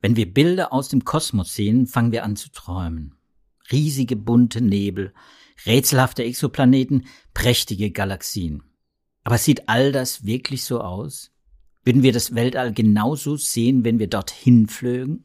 Wenn 0.00 0.16
wir 0.16 0.32
Bilder 0.32 0.74
aus 0.74 0.88
dem 0.88 1.04
Kosmos 1.04 1.54
sehen, 1.54 1.86
fangen 1.86 2.12
wir 2.12 2.22
an 2.22 2.36
zu 2.36 2.50
träumen. 2.50 3.14
Riesige 3.72 4.14
bunte 4.14 4.60
Nebel, 4.60 5.14
rätselhafte 5.64 6.24
Exoplaneten, 6.24 7.06
prächtige 7.32 7.90
Galaxien. 7.90 8.62
Aber 9.24 9.38
sieht 9.38 9.70
all 9.70 9.90
das 9.90 10.26
wirklich 10.26 10.64
so 10.64 10.82
aus? 10.82 11.30
Würden 11.82 12.02
wir 12.02 12.12
das 12.12 12.34
Weltall 12.34 12.74
genauso 12.74 13.36
sehen, 13.36 13.84
wenn 13.84 13.98
wir 13.98 14.08
dorthin 14.08 14.68
flögen? 14.68 15.24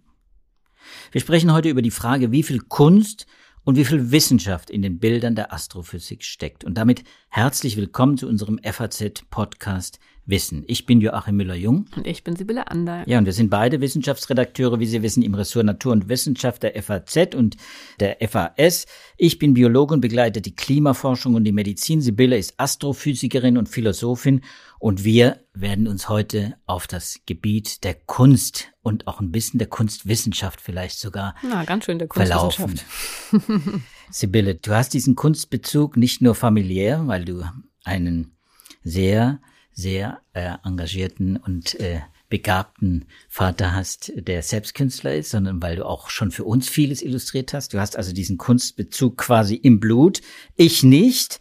Wir 1.12 1.20
sprechen 1.20 1.52
heute 1.52 1.68
über 1.68 1.82
die 1.82 1.92
Frage, 1.92 2.32
wie 2.32 2.44
viel 2.44 2.60
Kunst 2.60 3.26
und 3.66 3.76
wie 3.76 3.86
viel 3.86 4.12
Wissenschaft 4.12 4.70
in 4.70 4.82
den 4.82 5.00
Bildern 5.00 5.36
der 5.36 5.52
Astrophysik 5.52 6.24
steckt. 6.24 6.64
Und 6.64 6.78
damit 6.78 7.04
herzlich 7.30 7.76
willkommen 7.76 8.18
zu 8.18 8.28
unserem 8.28 8.58
FAZ-Podcast 8.64 10.00
Wissen. 10.26 10.64
Ich 10.68 10.86
bin 10.86 11.02
Joachim 11.02 11.36
Müller-Jung. 11.36 11.86
Und 11.96 12.08
ich 12.08 12.24
bin 12.24 12.36
Sibylle 12.36 12.72
Ander. 12.72 13.04
Ja, 13.08 13.18
und 13.18 13.26
wir 13.26 13.34
sind 13.34 13.50
beide 13.50 13.82
Wissenschaftsredakteure, 13.82 14.80
wie 14.80 14.86
Sie 14.86 15.02
wissen, 15.02 15.22
im 15.22 15.34
Ressort 15.34 15.66
Natur 15.66 15.92
und 15.92 16.08
Wissenschaft 16.08 16.64
der 16.64 16.82
FAZ 16.82 17.36
und 17.36 17.58
der 18.00 18.18
FAS. 18.28 18.86
Ich 19.18 19.38
bin 19.38 19.54
Biologe 19.54 19.94
und 19.94 20.02
begleite 20.02 20.40
die 20.40 20.56
Klimaforschung 20.56 21.36
und 21.36 21.44
die 21.44 21.52
Medizin. 21.52 22.02
Sibylle 22.02 22.38
ist 22.38 22.54
Astrophysikerin 22.58 23.58
und 23.58 23.68
Philosophin. 23.68 24.42
Und 24.80 25.04
wir 25.04 25.42
werden 25.54 25.88
uns 25.88 26.08
heute 26.08 26.56
auf 26.66 26.88
das 26.88 27.20
Gebiet 27.26 27.84
der 27.84 27.94
Kunst 27.94 28.72
und 28.82 29.08
auch 29.08 29.20
ein 29.20 29.32
bisschen 29.32 29.58
der 29.58 29.68
Kunstwissenschaft 29.68 30.62
vielleicht 30.62 31.00
sogar 31.00 31.36
Na, 31.42 31.64
ganz 31.64 31.86
schön 31.86 32.00
der 32.00 32.08
Kunstwissenschaft. 32.08 32.86
Sibylle, 34.10 34.56
du 34.56 34.74
hast 34.74 34.94
diesen 34.94 35.16
Kunstbezug 35.16 35.98
nicht 35.98 36.22
nur 36.22 36.36
familiär, 36.36 37.08
weil 37.08 37.26
du 37.26 37.44
einen 37.84 38.38
sehr 38.84 39.42
sehr 39.74 40.22
äh, 40.34 40.56
engagierten 40.64 41.38
und 41.38 41.80
äh, 41.80 42.02
begabten 42.30 43.06
Vater 43.30 43.76
hast, 43.76 44.12
der 44.16 44.42
selbst 44.42 44.74
Künstler 44.74 45.16
ist, 45.16 45.30
sondern 45.30 45.62
weil 45.62 45.76
du 45.76 45.86
auch 45.86 46.10
schon 46.10 46.32
für 46.32 46.46
uns 46.46 46.68
vieles 46.68 47.02
illustriert 47.02 47.54
hast. 47.54 47.74
Du 47.74 47.80
hast 47.80 47.96
also 47.96 48.12
diesen 48.12 48.38
Kunstbezug 48.38 49.18
quasi 49.18 49.56
im 49.56 49.80
Blut. 49.80 50.22
Ich 50.56 50.82
nicht, 50.82 51.40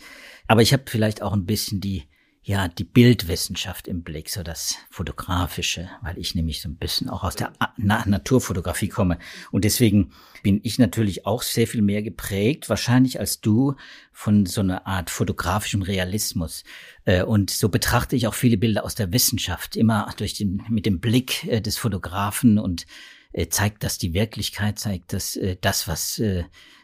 aber 0.49 0.61
ich 0.61 0.73
habe 0.73 0.83
vielleicht 0.87 1.23
auch 1.23 1.33
ein 1.33 1.47
bisschen 1.47 1.81
die 1.81 2.05
ja, 2.45 2.67
die 2.67 2.85
Bildwissenschaft 2.85 3.87
im 3.87 4.03
Blick, 4.03 4.29
so 4.29 4.43
das 4.43 4.77
Fotografische, 4.91 5.89
weil 6.03 6.19
ich 6.19 6.35
nämlich 6.35 6.61
so 6.61 6.69
ein 6.69 6.77
bisschen 6.77 7.09
auch 7.09 7.23
aus 7.23 7.37
der 7.37 7.53
Na 7.77 8.05
Naturfotografie 8.05 8.89
komme. 8.89 9.19
Und 9.53 9.65
deswegen 9.65 10.11
bin 10.43 10.59
ich 10.65 10.79
natürlich 10.81 11.25
auch 11.25 11.43
sehr 11.43 11.69
viel 11.69 11.83
mehr 11.83 12.03
geprägt, 12.03 12.69
wahrscheinlich 12.69 13.21
als 13.21 13.41
du, 13.41 13.77
von 14.11 14.45
so 14.47 14.61
einer 14.61 14.89
Art 14.89 15.09
fotografischem 15.09 15.83
Realismus. 15.83 16.65
Äh, 17.05 17.23
und 17.23 17.51
so 17.51 17.69
betrachte 17.69 18.17
ich 18.17 18.27
auch 18.27 18.35
viele 18.35 18.57
Bilder 18.57 18.85
aus 18.85 18.97
der 18.97 19.13
Wissenschaft, 19.13 19.77
immer 19.77 20.13
durch 20.17 20.35
den, 20.35 20.65
mit 20.69 20.85
dem 20.85 20.99
Blick 20.99 21.45
äh, 21.45 21.61
des 21.61 21.79
Fotografen 21.79 22.59
und 22.59 22.87
äh, 23.33 23.47
zeigt 23.47 23.85
das 23.85 23.99
die 23.99 24.15
Wirklichkeit, 24.15 24.81
zeigt 24.81 25.13
das, 25.13 25.39
das, 25.61 25.87
was 25.87 26.21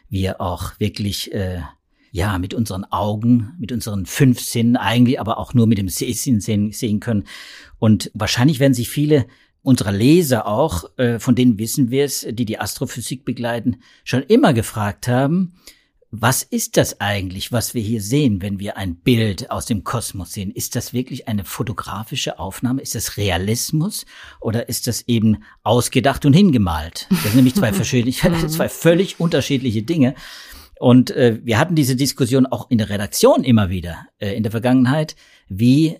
wir 0.09 0.41
auch 0.41 0.79
wirklich 0.79 1.31
ja, 2.11 2.37
mit 2.37 2.53
unseren 2.53 2.85
Augen, 2.85 3.53
mit 3.59 3.71
unseren 3.71 4.05
fünf 4.05 4.39
Sinnen 4.39 4.75
eigentlich, 4.75 5.19
aber 5.19 5.37
auch 5.37 5.53
nur 5.53 5.67
mit 5.67 5.77
dem 5.77 5.89
Sehsinn 5.89 6.41
sehen, 6.41 6.71
sehen 6.71 6.99
können. 6.99 7.25
Und 7.77 8.11
wahrscheinlich 8.13 8.59
werden 8.59 8.73
sich 8.73 8.89
viele 8.89 9.25
unserer 9.61 9.91
Leser 9.91 10.47
auch, 10.47 10.85
äh, 10.97 11.19
von 11.19 11.35
denen 11.35 11.59
wissen 11.59 11.91
wir 11.91 12.05
es, 12.05 12.25
die 12.29 12.45
die 12.45 12.59
Astrophysik 12.59 13.25
begleiten, 13.25 13.77
schon 14.03 14.23
immer 14.23 14.53
gefragt 14.53 15.07
haben, 15.07 15.53
was 16.11 16.41
ist 16.41 16.75
das 16.77 17.01
eigentlich, 17.01 17.51
was 17.51 17.75
wir 17.75 17.83
hier 17.83 18.01
sehen, 18.01 18.41
wenn 18.41 18.59
wir 18.59 18.77
ein 18.77 18.95
Bild 18.95 19.51
aus 19.51 19.67
dem 19.67 19.83
Kosmos 19.83 20.33
sehen? 20.33 20.49
Ist 20.49 20.75
das 20.75 20.91
wirklich 20.91 21.27
eine 21.27 21.45
fotografische 21.45 22.39
Aufnahme? 22.39 22.81
Ist 22.81 22.95
das 22.95 23.17
Realismus 23.17 24.07
oder 24.39 24.69
ist 24.69 24.87
das 24.87 25.03
eben 25.07 25.43
ausgedacht 25.61 26.25
und 26.25 26.33
hingemalt? 26.33 27.05
Das 27.11 27.21
sind 27.21 27.35
nämlich 27.35 27.53
zwei, 27.53 27.71
zwei 28.47 28.69
völlig 28.69 29.19
unterschiedliche 29.19 29.83
Dinge. 29.83 30.15
Und 30.79 31.11
äh, 31.11 31.41
wir 31.43 31.59
hatten 31.59 31.75
diese 31.75 31.97
Diskussion 31.97 32.45
auch 32.45 32.71
in 32.71 32.77
der 32.77 32.89
Redaktion 32.89 33.43
immer 33.43 33.69
wieder 33.69 34.07
äh, 34.17 34.33
in 34.33 34.43
der 34.43 34.51
Vergangenheit. 34.51 35.17
Wie 35.49 35.97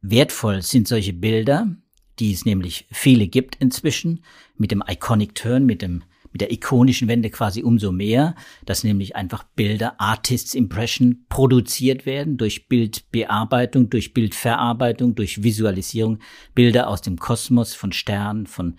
wertvoll 0.00 0.62
sind 0.62 0.88
solche 0.88 1.12
Bilder, 1.12 1.76
die 2.18 2.32
es 2.32 2.46
nämlich 2.46 2.86
viele 2.90 3.28
gibt 3.28 3.56
inzwischen, 3.56 4.24
mit 4.56 4.70
dem 4.70 4.82
Iconic 4.88 5.34
Turn, 5.34 5.66
mit 5.66 5.82
dem 5.82 6.04
mit 6.30 6.42
der 6.42 6.52
ikonischen 6.52 7.08
Wende 7.08 7.30
quasi 7.30 7.62
umso 7.62 7.90
mehr, 7.90 8.34
dass 8.66 8.84
nämlich 8.84 9.16
einfach 9.16 9.44
Bilder, 9.44 9.98
Artists 9.98 10.54
Impression 10.54 11.24
produziert 11.30 12.04
werden 12.04 12.36
durch 12.36 12.68
Bildbearbeitung, 12.68 13.88
durch 13.88 14.12
Bildverarbeitung, 14.12 15.14
durch 15.14 15.42
Visualisierung, 15.42 16.18
Bilder 16.54 16.88
aus 16.88 17.00
dem 17.00 17.18
Kosmos, 17.18 17.74
von 17.74 17.92
Sternen, 17.92 18.46
von 18.46 18.76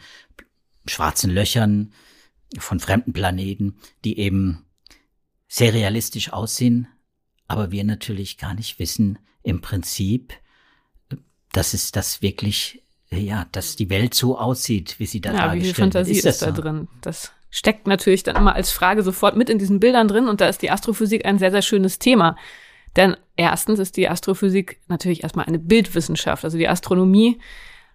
schwarzen 0.85 1.31
Löchern, 1.31 1.91
von 2.59 2.79
fremden 2.79 3.13
Planeten, 3.13 3.77
die 4.05 4.19
eben 4.19 4.65
sehr 5.49 5.73
realistisch 5.73 6.31
aussehen, 6.31 6.87
aber 7.47 7.71
wir 7.71 7.83
natürlich 7.83 8.37
gar 8.37 8.53
nicht 8.53 8.79
wissen 8.79 9.17
im 9.43 9.59
Prinzip, 9.59 10.33
dass 11.51 11.73
es 11.73 11.91
das 11.91 12.21
wirklich, 12.21 12.83
ja, 13.09 13.47
dass 13.51 13.75
die 13.75 13.89
Welt 13.89 14.13
so 14.13 14.37
aussieht, 14.37 14.99
wie 14.99 15.07
sie 15.07 15.19
da 15.19 15.31
ja, 15.31 15.37
dargestellt 15.37 15.63
wie 15.63 15.65
viel 15.65 15.83
Fantasie 15.83 16.11
ist. 16.13 16.25
ist 16.25 16.41
da 16.43 16.55
so? 16.55 16.61
drin? 16.61 16.87
Das 17.01 17.33
steckt 17.49 17.87
natürlich 17.87 18.21
dann 18.21 18.35
immer 18.35 18.53
als 18.53 18.71
Frage 18.71 19.01
sofort 19.01 19.35
mit 19.35 19.49
in 19.49 19.57
diesen 19.57 19.79
Bildern 19.79 20.07
drin 20.07 20.27
und 20.27 20.39
da 20.39 20.47
ist 20.47 20.61
die 20.61 20.69
Astrophysik 20.69 21.25
ein 21.25 21.39
sehr, 21.39 21.49
sehr 21.49 21.63
schönes 21.63 21.97
Thema. 21.97 22.37
Denn 22.95 23.17
erstens 23.35 23.79
ist 23.79 23.97
die 23.97 24.07
Astrophysik 24.07 24.79
natürlich 24.87 25.23
erstmal 25.23 25.45
eine 25.45 25.59
Bildwissenschaft. 25.59 26.43
Also 26.43 26.59
die 26.59 26.69
Astronomie 26.69 27.39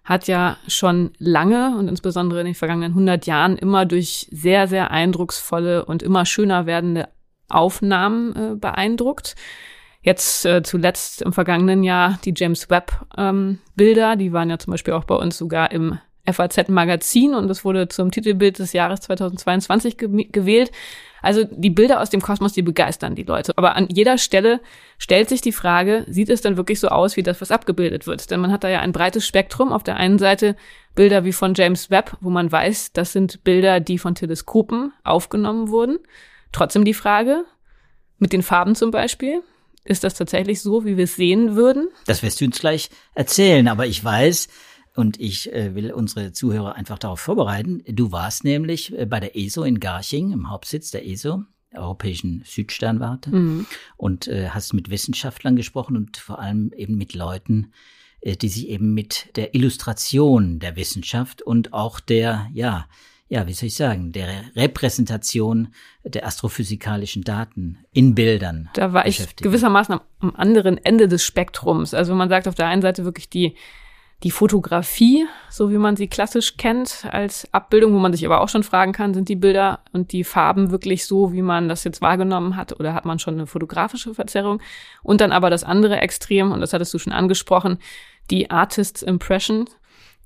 hat 0.03 0.27
ja 0.27 0.57
schon 0.67 1.11
lange 1.17 1.77
und 1.77 1.87
insbesondere 1.87 2.41
in 2.41 2.47
den 2.47 2.55
vergangenen 2.55 2.91
100 2.91 3.25
Jahren 3.25 3.57
immer 3.57 3.85
durch 3.85 4.27
sehr, 4.31 4.67
sehr 4.67 4.91
eindrucksvolle 4.91 5.85
und 5.85 6.03
immer 6.03 6.25
schöner 6.25 6.65
werdende 6.65 7.07
Aufnahmen 7.49 8.35
äh, 8.35 8.55
beeindruckt. 8.55 9.35
Jetzt 10.01 10.45
äh, 10.45 10.61
zuletzt 10.61 11.23
im 11.23 11.33
vergangenen 11.33 11.83
Jahr 11.83 12.19
die 12.23 12.33
James 12.35 12.69
Webb 12.69 12.91
ähm, 13.17 13.59
die 13.75 14.33
waren 14.33 14.49
ja 14.49 14.59
zum 14.59 14.71
Beispiel 14.71 14.93
auch 14.93 15.05
bei 15.05 15.15
uns 15.15 15.37
sogar 15.37 15.71
im 15.71 15.97
FAZ 16.31 16.69
Magazin 16.69 17.33
und 17.35 17.49
es 17.49 17.63
wurde 17.63 17.87
zum 17.87 18.11
Titelbild 18.11 18.59
des 18.59 18.73
Jahres 18.73 19.01
2022 19.01 19.97
ge 19.97 20.27
gewählt. 20.31 20.71
Also 21.21 21.43
die 21.43 21.71
Bilder 21.71 22.01
aus 22.01 22.11
dem 22.11 22.21
Kosmos, 22.21 22.53
die 22.53 22.61
begeistern 22.61 23.15
die 23.15 23.23
Leute. 23.23 23.53
Aber 23.55 23.75
an 23.75 23.87
jeder 23.91 24.19
Stelle 24.19 24.61
stellt 24.99 25.27
sich 25.27 25.41
die 25.41 25.51
Frage, 25.51 26.05
sieht 26.07 26.29
es 26.29 26.41
dann 26.41 26.55
wirklich 26.55 26.79
so 26.79 26.89
aus, 26.89 27.17
wie 27.17 27.23
das, 27.23 27.41
was 27.41 27.49
abgebildet 27.49 28.05
wird? 28.05 28.29
Denn 28.29 28.39
man 28.39 28.51
hat 28.51 28.63
da 28.63 28.69
ja 28.69 28.81
ein 28.81 28.91
breites 28.91 29.25
Spektrum. 29.25 29.71
Auf 29.71 29.81
der 29.81 29.95
einen 29.95 30.19
Seite 30.19 30.55
Bilder 30.93 31.25
wie 31.25 31.33
von 31.33 31.55
James 31.55 31.89
Webb, 31.89 32.15
wo 32.21 32.29
man 32.29 32.51
weiß, 32.51 32.93
das 32.93 33.11
sind 33.11 33.43
Bilder, 33.43 33.79
die 33.79 33.97
von 33.97 34.13
Teleskopen 34.13 34.93
aufgenommen 35.03 35.69
wurden. 35.69 35.97
Trotzdem 36.55 36.85
die 36.85 36.93
Frage, 36.93 37.43
mit 38.17 38.31
den 38.31 38.41
Farben 38.41 38.75
zum 38.75 38.89
Beispiel, 38.89 39.41
ist 39.83 40.05
das 40.05 40.13
tatsächlich 40.13 40.61
so, 40.61 40.85
wie 40.85 40.95
wir 40.95 41.03
es 41.03 41.17
sehen 41.17 41.57
würden? 41.57 41.89
Das 42.05 42.23
wirst 42.23 42.39
du 42.39 42.45
uns 42.45 42.59
gleich 42.59 42.89
erzählen, 43.13 43.67
aber 43.67 43.87
ich 43.87 44.01
weiß, 44.01 44.47
und 44.95 45.19
ich 45.19 45.51
äh, 45.51 45.75
will 45.75 45.91
unsere 45.91 46.31
Zuhörer 46.31 46.75
einfach 46.75 46.97
darauf 46.97 47.19
vorbereiten, 47.19 47.83
du 47.85 48.13
warst 48.13 48.45
nämlich 48.45 48.97
äh, 48.97 49.05
bei 49.05 49.19
der 49.19 49.35
ESO 49.35 49.63
in 49.63 49.81
Garching, 49.81 50.31
im 50.31 50.49
Hauptsitz 50.49 50.91
der 50.91 51.05
ESO, 51.05 51.43
der 51.73 51.81
Europäischen 51.81 52.41
Südsternwarte, 52.45 53.35
mhm. 53.35 53.65
und 53.97 54.29
äh, 54.29 54.47
hast 54.47 54.71
mit 54.71 54.89
Wissenschaftlern 54.89 55.57
gesprochen 55.57 55.97
und 55.97 56.15
vor 56.15 56.39
allem 56.39 56.71
eben 56.71 56.95
mit 56.95 57.13
Leuten, 57.15 57.73
äh, 58.21 58.37
die 58.37 58.47
sich 58.47 58.69
eben 58.69 58.93
mit 58.93 59.35
der 59.35 59.55
Illustration 59.55 60.59
der 60.59 60.77
Wissenschaft 60.77 61.41
und 61.41 61.73
auch 61.73 61.99
der, 61.99 62.47
ja, 62.53 62.87
ja, 63.27 63.47
wie 63.47 63.53
soll 63.53 63.67
ich 63.67 63.75
sagen, 63.75 64.11
der 64.11 64.27
Repräsentation 64.55 65.69
der 66.03 66.27
astrophysikalischen 66.27 67.23
Daten 67.23 67.79
in 67.91 68.13
Bildern. 68.13 68.69
Da 68.73 68.93
war 68.93 69.07
ich 69.07 69.35
gewissermaßen 69.37 69.95
am, 69.95 70.01
am, 70.19 70.35
anderen 70.35 70.77
Ende 70.77 71.07
des 71.07 71.23
Spektrums. 71.23 71.93
Also 71.93 72.13
man 72.13 72.29
sagt 72.29 72.47
auf 72.47 72.55
der 72.55 72.67
einen 72.67 72.83
Seite 72.83 73.03
wirklich 73.03 73.27
die, 73.27 73.55
die 74.21 74.29
Fotografie, 74.29 75.25
so 75.49 75.71
wie 75.71 75.79
man 75.79 75.95
sie 75.95 76.07
klassisch 76.07 76.57
kennt, 76.57 77.05
als 77.09 77.51
Abbildung, 77.51 77.95
wo 77.95 77.99
man 77.99 78.13
sich 78.13 78.23
aber 78.25 78.41
auch 78.41 78.49
schon 78.49 78.63
fragen 78.63 78.91
kann, 78.91 79.15
sind 79.15 79.27
die 79.27 79.35
Bilder 79.35 79.79
und 79.91 80.11
die 80.11 80.23
Farben 80.23 80.69
wirklich 80.69 81.05
so, 81.05 81.33
wie 81.33 81.41
man 81.41 81.67
das 81.67 81.83
jetzt 81.83 82.01
wahrgenommen 82.01 82.55
hat, 82.55 82.79
oder 82.79 82.93
hat 82.93 83.05
man 83.05 83.17
schon 83.17 83.33
eine 83.33 83.47
fotografische 83.47 84.13
Verzerrung? 84.13 84.61
Und 85.01 85.19
dann 85.19 85.31
aber 85.31 85.49
das 85.49 85.63
andere 85.63 85.99
Extrem, 85.99 86.51
und 86.51 86.61
das 86.61 86.73
hattest 86.73 86.93
du 86.93 86.99
schon 86.99 87.13
angesprochen, 87.13 87.79
die 88.29 88.51
Artist's 88.51 89.01
Impression, 89.01 89.65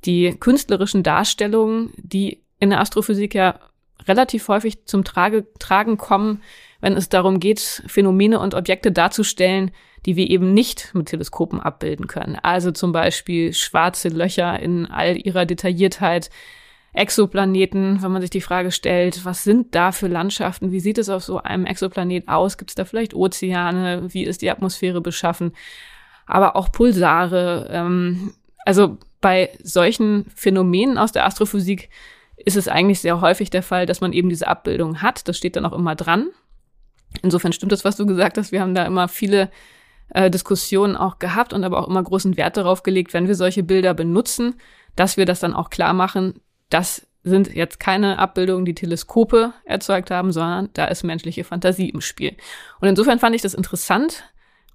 die 0.05 0.35
künstlerischen 0.37 1.03
Darstellungen, 1.03 1.93
die 1.97 2.43
in 2.59 2.69
der 2.69 2.81
Astrophysik 2.81 3.35
ja 3.35 3.59
relativ 4.07 4.47
häufig 4.47 4.85
zum 4.85 5.03
Trage, 5.03 5.47
Tragen 5.59 5.97
kommen, 5.97 6.41
wenn 6.81 6.93
es 6.93 7.09
darum 7.09 7.39
geht, 7.39 7.83
Phänomene 7.87 8.39
und 8.39 8.53
Objekte 8.53 8.91
darzustellen, 8.91 9.71
die 10.05 10.15
wir 10.15 10.29
eben 10.29 10.53
nicht 10.53 10.93
mit 10.93 11.07
Teleskopen 11.07 11.59
abbilden 11.59 12.07
können. 12.07 12.37
Also 12.41 12.71
zum 12.71 12.91
Beispiel 12.91 13.53
schwarze 13.53 14.07
Löcher 14.09 14.59
in 14.59 14.85
all 14.85 15.17
ihrer 15.17 15.45
Detailliertheit, 15.45 16.29
Exoplaneten, 16.91 18.01
wenn 18.01 18.11
man 18.11 18.21
sich 18.21 18.31
die 18.31 18.41
Frage 18.41 18.71
stellt, 18.71 19.23
was 19.23 19.43
sind 19.43 19.75
da 19.75 19.91
für 19.91 20.07
Landschaften, 20.07 20.71
wie 20.71 20.79
sieht 20.79 20.97
es 20.97 21.09
auf 21.09 21.23
so 21.23 21.37
einem 21.37 21.65
Exoplanet 21.65 22.27
aus, 22.27 22.57
gibt 22.57 22.71
es 22.71 22.75
da 22.75 22.83
vielleicht 22.83 23.13
Ozeane, 23.13 24.11
wie 24.11 24.23
ist 24.23 24.41
die 24.41 24.49
Atmosphäre 24.49 24.99
beschaffen, 24.99 25.53
aber 26.25 26.55
auch 26.55 26.71
Pulsare, 26.71 27.67
ähm, 27.71 28.33
Also 28.65 28.97
bei 29.21 29.51
solchen 29.63 30.25
Phänomenen 30.35 30.97
aus 30.97 31.11
der 31.11 31.25
Astrophysik 31.25 31.89
ist 32.45 32.57
es 32.57 32.67
eigentlich 32.67 32.99
sehr 33.01 33.21
häufig 33.21 33.49
der 33.49 33.63
Fall, 33.63 33.85
dass 33.85 34.01
man 34.01 34.13
eben 34.13 34.29
diese 34.29 34.47
Abbildung 34.47 35.01
hat. 35.01 35.27
Das 35.27 35.37
steht 35.37 35.55
dann 35.55 35.65
auch 35.65 35.73
immer 35.73 35.95
dran. 35.95 36.29
Insofern 37.21 37.53
stimmt 37.53 37.71
das, 37.71 37.85
was 37.85 37.97
du 37.97 38.05
gesagt 38.05 38.37
hast. 38.37 38.51
Wir 38.51 38.61
haben 38.61 38.75
da 38.75 38.85
immer 38.85 39.07
viele 39.07 39.49
äh, 40.09 40.29
Diskussionen 40.29 40.95
auch 40.95 41.19
gehabt 41.19 41.53
und 41.53 41.63
aber 41.63 41.79
auch 41.79 41.87
immer 41.87 42.03
großen 42.03 42.37
Wert 42.37 42.57
darauf 42.57 42.83
gelegt, 42.83 43.13
wenn 43.13 43.27
wir 43.27 43.35
solche 43.35 43.63
Bilder 43.63 43.93
benutzen, 43.93 44.55
dass 44.95 45.17
wir 45.17 45.25
das 45.25 45.39
dann 45.39 45.53
auch 45.53 45.69
klar 45.69 45.93
machen, 45.93 46.41
das 46.69 47.07
sind 47.23 47.53
jetzt 47.53 47.79
keine 47.79 48.17
Abbildungen, 48.17 48.65
die 48.65 48.75
Teleskope 48.75 49.53
erzeugt 49.65 50.09
haben, 50.09 50.31
sondern 50.31 50.69
da 50.73 50.85
ist 50.85 51.03
menschliche 51.03 51.43
Fantasie 51.43 51.89
im 51.89 52.01
Spiel. 52.01 52.35
Und 52.79 52.87
insofern 52.87 53.19
fand 53.19 53.35
ich 53.35 53.41
das 53.41 53.53
interessant, 53.53 54.23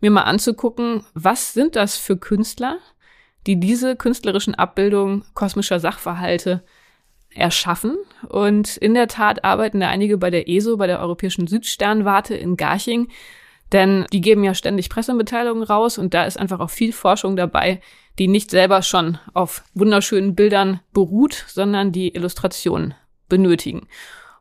mir 0.01 0.11
mal 0.11 0.23
anzugucken, 0.23 1.05
was 1.15 1.55
sind 1.55 1.77
das 1.77 1.97
für 1.97 2.17
Künstler, 2.17 2.79
die 3.47 3.59
diese 3.59 3.97
künstlerischen 3.97 4.55
Abbildungen 4.55 5.25
kosmischer 5.35 5.81
Sachverhalte 5.81 6.63
erschaffen. 7.35 7.97
Und 8.29 8.77
in 8.77 8.95
der 8.95 9.09
Tat 9.09 9.45
arbeiten 9.45 9.81
da 9.81 9.89
einige 9.89 10.19
bei 10.19 10.31
der 10.31 10.49
ESO, 10.49 10.77
bei 10.77 10.87
der 10.87 11.01
Europäischen 11.01 11.47
Südsternwarte 11.47 12.35
in 12.35 12.57
Garching, 12.57 13.09
denn 13.73 14.07
die 14.13 14.21
geben 14.21 14.45
ja 14.45 14.55
ständig 14.55 14.89
Pressemitteilungen 14.89 15.65
raus 15.65 15.99
und 15.99 16.15
da 16.15 16.25
ist 16.25 16.39
einfach 16.39 16.61
auch 16.61 16.71
viel 16.71 16.93
Forschung 16.93 17.35
dabei, 17.35 17.81
die 18.19 18.29
nicht 18.29 18.51
selber 18.51 18.83
schon 18.83 19.19
auf 19.33 19.65
wunderschönen 19.75 20.35
Bildern 20.35 20.81
beruht, 20.93 21.45
sondern 21.49 21.91
die 21.91 22.15
Illustrationen 22.15 22.95
benötigen. 23.29 23.89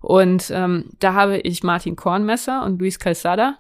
Und 0.02 0.52
ähm, 0.54 0.92
da 1.00 1.14
habe 1.14 1.40
ich 1.40 1.64
Martin 1.64 1.96
Kornmesser 1.96 2.64
und 2.64 2.80
Luis 2.80 3.00
Calzada 3.00 3.58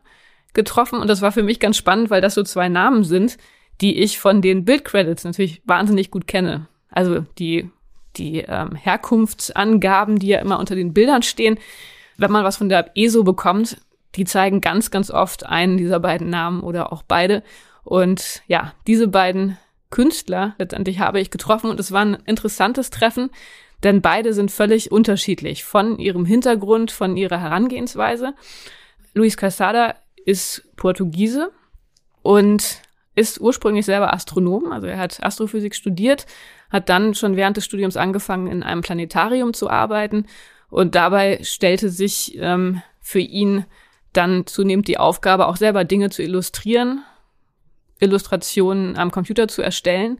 getroffen 0.53 0.99
und 0.99 1.07
das 1.07 1.21
war 1.21 1.31
für 1.31 1.41
mich 1.41 1.59
ganz 1.59 1.77
spannend, 1.77 2.09
weil 2.09 2.21
das 2.21 2.35
so 2.35 2.43
zwei 2.43 2.69
Namen 2.69 3.03
sind, 3.03 3.37
die 3.81 3.99
ich 3.99 4.19
von 4.19 4.41
den 4.41 4.65
Bildcredits 4.65 5.23
natürlich 5.23 5.61
wahnsinnig 5.65 6.11
gut 6.11 6.27
kenne. 6.27 6.67
Also 6.89 7.25
die, 7.39 7.71
die 8.17 8.39
ähm, 8.39 8.75
Herkunftsangaben, 8.75 10.19
die 10.19 10.27
ja 10.27 10.39
immer 10.39 10.59
unter 10.59 10.75
den 10.75 10.93
Bildern 10.93 11.23
stehen. 11.23 11.59
Wenn 12.17 12.31
man 12.31 12.43
was 12.43 12.57
von 12.57 12.69
der 12.69 12.91
ESO 12.95 13.23
bekommt, 13.23 13.77
die 14.15 14.25
zeigen 14.25 14.61
ganz, 14.61 14.91
ganz 14.91 15.09
oft 15.09 15.45
einen 15.45 15.77
dieser 15.77 15.99
beiden 15.99 16.29
Namen 16.29 16.61
oder 16.61 16.93
auch 16.93 17.03
beide. 17.03 17.43
Und 17.83 18.43
ja, 18.47 18.73
diese 18.87 19.07
beiden 19.07 19.57
Künstler 19.89 20.55
letztendlich 20.57 20.99
habe 20.99 21.19
ich 21.19 21.31
getroffen 21.31 21.69
und 21.69 21.79
es 21.79 21.91
war 21.91 22.03
ein 22.03 22.17
interessantes 22.25 22.89
Treffen, 22.89 23.29
denn 23.83 24.01
beide 24.01 24.33
sind 24.33 24.51
völlig 24.51 24.91
unterschiedlich 24.91 25.63
von 25.63 25.99
ihrem 25.99 26.25
Hintergrund, 26.25 26.91
von 26.91 27.17
ihrer 27.17 27.39
Herangehensweise. 27.39 28.33
Luis 29.13 29.37
Casada 29.37 29.95
ist 30.25 30.63
Portugiese 30.77 31.51
und 32.21 32.81
ist 33.15 33.39
ursprünglich 33.39 33.85
selber 33.85 34.13
Astronom, 34.13 34.71
also 34.71 34.87
er 34.87 34.97
hat 34.97 35.23
Astrophysik 35.23 35.75
studiert, 35.75 36.25
hat 36.71 36.89
dann 36.89 37.13
schon 37.13 37.35
während 37.35 37.57
des 37.57 37.65
Studiums 37.65 37.97
angefangen, 37.97 38.47
in 38.47 38.63
einem 38.63 38.81
Planetarium 38.81 39.53
zu 39.53 39.69
arbeiten. 39.69 40.25
Und 40.69 40.95
dabei 40.95 41.39
stellte 41.43 41.89
sich 41.89 42.35
ähm, 42.39 42.81
für 42.99 43.19
ihn 43.19 43.65
dann 44.13 44.47
zunehmend 44.47 44.87
die 44.87 44.97
Aufgabe, 44.97 45.47
auch 45.47 45.57
selber 45.57 45.83
Dinge 45.83 46.09
zu 46.09 46.23
illustrieren, 46.23 47.03
Illustrationen 47.99 48.97
am 48.97 49.11
Computer 49.11 49.47
zu 49.47 49.61
erstellen. 49.61 50.19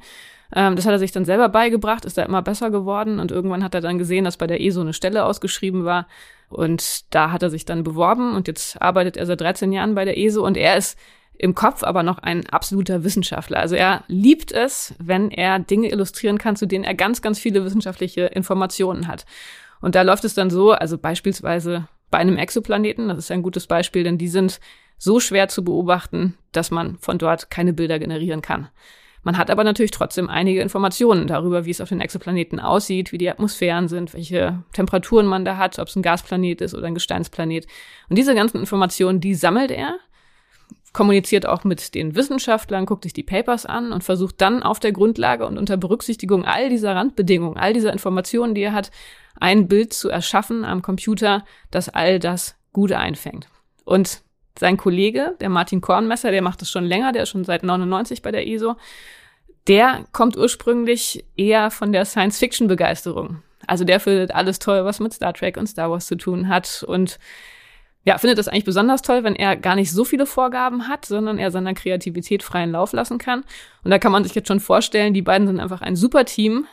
Ähm, 0.55 0.75
das 0.75 0.85
hat 0.85 0.91
er 0.91 0.99
sich 0.99 1.11
dann 1.11 1.25
selber 1.25 1.49
beigebracht, 1.49 2.05
ist 2.05 2.17
da 2.17 2.23
immer 2.23 2.41
besser 2.41 2.69
geworden. 2.69 3.19
Und 3.19 3.31
irgendwann 3.31 3.63
hat 3.63 3.73
er 3.73 3.81
dann 3.81 3.97
gesehen, 3.97 4.25
dass 4.25 4.37
bei 4.37 4.47
der 4.47 4.61
ESO 4.61 4.81
eine 4.81 4.93
Stelle 4.93 5.25
ausgeschrieben 5.25 5.85
war. 5.85 6.07
Und 6.49 7.13
da 7.13 7.31
hat 7.31 7.41
er 7.41 7.49
sich 7.49 7.65
dann 7.65 7.83
beworben. 7.83 8.35
Und 8.35 8.47
jetzt 8.47 8.79
arbeitet 8.81 9.17
er 9.17 9.25
seit 9.25 9.41
13 9.41 9.71
Jahren 9.71 9.95
bei 9.95 10.05
der 10.05 10.17
ESO 10.17 10.45
und 10.45 10.57
er 10.57 10.77
ist 10.77 10.97
im 11.37 11.55
Kopf 11.55 11.83
aber 11.83 12.03
noch 12.03 12.19
ein 12.19 12.47
absoluter 12.49 13.03
Wissenschaftler. 13.03 13.59
Also 13.59 13.75
er 13.75 14.03
liebt 14.07 14.51
es, 14.51 14.93
wenn 14.99 15.31
er 15.31 15.59
Dinge 15.59 15.89
illustrieren 15.89 16.37
kann, 16.37 16.55
zu 16.55 16.65
denen 16.65 16.83
er 16.83 16.93
ganz, 16.93 17.21
ganz 17.21 17.39
viele 17.39 17.65
wissenschaftliche 17.65 18.25
Informationen 18.25 19.07
hat. 19.07 19.25
Und 19.81 19.95
da 19.95 20.03
läuft 20.03 20.23
es 20.23 20.33
dann 20.33 20.49
so, 20.49 20.71
also 20.71 20.97
beispielsweise 20.97 21.87
bei 22.11 22.19
einem 22.19 22.37
Exoplaneten, 22.37 23.07
das 23.09 23.17
ist 23.17 23.31
ein 23.31 23.41
gutes 23.41 23.67
Beispiel, 23.67 24.03
denn 24.03 24.17
die 24.17 24.27
sind 24.27 24.59
so 24.97 25.19
schwer 25.19 25.49
zu 25.49 25.63
beobachten, 25.63 26.37
dass 26.51 26.71
man 26.71 26.97
von 26.99 27.17
dort 27.17 27.49
keine 27.49 27.73
Bilder 27.73 27.99
generieren 27.99 28.41
kann. 28.41 28.69
Man 29.23 29.37
hat 29.37 29.49
aber 29.49 29.63
natürlich 29.63 29.91
trotzdem 29.91 30.29
einige 30.29 30.61
Informationen 30.61 31.27
darüber, 31.27 31.65
wie 31.65 31.71
es 31.71 31.81
auf 31.81 31.89
den 31.89 32.01
Exoplaneten 32.01 32.59
aussieht, 32.59 33.11
wie 33.11 33.17
die 33.17 33.29
Atmosphären 33.29 33.87
sind, 33.87 34.13
welche 34.13 34.63
Temperaturen 34.73 35.25
man 35.25 35.45
da 35.45 35.57
hat, 35.57 35.79
ob 35.79 35.87
es 35.87 35.95
ein 35.95 36.01
Gasplanet 36.01 36.61
ist 36.61 36.75
oder 36.75 36.87
ein 36.87 36.93
Gesteinsplanet. 36.93 37.65
Und 38.09 38.17
diese 38.17 38.35
ganzen 38.35 38.59
Informationen, 38.59 39.21
die 39.21 39.33
sammelt 39.33 39.71
er 39.71 39.97
kommuniziert 40.93 41.47
auch 41.47 41.63
mit 41.63 41.95
den 41.95 42.15
Wissenschaftlern, 42.15 42.85
guckt 42.85 43.03
sich 43.03 43.13
die 43.13 43.23
Papers 43.23 43.65
an 43.65 43.91
und 43.91 44.03
versucht 44.03 44.39
dann 44.39 44.61
auf 44.63 44.79
der 44.79 44.91
Grundlage 44.91 45.45
und 45.45 45.57
unter 45.57 45.75
Berücksichtigung 45.75 46.45
all 46.45 46.69
dieser 46.69 46.95
Randbedingungen, 46.95 47.57
all 47.57 47.73
dieser 47.73 47.91
Informationen, 47.91 48.53
die 48.53 48.61
er 48.61 48.73
hat, 48.73 48.91
ein 49.39 49.67
Bild 49.67 49.93
zu 49.93 50.09
erschaffen 50.09 50.63
am 50.63 50.83
Computer, 50.83 51.43
das 51.71 51.89
all 51.89 52.19
das 52.19 52.55
gut 52.71 52.91
einfängt. 52.91 53.47
Und 53.83 54.21
sein 54.57 54.77
Kollege, 54.77 55.35
der 55.41 55.49
Martin 55.49 55.81
Kornmesser, 55.81 56.29
der 56.29 56.43
macht 56.43 56.61
das 56.61 56.69
schon 56.69 56.85
länger, 56.85 57.11
der 57.11 57.23
ist 57.23 57.29
schon 57.29 57.43
seit 57.43 57.63
99 57.63 58.21
bei 58.21 58.31
der 58.31 58.45
ISO, 58.45 58.75
der 59.67 60.05
kommt 60.11 60.37
ursprünglich 60.37 61.25
eher 61.35 61.71
von 61.71 61.91
der 61.91 62.05
Science-Fiction-Begeisterung. 62.05 63.41
Also 63.65 63.83
der 63.83 63.99
findet 63.99 64.35
alles 64.35 64.59
toll, 64.59 64.83
was 64.85 64.99
mit 64.99 65.13
Star 65.13 65.33
Trek 65.33 65.57
und 65.57 65.67
Star 65.67 65.89
Wars 65.89 66.05
zu 66.05 66.15
tun 66.15 66.49
hat 66.49 66.83
und 66.87 67.17
ja, 68.05 68.17
findet 68.17 68.37
das 68.37 68.47
eigentlich 68.47 68.65
besonders 68.65 69.01
toll, 69.01 69.23
wenn 69.23 69.35
er 69.35 69.55
gar 69.55 69.75
nicht 69.75 69.91
so 69.91 70.03
viele 70.03 70.25
Vorgaben 70.25 70.87
hat, 70.87 71.05
sondern 71.05 71.37
er 71.37 71.51
seiner 71.51 71.73
Kreativität 71.73 72.43
freien 72.43 72.71
Lauf 72.71 72.91
lassen 72.91 73.17
kann. 73.17 73.43
Und 73.83 73.91
da 73.91 73.99
kann 73.99 74.11
man 74.11 74.23
sich 74.23 74.35
jetzt 74.35 74.49
schon 74.49 74.59
vorstellen, 74.59 75.13
die 75.13 75.21
beiden 75.21 75.47
sind 75.47 75.59
einfach 75.59 75.81
ein 75.81 75.95
super 75.95 76.25
Team, 76.25 76.65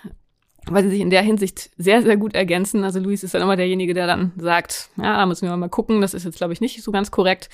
weil 0.66 0.82
sie 0.82 0.90
sich 0.90 1.00
in 1.00 1.10
der 1.10 1.22
Hinsicht 1.22 1.70
sehr, 1.76 2.02
sehr 2.02 2.16
gut 2.16 2.34
ergänzen. 2.34 2.82
Also 2.82 2.98
Luis 2.98 3.22
ist 3.22 3.34
dann 3.34 3.42
immer 3.42 3.56
derjenige, 3.56 3.94
der 3.94 4.08
dann 4.08 4.32
sagt, 4.36 4.90
ja, 4.96 5.16
da 5.16 5.26
müssen 5.26 5.48
wir 5.48 5.56
mal 5.56 5.68
gucken, 5.68 6.00
das 6.00 6.14
ist 6.14 6.24
jetzt, 6.24 6.38
glaube 6.38 6.52
ich, 6.52 6.60
nicht 6.60 6.82
so 6.82 6.90
ganz 6.90 7.10
korrekt. 7.12 7.48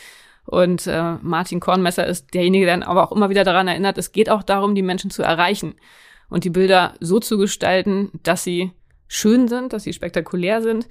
Und 0.46 0.87
äh, 0.87 1.17
Martin 1.22 1.61
Kornmesser 1.61 2.06
ist 2.06 2.32
derjenige, 2.32 2.67
der 2.67 2.79
dann 2.79 2.88
aber 2.88 3.05
auch 3.05 3.12
immer 3.12 3.31
wieder 3.31 3.44
daran 3.44 3.69
erinnert, 3.69 3.99
es 3.99 4.12
geht 4.12 4.31
auch 4.31 4.43
darum, 4.43 4.75
die 4.75 4.82
Menschen 4.82 5.11
zu 5.11 5.22
erreichen 5.22 5.75
und 6.31 6.44
die 6.44 6.50
Bilder 6.50 6.94
so 7.00 7.19
zu 7.20 7.37
gestalten, 7.37 8.11
dass 8.22 8.44
sie 8.44 8.70
schön 9.08 9.49
sind, 9.49 9.72
dass 9.72 9.82
sie 9.82 9.93
spektakulär 9.93 10.62
sind, 10.62 10.88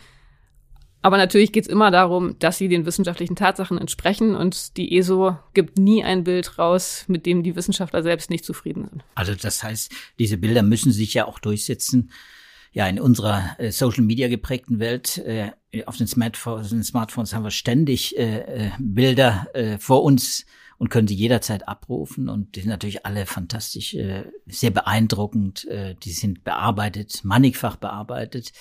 aber 1.05 1.17
natürlich 1.17 1.51
geht 1.51 1.65
es 1.65 1.69
immer 1.69 1.91
darum, 1.91 2.35
dass 2.39 2.57
sie 2.57 2.67
den 2.67 2.87
wissenschaftlichen 2.87 3.35
Tatsachen 3.35 3.77
entsprechen 3.77 4.35
und 4.35 4.75
die 4.75 4.97
ESO 4.97 5.37
gibt 5.53 5.77
nie 5.77 6.03
ein 6.03 6.23
Bild 6.23 6.57
raus, 6.57 7.05
mit 7.07 7.27
dem 7.27 7.43
die 7.43 7.55
Wissenschaftler 7.55 8.01
selbst 8.01 8.31
nicht 8.31 8.43
zufrieden 8.43 8.87
sind. 8.89 9.03
Also 9.13 9.35
das 9.35 9.61
heißt, 9.61 9.91
diese 10.17 10.37
Bilder 10.37 10.63
müssen 10.63 10.91
sich 10.91 11.13
ja 11.13 11.27
auch 11.27 11.37
durchsetzen. 11.37 12.09
Ja, 12.71 12.87
in 12.87 12.99
unserer 12.99 13.55
äh, 13.59 13.71
Social 13.71 14.03
Media 14.03 14.27
geprägten 14.29 14.79
Welt, 14.79 15.19
äh, 15.19 15.51
auf 15.85 15.95
den 15.95 16.07
Smartphones, 16.07 16.69
den 16.69 16.83
Smartphones 16.83 17.35
haben 17.35 17.43
wir 17.43 17.51
ständig 17.51 18.17
äh, 18.17 18.39
äh, 18.39 18.71
Bilder 18.79 19.45
äh, 19.53 19.77
vor 19.77 20.01
uns 20.01 20.47
und 20.77 20.89
können 20.89 21.07
sie 21.07 21.15
jederzeit 21.15 21.67
abrufen. 21.67 22.29
Und 22.29 22.55
die 22.55 22.61
sind 22.61 22.69
natürlich 22.69 23.05
alle 23.05 23.25
fantastisch, 23.25 23.93
äh, 23.93 24.25
sehr 24.47 24.71
beeindruckend. 24.71 25.65
Äh, 25.65 25.95
die 26.03 26.11
sind 26.11 26.43
bearbeitet, 26.43 27.23
mannigfach 27.23 27.77
bearbeitet. 27.77 28.51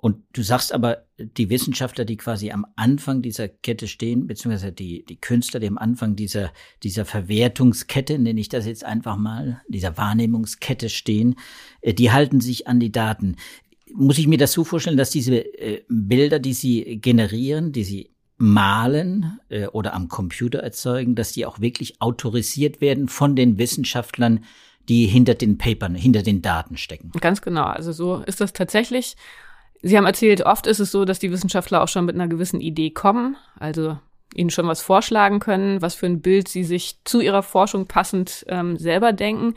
Und 0.00 0.22
du 0.32 0.42
sagst 0.42 0.72
aber, 0.72 1.06
die 1.18 1.50
Wissenschaftler, 1.50 2.04
die 2.04 2.16
quasi 2.16 2.52
am 2.52 2.64
Anfang 2.76 3.20
dieser 3.20 3.48
Kette 3.48 3.88
stehen, 3.88 4.28
beziehungsweise 4.28 4.72
die, 4.72 5.04
die 5.04 5.16
Künstler, 5.16 5.58
die 5.58 5.66
am 5.66 5.76
Anfang 5.76 6.14
dieser, 6.14 6.52
dieser 6.84 7.04
Verwertungskette, 7.04 8.16
nenne 8.16 8.40
ich 8.40 8.48
das 8.48 8.64
jetzt 8.64 8.84
einfach 8.84 9.16
mal, 9.16 9.60
dieser 9.66 9.96
Wahrnehmungskette 9.96 10.88
stehen, 10.88 11.34
äh, 11.80 11.94
die 11.94 12.12
halten 12.12 12.40
sich 12.40 12.68
an 12.68 12.78
die 12.78 12.92
Daten. 12.92 13.36
Muss 13.92 14.18
ich 14.18 14.28
mir 14.28 14.38
das 14.38 14.52
so 14.52 14.62
vorstellen, 14.62 14.96
dass 14.96 15.10
diese 15.10 15.34
äh, 15.34 15.82
Bilder, 15.88 16.38
die 16.38 16.52
sie 16.52 17.00
generieren, 17.00 17.72
die 17.72 17.84
sie 17.84 18.10
malen 18.38 19.38
äh, 19.48 19.66
oder 19.66 19.94
am 19.94 20.08
Computer 20.08 20.60
erzeugen, 20.60 21.14
dass 21.14 21.32
die 21.32 21.44
auch 21.44 21.60
wirklich 21.60 22.00
autorisiert 22.00 22.80
werden 22.80 23.08
von 23.08 23.36
den 23.36 23.58
Wissenschaftlern, 23.58 24.44
die 24.88 25.06
hinter 25.06 25.34
den 25.34 25.58
Papern, 25.58 25.94
hinter 25.94 26.22
den 26.22 26.40
Daten 26.40 26.76
stecken. 26.76 27.12
Ganz 27.20 27.42
genau. 27.42 27.64
Also 27.64 27.92
so 27.92 28.22
ist 28.26 28.40
das 28.40 28.52
tatsächlich. 28.52 29.16
Sie 29.82 29.96
haben 29.96 30.06
erzählt, 30.06 30.46
oft 30.46 30.66
ist 30.66 30.80
es 30.80 30.90
so, 30.90 31.04
dass 31.04 31.18
die 31.18 31.30
Wissenschaftler 31.30 31.82
auch 31.82 31.88
schon 31.88 32.04
mit 32.04 32.14
einer 32.14 32.28
gewissen 32.28 32.60
Idee 32.60 32.90
kommen, 32.90 33.36
also 33.58 33.98
ihnen 34.34 34.50
schon 34.50 34.66
was 34.66 34.82
vorschlagen 34.82 35.40
können, 35.40 35.80
was 35.80 35.94
für 35.94 36.06
ein 36.06 36.20
Bild 36.20 36.48
sie 36.48 36.64
sich 36.64 36.98
zu 37.04 37.20
ihrer 37.20 37.42
Forschung 37.42 37.86
passend 37.86 38.44
ähm, 38.48 38.76
selber 38.76 39.12
denken. 39.12 39.54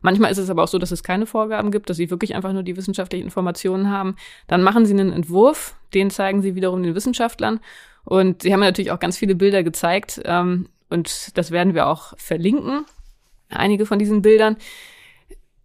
Manchmal 0.00 0.30
ist 0.30 0.38
es 0.38 0.50
aber 0.50 0.62
auch 0.62 0.68
so, 0.68 0.78
dass 0.78 0.92
es 0.92 1.02
keine 1.02 1.26
Vorgaben 1.26 1.70
gibt, 1.70 1.90
dass 1.90 1.96
sie 1.96 2.10
wirklich 2.10 2.34
einfach 2.34 2.52
nur 2.52 2.62
die 2.62 2.76
wissenschaftlichen 2.76 3.24
Informationen 3.24 3.90
haben. 3.90 4.16
Dann 4.46 4.62
machen 4.62 4.86
sie 4.86 4.92
einen 4.92 5.12
Entwurf, 5.12 5.76
den 5.92 6.10
zeigen 6.10 6.42
sie 6.42 6.54
wiederum 6.54 6.82
den 6.82 6.94
Wissenschaftlern. 6.94 7.60
Und 8.04 8.42
sie 8.42 8.52
haben 8.52 8.60
natürlich 8.60 8.90
auch 8.90 9.00
ganz 9.00 9.16
viele 9.16 9.34
Bilder 9.34 9.62
gezeigt 9.62 10.20
ähm, 10.24 10.68
und 10.90 11.36
das 11.36 11.50
werden 11.50 11.74
wir 11.74 11.86
auch 11.88 12.16
verlinken, 12.18 12.84
einige 13.48 13.86
von 13.86 13.98
diesen 13.98 14.22
Bildern. 14.22 14.56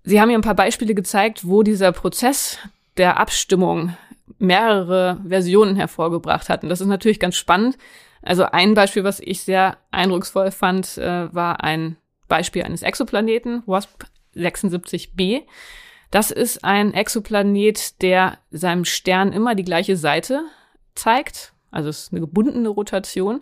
Sie 0.03 0.19
haben 0.19 0.29
mir 0.29 0.37
ein 0.37 0.41
paar 0.41 0.55
Beispiele 0.55 0.95
gezeigt, 0.95 1.47
wo 1.47 1.63
dieser 1.63 1.91
Prozess 1.91 2.57
der 2.97 3.19
Abstimmung 3.19 3.95
mehrere 4.37 5.19
Versionen 5.27 5.75
hervorgebracht 5.75 6.49
hat. 6.49 6.63
Und 6.63 6.69
das 6.69 6.81
ist 6.81 6.87
natürlich 6.87 7.19
ganz 7.19 7.35
spannend. 7.35 7.77
Also 8.21 8.45
ein 8.45 8.73
Beispiel, 8.73 9.03
was 9.03 9.19
ich 9.19 9.41
sehr 9.41 9.77
eindrucksvoll 9.91 10.51
fand, 10.51 10.97
äh, 10.97 11.33
war 11.33 11.63
ein 11.63 11.97
Beispiel 12.27 12.63
eines 12.63 12.81
Exoplaneten, 12.81 13.63
WASP 13.65 14.05
76b. 14.35 15.43
Das 16.11 16.31
ist 16.31 16.63
ein 16.63 16.93
Exoplanet, 16.93 18.01
der 18.01 18.37
seinem 18.51 18.85
Stern 18.85 19.31
immer 19.31 19.55
die 19.55 19.63
gleiche 19.63 19.95
Seite 19.95 20.43
zeigt. 20.95 21.53
Also 21.71 21.89
es 21.89 22.03
ist 22.03 22.11
eine 22.11 22.21
gebundene 22.21 22.69
Rotation. 22.69 23.41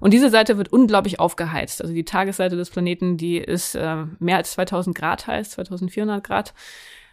Und 0.00 0.12
diese 0.12 0.30
Seite 0.30 0.58
wird 0.58 0.72
unglaublich 0.72 1.20
aufgeheizt. 1.20 1.82
Also 1.82 1.94
die 1.94 2.04
Tagesseite 2.04 2.56
des 2.56 2.70
Planeten, 2.70 3.16
die 3.16 3.38
ist 3.38 3.74
äh, 3.74 4.04
mehr 4.18 4.36
als 4.36 4.52
2000 4.52 4.96
Grad 4.96 5.26
heiß, 5.26 5.50
2400 5.50 6.22
Grad. 6.22 6.54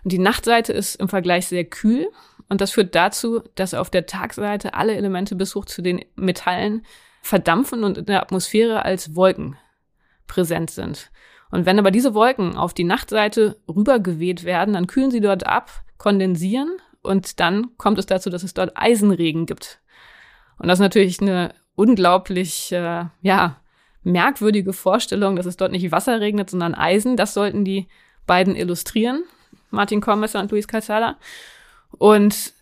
Und 0.03 0.11
die 0.11 0.19
Nachtseite 0.19 0.73
ist 0.73 0.95
im 0.95 1.09
Vergleich 1.09 1.47
sehr 1.47 1.65
kühl. 1.65 2.07
Und 2.49 2.61
das 2.61 2.71
führt 2.71 2.95
dazu, 2.95 3.41
dass 3.55 3.73
auf 3.73 3.89
der 3.89 4.05
Tagseite 4.05 4.73
alle 4.73 4.95
Elemente 4.95 5.35
bis 5.35 5.55
hoch 5.55 5.65
zu 5.65 5.81
den 5.81 6.03
Metallen 6.15 6.85
verdampfen 7.21 7.83
und 7.83 7.97
in 7.97 8.05
der 8.05 8.21
Atmosphäre 8.21 8.83
als 8.83 9.15
Wolken 9.15 9.57
präsent 10.27 10.71
sind. 10.71 11.11
Und 11.51 11.65
wenn 11.65 11.77
aber 11.79 11.91
diese 11.91 12.13
Wolken 12.13 12.55
auf 12.55 12.73
die 12.73 12.83
Nachtseite 12.83 13.57
rübergeweht 13.67 14.43
werden, 14.43 14.73
dann 14.73 14.87
kühlen 14.87 15.11
sie 15.11 15.19
dort 15.19 15.45
ab, 15.45 15.83
kondensieren 15.97 16.77
und 17.01 17.39
dann 17.39 17.77
kommt 17.77 17.99
es 17.99 18.05
dazu, 18.05 18.29
dass 18.29 18.43
es 18.43 18.53
dort 18.53 18.71
Eisenregen 18.75 19.45
gibt. 19.45 19.80
Und 20.61 20.67
das 20.67 20.77
ist 20.77 20.83
natürlich 20.83 21.19
eine 21.21 21.55
unglaublich, 21.73 22.71
äh, 22.71 23.05
ja, 23.21 23.57
merkwürdige 24.03 24.73
Vorstellung, 24.73 25.35
dass 25.35 25.47
es 25.47 25.57
dort 25.57 25.71
nicht 25.71 25.91
Wasser 25.91 26.19
regnet, 26.21 26.51
sondern 26.51 26.75
Eisen. 26.75 27.17
Das 27.17 27.33
sollten 27.33 27.65
die 27.65 27.87
beiden 28.27 28.55
illustrieren, 28.55 29.23
Martin 29.71 30.01
Kormesser 30.01 30.39
und 30.39 30.51
Luis 30.51 30.67
Calzada. 30.67 31.17
Und 31.97 32.53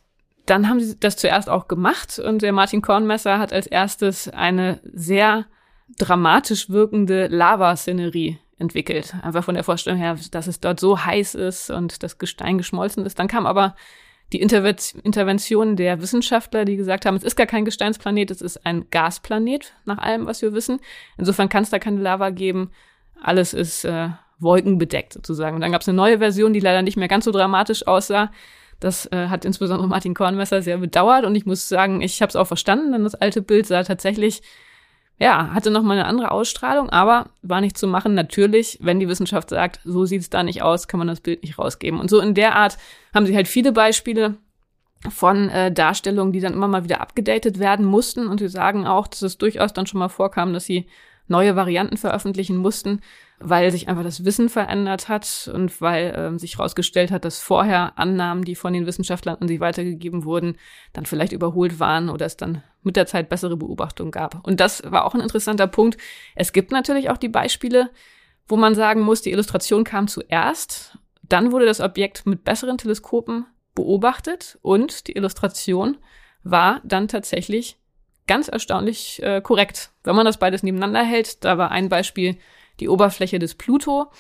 dann 0.46 0.70
haben 0.70 0.80
sie 0.80 0.98
das 0.98 1.18
zuerst 1.18 1.50
auch 1.50 1.68
gemacht 1.68 2.20
und 2.20 2.42
der 2.42 2.54
Martin 2.54 2.82
Kornmesser 2.82 3.38
hat 3.38 3.52
als 3.52 3.68
erstes 3.68 4.30
eine 4.30 4.80
sehr 4.94 5.46
dramatisch 5.98 6.70
wirkende 6.70 7.28
Lavaszenerie 7.28 8.40
entwickelt. 8.58 9.14
Einfach 9.22 9.44
von 9.44 9.56
der 9.56 9.66
Vorstellung 9.66 10.00
her, 10.00 10.18
dass 10.32 10.48
es 10.48 10.62
dort 10.62 10.80
so 10.80 11.04
heiß 11.04 11.36
ist 11.36 11.70
und 11.70 12.02
das 12.02 12.18
Gestein 12.18 12.58
geschmolzen 12.58 13.06
ist. 13.06 13.20
Dann 13.20 13.28
kam 13.28 13.46
aber 13.46 13.76
die 14.32 14.42
Intervention 14.42 15.76
der 15.76 16.02
Wissenschaftler, 16.02 16.66
die 16.66 16.76
gesagt 16.76 17.06
haben, 17.06 17.16
es 17.16 17.24
ist 17.24 17.36
gar 17.36 17.48
kein 17.48 17.66
Gesteinsplanet, 17.66 18.30
es 18.30 18.42
ist 18.42 18.66
ein 18.66 18.86
Gasplanet, 18.92 19.74
nach 19.86 19.98
allem, 19.98 20.28
was 20.28 20.42
wir 20.42 20.54
wissen. 20.54 20.80
Insofern 21.18 21.50
kann 21.50 21.64
es 21.64 21.72
da 21.72 21.80
keine 21.80 22.00
Lava 22.00 22.30
geben. 22.30 22.70
Alles 23.22 23.54
ist 23.54 23.86
äh, 23.86 24.10
wolkenbedeckt 24.40 25.14
sozusagen. 25.14 25.56
Und 25.56 25.62
dann 25.62 25.72
gab 25.72 25.82
es 25.82 25.90
eine 25.90 25.96
neue 25.96 26.20
Version, 26.20 26.54
die 26.54 26.60
leider 26.60 26.82
nicht 26.82 26.98
mehr 26.98 27.08
ganz 27.08 27.26
so 27.26 27.32
dramatisch 27.32 27.88
aussah. 27.88 28.32
Das 28.80 29.08
äh, 29.12 29.28
hat 29.28 29.46
insbesondere 29.46 29.88
Martin 29.90 30.14
Kornmesser 30.14 30.62
sehr 30.62 30.78
bedauert 30.78 31.26
und 31.26 31.36
ich 31.36 31.46
muss 31.46 31.68
sagen, 31.68 32.02
ich 32.02 32.22
habe 32.22 32.30
es 32.30 32.36
auch 32.36 32.48
verstanden, 32.48 32.94
denn 32.94 33.04
das 33.04 33.16
alte 33.16 33.42
Bild 33.42 33.66
sah 33.66 33.84
tatsächlich 33.84 34.42
ja, 35.20 35.54
hatte 35.54 35.70
nochmal 35.70 35.98
eine 35.98 36.08
andere 36.08 36.32
Ausstrahlung, 36.32 36.90
aber 36.90 37.28
war 37.42 37.60
nicht 37.60 37.78
zu 37.78 37.88
machen. 37.88 38.14
Natürlich, 38.14 38.80
wenn 38.82 39.02
die 39.02 39.10
Wissenschaft 39.10 39.50
sagt, 39.50 39.82
so 39.84 40.06
sieht's 40.06 40.30
da 40.30 40.44
nicht 40.44 40.62
aus, 40.62 40.88
kann 40.88 40.98
man 40.98 41.08
das 41.08 41.20
Bild 41.20 41.44
nicht 41.44 41.60
rausgeben. 41.60 42.00
Und 42.00 42.10
so 42.10 42.22
in 42.22 42.34
der 42.34 42.56
Art 42.56 42.78
haben 43.14 43.26
sie 43.26 43.36
halt 43.36 43.50
viele 43.50 43.74
Beispiele 43.74 44.38
von 45.10 45.50
äh, 45.50 45.74
Darstellungen, 45.74 46.32
die 46.32 46.40
dann 46.40 46.54
immer 46.54 46.70
mal 46.70 46.86
wieder 46.86 47.02
abgedatet 47.02 47.60
werden 47.60 47.86
mussten. 47.86 48.28
Und 48.28 48.40
sie 48.40 48.48
sagen 48.48 48.88
auch, 48.88 49.08
dass 49.08 49.22
es 49.22 49.38
durchaus 49.38 49.74
dann 49.74 49.88
schon 49.88 50.00
mal 50.00 50.10
vorkam, 50.10 50.54
dass 50.54 50.64
sie 50.64 50.88
neue 51.28 51.56
Varianten 51.58 51.98
veröffentlichen 51.98 52.58
mussten, 52.58 53.02
weil 53.40 53.72
sich 53.72 53.88
einfach 53.88 54.04
das 54.04 54.26
Wissen 54.26 54.50
verändert 54.50 55.08
hat 55.08 55.50
und 55.54 55.82
weil 55.82 56.14
ähm, 56.16 56.40
sich 56.40 56.58
herausgestellt 56.58 57.12
hat, 57.12 57.24
dass 57.26 57.40
vorher 57.40 57.98
Annahmen, 57.98 58.44
die 58.44 58.56
von 58.56 58.74
den 58.74 58.86
Wissenschaftlern 58.86 59.38
an 59.40 59.48
sie 59.48 59.60
weitergegeben 59.60 60.26
wurden, 60.26 60.58
dann 60.94 61.06
vielleicht 61.06 61.32
überholt 61.32 61.80
waren 61.80 62.10
oder 62.10 62.26
es 62.26 62.38
dann 62.38 62.64
mit 62.84 62.96
der 62.96 63.06
Zeit 63.06 63.30
bessere 63.30 63.56
Beobachtungen 63.56 64.12
gab. 64.12 64.46
Und 64.46 64.60
das 64.60 64.84
war 64.86 65.06
auch 65.06 65.14
ein 65.14 65.22
interessanter 65.22 65.68
Punkt. 65.68 65.98
Es 66.36 66.54
gibt 66.54 66.72
natürlich 66.72 67.10
auch 67.10 67.18
die 67.18 67.30
Beispiele, 67.30 67.90
wo 68.48 68.58
man 68.58 68.76
sagen 68.76 69.02
muss, 69.02 69.22
die 69.22 69.32
Illustration 69.32 69.84
kam 69.84 70.08
zuerst, 70.08 70.98
dann 71.22 71.52
wurde 71.52 71.66
das 71.66 71.80
Objekt 71.80 72.26
mit 72.26 72.44
besseren 72.44 72.78
Teleskopen 72.78 73.46
beobachtet 73.76 74.58
und 74.62 75.08
die 75.08 75.16
Illustration 75.16 75.98
war 76.44 76.82
dann 76.84 77.08
tatsächlich 77.08 77.78
ganz 78.28 78.48
erstaunlich 78.48 79.22
äh, 79.24 79.42
korrekt. 79.42 79.92
Wenn 80.04 80.16
man 80.16 80.26
das 80.26 80.38
beides 80.38 80.64
nebeneinander 80.64 81.04
hält, 81.04 81.44
da 81.44 81.58
war 81.58 81.72
ein 81.72 81.90
Beispiel 81.90 82.38
die 82.80 82.90
Oberfläche 82.90 83.40
des 83.40 83.56
Pluto. 83.56 84.12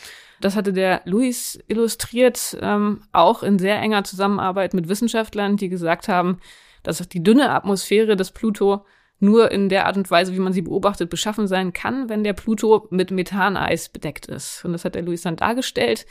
Das 0.41 0.55
hatte 0.55 0.71
der 0.71 1.01
Luis 1.05 1.59
illustriert, 1.67 2.57
ähm, 2.61 3.01
auch 3.11 3.43
in 3.43 3.59
sehr 3.59 3.79
enger 3.79 4.03
Zusammenarbeit 4.03 4.73
mit 4.73 4.87
Wissenschaftlern, 4.87 5.57
die 5.57 5.69
gesagt 5.69 6.07
haben, 6.07 6.39
dass 6.83 7.05
die 7.09 7.23
dünne 7.23 7.51
Atmosphäre 7.51 8.15
des 8.15 8.31
Pluto 8.31 8.85
nur 9.19 9.51
in 9.51 9.67
der 9.67 9.85
Art 9.85 9.97
und 9.97 10.09
Weise, 10.09 10.33
wie 10.33 10.39
man 10.39 10.53
sie 10.53 10.61
beobachtet, 10.61 11.09
beschaffen 11.09 11.47
sein 11.47 11.73
kann, 11.73 12.07
wenn 12.07 12.23
der 12.23 12.33
Pluto 12.33 12.87
mit 12.89 13.11
Methaneis 13.11 13.89
bedeckt 13.89 14.27
ist. 14.27 14.63
Und 14.63 14.71
das 14.71 14.85
hat 14.85 14.95
der 14.95 15.01
Luis 15.01 15.23
dann 15.23 15.35
dargestellt. 15.35 16.05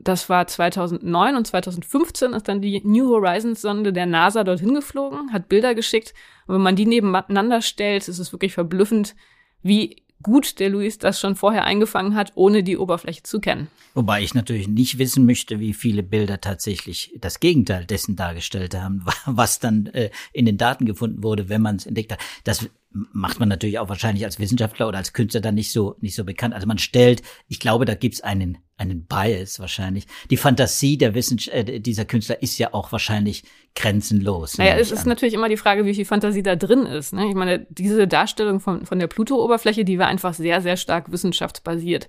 Das 0.00 0.28
war 0.28 0.46
2009 0.46 1.36
und 1.36 1.46
2015 1.46 2.32
ist 2.32 2.48
dann 2.48 2.60
die 2.60 2.82
New 2.84 3.08
Horizons 3.08 3.62
Sonde 3.62 3.92
der 3.92 4.06
NASA 4.06 4.44
dorthin 4.44 4.74
geflogen, 4.74 5.32
hat 5.32 5.48
Bilder 5.48 5.74
geschickt. 5.74 6.12
Und 6.46 6.56
wenn 6.56 6.62
man 6.62 6.76
die 6.76 6.86
nebeneinander 6.86 7.62
stellt, 7.62 8.08
ist 8.08 8.18
es 8.18 8.32
wirklich 8.32 8.52
verblüffend, 8.52 9.14
wie 9.62 10.03
gut 10.24 10.58
der 10.58 10.70
Luis 10.70 10.98
das 10.98 11.20
schon 11.20 11.36
vorher 11.36 11.64
eingefangen 11.64 12.16
hat, 12.16 12.32
ohne 12.34 12.64
die 12.64 12.76
Oberfläche 12.76 13.22
zu 13.22 13.38
kennen. 13.38 13.68
Wobei 13.94 14.22
ich 14.22 14.34
natürlich 14.34 14.66
nicht 14.66 14.98
wissen 14.98 15.24
möchte, 15.24 15.60
wie 15.60 15.72
viele 15.72 16.02
Bilder 16.02 16.40
tatsächlich 16.40 17.14
das 17.20 17.38
Gegenteil 17.38 17.84
dessen 17.84 18.16
dargestellt 18.16 18.74
haben, 18.74 19.04
was 19.26 19.60
dann 19.60 19.86
äh, 19.86 20.10
in 20.32 20.46
den 20.46 20.58
Daten 20.58 20.84
gefunden 20.84 21.22
wurde, 21.22 21.48
wenn 21.48 21.62
man 21.62 21.76
es 21.76 21.86
entdeckt 21.86 22.10
hat. 22.10 22.18
Das 22.42 22.68
macht 22.90 23.38
man 23.38 23.48
natürlich 23.48 23.78
auch 23.78 23.88
wahrscheinlich 23.88 24.24
als 24.24 24.40
Wissenschaftler 24.40 24.88
oder 24.88 24.98
als 24.98 25.12
Künstler 25.12 25.40
dann 25.40 25.54
nicht 25.54 25.70
so 25.70 25.96
nicht 26.00 26.14
so 26.16 26.24
bekannt. 26.24 26.54
Also 26.54 26.66
man 26.66 26.78
stellt, 26.78 27.22
ich 27.48 27.60
glaube, 27.60 27.84
da 27.84 27.94
gibt's 27.94 28.20
einen 28.20 28.58
einen 28.76 29.06
Bias 29.06 29.60
wahrscheinlich. 29.60 30.06
Die 30.30 30.36
Fantasie 30.36 30.98
der 30.98 31.14
Wissens 31.14 31.46
äh, 31.48 31.80
dieser 31.80 32.04
Künstler 32.04 32.42
ist 32.42 32.58
ja 32.58 32.74
auch 32.74 32.92
wahrscheinlich 32.92 33.44
grenzenlos. 33.74 34.58
Naja, 34.58 34.76
es 34.76 34.90
ist 34.90 35.02
an. 35.02 35.10
natürlich 35.10 35.34
immer 35.34 35.48
die 35.48 35.56
Frage, 35.56 35.84
wie 35.84 35.94
viel 35.94 36.04
Fantasie 36.04 36.42
da 36.42 36.56
drin 36.56 36.86
ist. 36.86 37.12
Ne? 37.12 37.28
Ich 37.28 37.34
meine, 37.34 37.66
diese 37.70 38.08
Darstellung 38.08 38.60
von 38.60 38.84
von 38.84 38.98
der 38.98 39.06
Pluto-Oberfläche, 39.06 39.84
die 39.84 39.98
war 39.98 40.08
einfach 40.08 40.34
sehr 40.34 40.60
sehr 40.60 40.76
stark 40.76 41.12
wissenschaftsbasiert. 41.12 42.08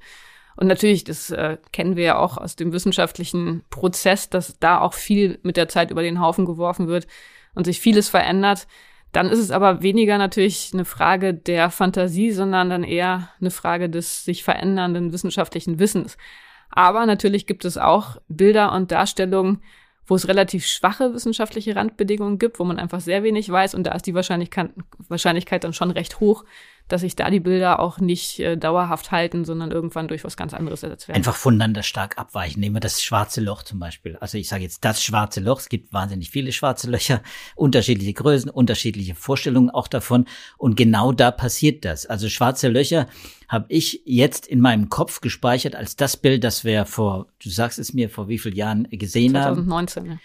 Und 0.56 0.68
natürlich, 0.68 1.04
das 1.04 1.32
äh, 1.32 1.58
kennen 1.72 1.96
wir 1.96 2.04
ja 2.04 2.18
auch 2.18 2.38
aus 2.38 2.56
dem 2.56 2.72
wissenschaftlichen 2.72 3.64
Prozess, 3.70 4.30
dass 4.30 4.58
da 4.60 4.80
auch 4.80 4.94
viel 4.94 5.40
mit 5.44 5.58
der 5.58 5.68
Zeit 5.68 5.92
über 5.92 6.02
den 6.02 6.22
Haufen 6.22 6.46
geworfen 6.46 6.88
wird 6.88 7.08
und 7.56 7.66
sich 7.66 7.82
vieles 7.82 8.10
verändert. 8.10 8.68
Dann 9.12 9.30
ist 9.30 9.40
es 9.40 9.52
aber 9.52 9.82
weniger 9.82 10.18
natürlich 10.18 10.72
eine 10.74 10.86
Frage 10.86 11.34
der 11.34 11.70
Fantasie, 11.70 12.32
sondern 12.32 12.70
dann 12.70 12.84
eher 12.84 13.30
eine 13.40 13.52
Frage 13.52 13.90
des 13.90 14.26
sich 14.26 14.44
verändernden 14.44 15.14
wissenschaftlichen 15.14 15.80
Wissens. 15.80 16.18
Aber 16.76 17.06
natürlich 17.06 17.48
gibt 17.48 17.66
es 17.66 17.78
auch 17.78 18.18
Bilder 18.28 18.74
und 18.74 18.92
Darstellungen, 18.92 19.62
wo 20.06 20.16
es 20.16 20.28
relativ 20.28 20.68
schwache 20.68 21.14
wissenschaftliche 21.14 21.76
Randbedingungen 21.76 22.38
gibt, 22.38 22.60
wo 22.60 22.64
man 22.64 22.78
einfach 22.78 23.00
sehr 23.00 23.24
wenig 23.24 23.50
weiß. 23.50 23.74
Und 23.74 23.88
da 23.88 23.94
ist 23.94 24.06
die 24.06 24.14
Wahrscheinlichkeit, 24.14 24.72
Wahrscheinlichkeit 25.08 25.64
dann 25.64 25.74
schon 25.74 25.90
recht 25.90 26.20
hoch, 26.20 26.44
dass 26.88 27.02
sich 27.02 27.16
da 27.16 27.30
die 27.30 27.40
Bilder 27.40 27.80
auch 27.80 28.00
nicht 28.00 28.40
äh, 28.40 28.58
dauerhaft 28.58 29.12
halten, 29.12 29.44
sondern 29.44 29.72
irgendwann 29.72 30.08
durch 30.08 30.24
was 30.24 30.38
ganz 30.38 30.54
anderes 30.54 30.84
ersetzt 30.84 31.08
werden. 31.08 31.18
Einfach 31.18 31.36
voneinander 31.36 31.82
stark 31.82 32.18
abweichen. 32.18 32.60
Nehmen 32.60 32.76
wir 32.76 32.80
das 32.80 33.02
schwarze 33.02 33.42
Loch 33.42 33.64
zum 33.64 33.80
Beispiel. 33.80 34.18
Also 34.18 34.38
ich 34.38 34.48
sage 34.48 34.64
jetzt 34.64 34.86
das 34.86 35.04
schwarze 35.04 35.40
Loch. 35.40 35.60
Es 35.60 35.70
gibt 35.70 35.94
wahnsinnig 35.94 36.30
viele 36.30 36.52
schwarze 36.52 36.90
Löcher, 36.90 37.22
unterschiedliche 37.56 38.14
Größen, 38.14 38.50
unterschiedliche 38.50 39.16
Vorstellungen 39.16 39.72
auch 39.72 39.88
davon. 39.88 40.26
Und 40.58 40.78
genau 40.78 41.12
da 41.12 41.32
passiert 41.32 41.86
das. 41.86 42.06
Also 42.06 42.30
schwarze 42.30 42.68
Löcher 42.68 43.08
habe 43.48 43.66
ich 43.70 44.02
jetzt 44.06 44.48
in 44.48 44.60
meinem 44.60 44.90
Kopf 44.90 45.22
gespeichert 45.22 45.76
als 45.76 45.96
das 45.96 46.18
Bild, 46.18 46.44
das 46.44 46.64
wir 46.64 46.86
vor, 46.86 47.28
du 47.44 47.50
sagst 47.50 47.80
es 47.80 47.94
mir, 47.94 48.10
vor 48.10 48.28
wie 48.28 48.38
vielen 48.38 48.56
Jahren 48.56 48.88
gesehen 48.92 49.32
2019, 49.32 49.42
haben. 49.42 49.56
2019. 49.66 50.06
Ja. 50.06 50.18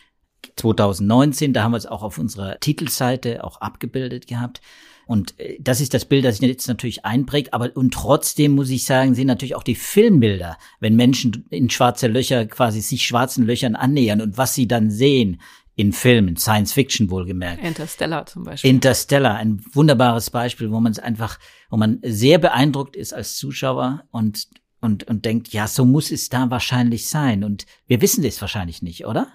2019, 0.57 1.53
da 1.53 1.63
haben 1.63 1.73
wir 1.73 1.77
es 1.79 1.87
auch 1.87 2.03
auf 2.03 2.19
unserer 2.19 2.59
Titelseite 2.61 3.45
auch 3.45 3.61
abgebildet 3.61 4.27
gehabt. 4.27 4.61
Und 5.07 5.39
äh, 5.39 5.57
das 5.61 5.81
ist 5.81 5.95
das 5.95 6.05
Bild, 6.05 6.25
das 6.25 6.39
sich 6.39 6.49
jetzt 6.49 6.69
natürlich 6.69 7.05
einprägt. 7.05 7.53
Aber 7.53 7.71
und 7.75 7.93
trotzdem 7.93 8.53
muss 8.53 8.71
ich 8.71 8.85
sagen, 8.85 9.15
sind 9.15 9.27
natürlich 9.27 9.55
auch 9.55 9.63
die 9.63 9.75
Filmbilder, 9.75 10.57
wenn 10.81 10.97
Menschen 10.97 11.47
in 11.51 11.71
schwarze 11.71 12.07
Löcher 12.07 12.47
quasi 12.47 12.81
sich 12.81 13.07
schwarzen 13.07 13.47
Löchern 13.47 13.75
annähern 13.75 14.21
und 14.21 14.39
was 14.39 14.55
sie 14.55 14.69
dann 14.69 14.91
sehen 14.91 15.41
in 15.77 15.93
Filmen, 15.93 16.37
Science 16.37 16.75
Fiction 16.75 17.11
wohlgemerkt. 17.11 17.65
Interstellar 17.65 18.27
zum 18.27 18.45
Beispiel. 18.45 18.69
Interstellar, 18.69 19.37
ein 19.37 19.65
wunderbares 19.73 20.29
Beispiel, 20.29 20.71
wo 20.71 20.79
man 20.79 20.93
es 20.93 20.99
einfach, 20.99 21.39
wo 21.71 21.79
man 21.79 22.01
sehr 22.03 22.39
beeindruckt 22.39 22.97
ist 22.97 23.15
als 23.15 23.37
Zuschauer 23.37 24.05
und 24.11 24.49
und 24.83 25.05
und 25.09 25.25
denkt, 25.25 25.49
ja, 25.49 25.67
so 25.67 25.85
muss 25.85 26.11
es 26.11 26.29
da 26.29 26.51
wahrscheinlich 26.51 27.09
sein. 27.09 27.45
Und 27.45 27.65
wir 27.87 28.03
wissen 28.03 28.23
das 28.23 28.41
wahrscheinlich 28.41 28.83
nicht, 28.83 29.07
oder? 29.07 29.29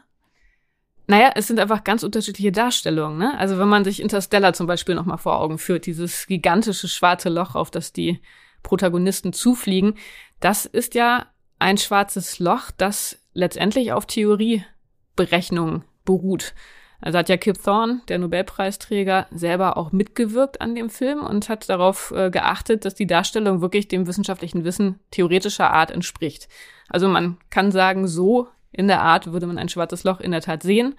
Naja, 1.07 1.31
es 1.35 1.47
sind 1.47 1.59
einfach 1.59 1.83
ganz 1.83 2.03
unterschiedliche 2.03 2.51
Darstellungen. 2.51 3.17
Ne? 3.17 3.37
Also 3.37 3.59
wenn 3.59 3.67
man 3.67 3.83
sich 3.83 4.01
Interstellar 4.01 4.53
zum 4.53 4.65
Beispiel 4.65 4.95
nochmal 4.95 5.17
vor 5.17 5.39
Augen 5.39 5.57
führt, 5.57 5.85
dieses 5.85 6.25
gigantische 6.25 6.87
schwarze 6.87 7.29
Loch, 7.29 7.55
auf 7.55 7.69
das 7.69 7.93
die 7.93 8.21
Protagonisten 8.63 9.31
zufliegen, 9.31 9.95
das 10.39 10.65
ist 10.65 10.95
ja 10.95 11.27
ein 11.59 11.77
schwarzes 11.77 12.39
Loch, 12.39 12.71
das 12.75 13.19
letztendlich 13.33 13.91
auf 13.91 14.05
Theorieberechnungen 14.07 15.83
beruht. 16.05 16.53
Also 17.01 17.19
hat 17.19 17.29
ja 17.29 17.37
Kip 17.37 17.61
Thorne, 17.61 18.01
der 18.07 18.17
Nobelpreisträger, 18.17 19.27
selber 19.29 19.77
auch 19.77 19.91
mitgewirkt 19.91 20.61
an 20.61 20.73
dem 20.73 20.89
Film 20.89 21.23
und 21.23 21.49
hat 21.49 21.69
darauf 21.69 22.11
äh, 22.15 22.31
geachtet, 22.31 22.83
dass 22.83 22.95
die 22.95 23.05
Darstellung 23.05 23.61
wirklich 23.61 23.87
dem 23.87 24.07
wissenschaftlichen 24.07 24.63
Wissen 24.63 24.99
theoretischer 25.11 25.71
Art 25.71 25.91
entspricht. 25.91 26.47
Also 26.89 27.07
man 27.07 27.37
kann 27.49 27.71
sagen, 27.71 28.07
so 28.07 28.47
in 28.75 28.87
der 28.87 29.01
Art 29.01 29.31
würde 29.31 29.47
man 29.47 29.57
ein 29.57 29.69
schwarzes 29.69 30.03
Loch 30.03 30.19
in 30.19 30.31
der 30.31 30.41
Tat 30.41 30.63
sehen. 30.63 30.95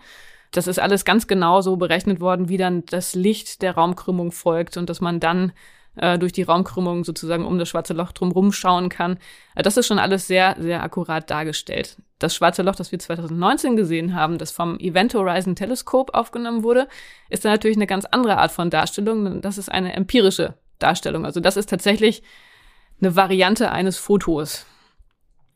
Das 0.53 0.67
ist 0.67 0.79
alles 0.79 1.05
ganz 1.05 1.27
genau 1.27 1.61
so 1.61 1.77
berechnet 1.77 2.21
worden, 2.21 2.49
wie 2.49 2.57
dann 2.57 2.85
das 2.87 3.15
Licht 3.15 3.63
der 3.63 3.75
Raumkrümmung 3.75 4.33
folgt 4.33 4.77
und 4.77 4.89
dass 4.89 5.01
man 5.01 5.21
dann 5.21 5.53
äh, 5.97 6.19
durch 6.19 6.33
die 6.33 6.43
Raumkrümmung 6.43 7.05
sozusagen 7.05 7.45
um 7.45 7.59
das 7.59 7.69
schwarze 7.69 7.95
Loch 7.95 8.13
drumherum 8.13 8.53
schauen 8.53 8.89
kann. 8.89 9.19
Äh, 9.55 9.63
das 9.63 9.77
ist 9.77 9.87
schon 9.87 9.99
alles 9.99 10.27
sehr, 10.27 10.57
sehr 10.59 10.83
akkurat 10.83 11.29
dargestellt. 11.31 11.97
Das 12.19 12.35
schwarze 12.35 12.63
Loch, 12.63 12.77
das 12.77 12.93
wir 12.93 12.99
2019 12.99 13.77
gesehen 13.77 14.15
haben, 14.15 14.39
das 14.39 14.51
vom 14.51 14.79
Event 14.79 15.15
Horizon 15.15 15.57
Teleskop 15.57 16.15
aufgenommen 16.15 16.63
wurde, 16.63 16.89
ist 17.29 17.45
dann 17.45 17.53
natürlich 17.53 17.77
eine 17.77 17.87
ganz 17.87 18.05
andere 18.07 18.39
Art 18.39 18.53
von 18.53 18.71
Darstellung. 18.71 19.41
Das 19.41 19.59
ist 19.59 19.71
eine 19.71 19.93
empirische 19.93 20.55
Darstellung. 20.79 21.27
Also 21.27 21.41
das 21.41 21.57
ist 21.57 21.69
tatsächlich 21.69 22.23
eine 23.01 23.17
Variante 23.17 23.71
eines 23.71 23.99
Fotos. 23.99 24.65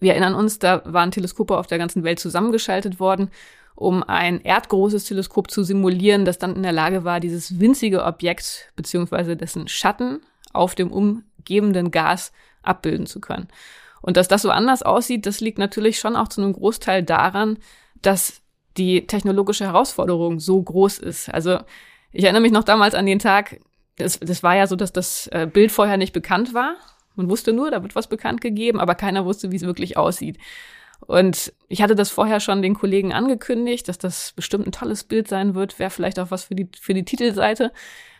Wir 0.00 0.12
erinnern 0.12 0.34
uns, 0.34 0.58
da 0.58 0.82
waren 0.84 1.10
Teleskope 1.10 1.56
auf 1.56 1.66
der 1.66 1.78
ganzen 1.78 2.02
Welt 2.02 2.18
zusammengeschaltet 2.18 2.98
worden, 2.98 3.30
um 3.74 4.02
ein 4.02 4.40
erdgroßes 4.40 5.04
Teleskop 5.04 5.50
zu 5.50 5.62
simulieren, 5.62 6.24
das 6.24 6.38
dann 6.38 6.56
in 6.56 6.62
der 6.62 6.72
Lage 6.72 7.04
war, 7.04 7.20
dieses 7.20 7.60
winzige 7.60 8.04
Objekt 8.04 8.70
beziehungsweise 8.76 9.36
dessen 9.36 9.68
Schatten 9.68 10.20
auf 10.52 10.74
dem 10.74 10.90
umgebenden 10.90 11.90
Gas 11.90 12.32
abbilden 12.62 13.06
zu 13.06 13.20
können. 13.20 13.48
Und 14.02 14.16
dass 14.16 14.28
das 14.28 14.42
so 14.42 14.50
anders 14.50 14.82
aussieht, 14.82 15.26
das 15.26 15.40
liegt 15.40 15.58
natürlich 15.58 15.98
schon 15.98 16.16
auch 16.16 16.28
zu 16.28 16.42
einem 16.42 16.52
Großteil 16.52 17.02
daran, 17.02 17.58
dass 18.02 18.40
die 18.76 19.06
technologische 19.06 19.64
Herausforderung 19.64 20.40
so 20.40 20.62
groß 20.62 20.98
ist. 20.98 21.28
Also 21.28 21.58
ich 22.12 22.24
erinnere 22.24 22.42
mich 22.42 22.52
noch 22.52 22.64
damals 22.64 22.94
an 22.94 23.06
den 23.06 23.18
Tag, 23.18 23.60
das, 23.96 24.18
das 24.20 24.42
war 24.42 24.56
ja 24.56 24.66
so, 24.66 24.76
dass 24.76 24.92
das 24.92 25.26
äh, 25.28 25.46
Bild 25.46 25.70
vorher 25.70 25.96
nicht 25.96 26.12
bekannt 26.12 26.54
war. 26.54 26.76
Man 27.16 27.30
wusste 27.30 27.52
nur, 27.52 27.70
da 27.70 27.82
wird 27.82 27.96
was 27.96 28.08
bekannt 28.08 28.40
gegeben, 28.40 28.80
aber 28.80 28.94
keiner 28.94 29.24
wusste, 29.24 29.50
wie 29.50 29.56
es 29.56 29.62
wirklich 29.62 29.96
aussieht. 29.96 30.38
Und 31.00 31.52
ich 31.68 31.82
hatte 31.82 31.94
das 31.94 32.10
vorher 32.10 32.40
schon 32.40 32.62
den 32.62 32.74
Kollegen 32.74 33.12
angekündigt, 33.12 33.88
dass 33.88 33.98
das 33.98 34.32
bestimmt 34.32 34.66
ein 34.66 34.72
tolles 34.72 35.04
Bild 35.04 35.28
sein 35.28 35.54
wird, 35.54 35.78
wäre 35.78 35.90
vielleicht 35.90 36.18
auch 36.18 36.30
was 36.30 36.44
für 36.44 36.54
die, 36.54 36.68
für 36.78 36.94
die 36.94 37.04
Titelseite. 37.04 37.72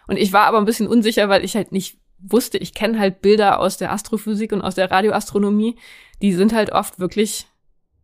Und 0.06 0.16
ich 0.16 0.32
war 0.32 0.46
aber 0.46 0.58
ein 0.58 0.64
bisschen 0.64 0.88
unsicher, 0.88 1.28
weil 1.28 1.44
ich 1.44 1.54
halt 1.54 1.72
nicht 1.72 1.98
wusste, 2.18 2.58
ich 2.58 2.74
kenne 2.74 2.98
halt 2.98 3.22
Bilder 3.22 3.60
aus 3.60 3.76
der 3.76 3.92
Astrophysik 3.92 4.52
und 4.52 4.62
aus 4.62 4.74
der 4.74 4.90
Radioastronomie, 4.90 5.76
die 6.20 6.32
sind 6.32 6.52
halt 6.52 6.72
oft 6.72 6.98
wirklich 6.98 7.46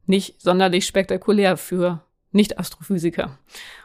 nicht 0.07 0.40
sonderlich 0.40 0.87
spektakulär 0.87 1.57
für 1.57 2.02
Nicht-Astrophysiker. 2.33 3.38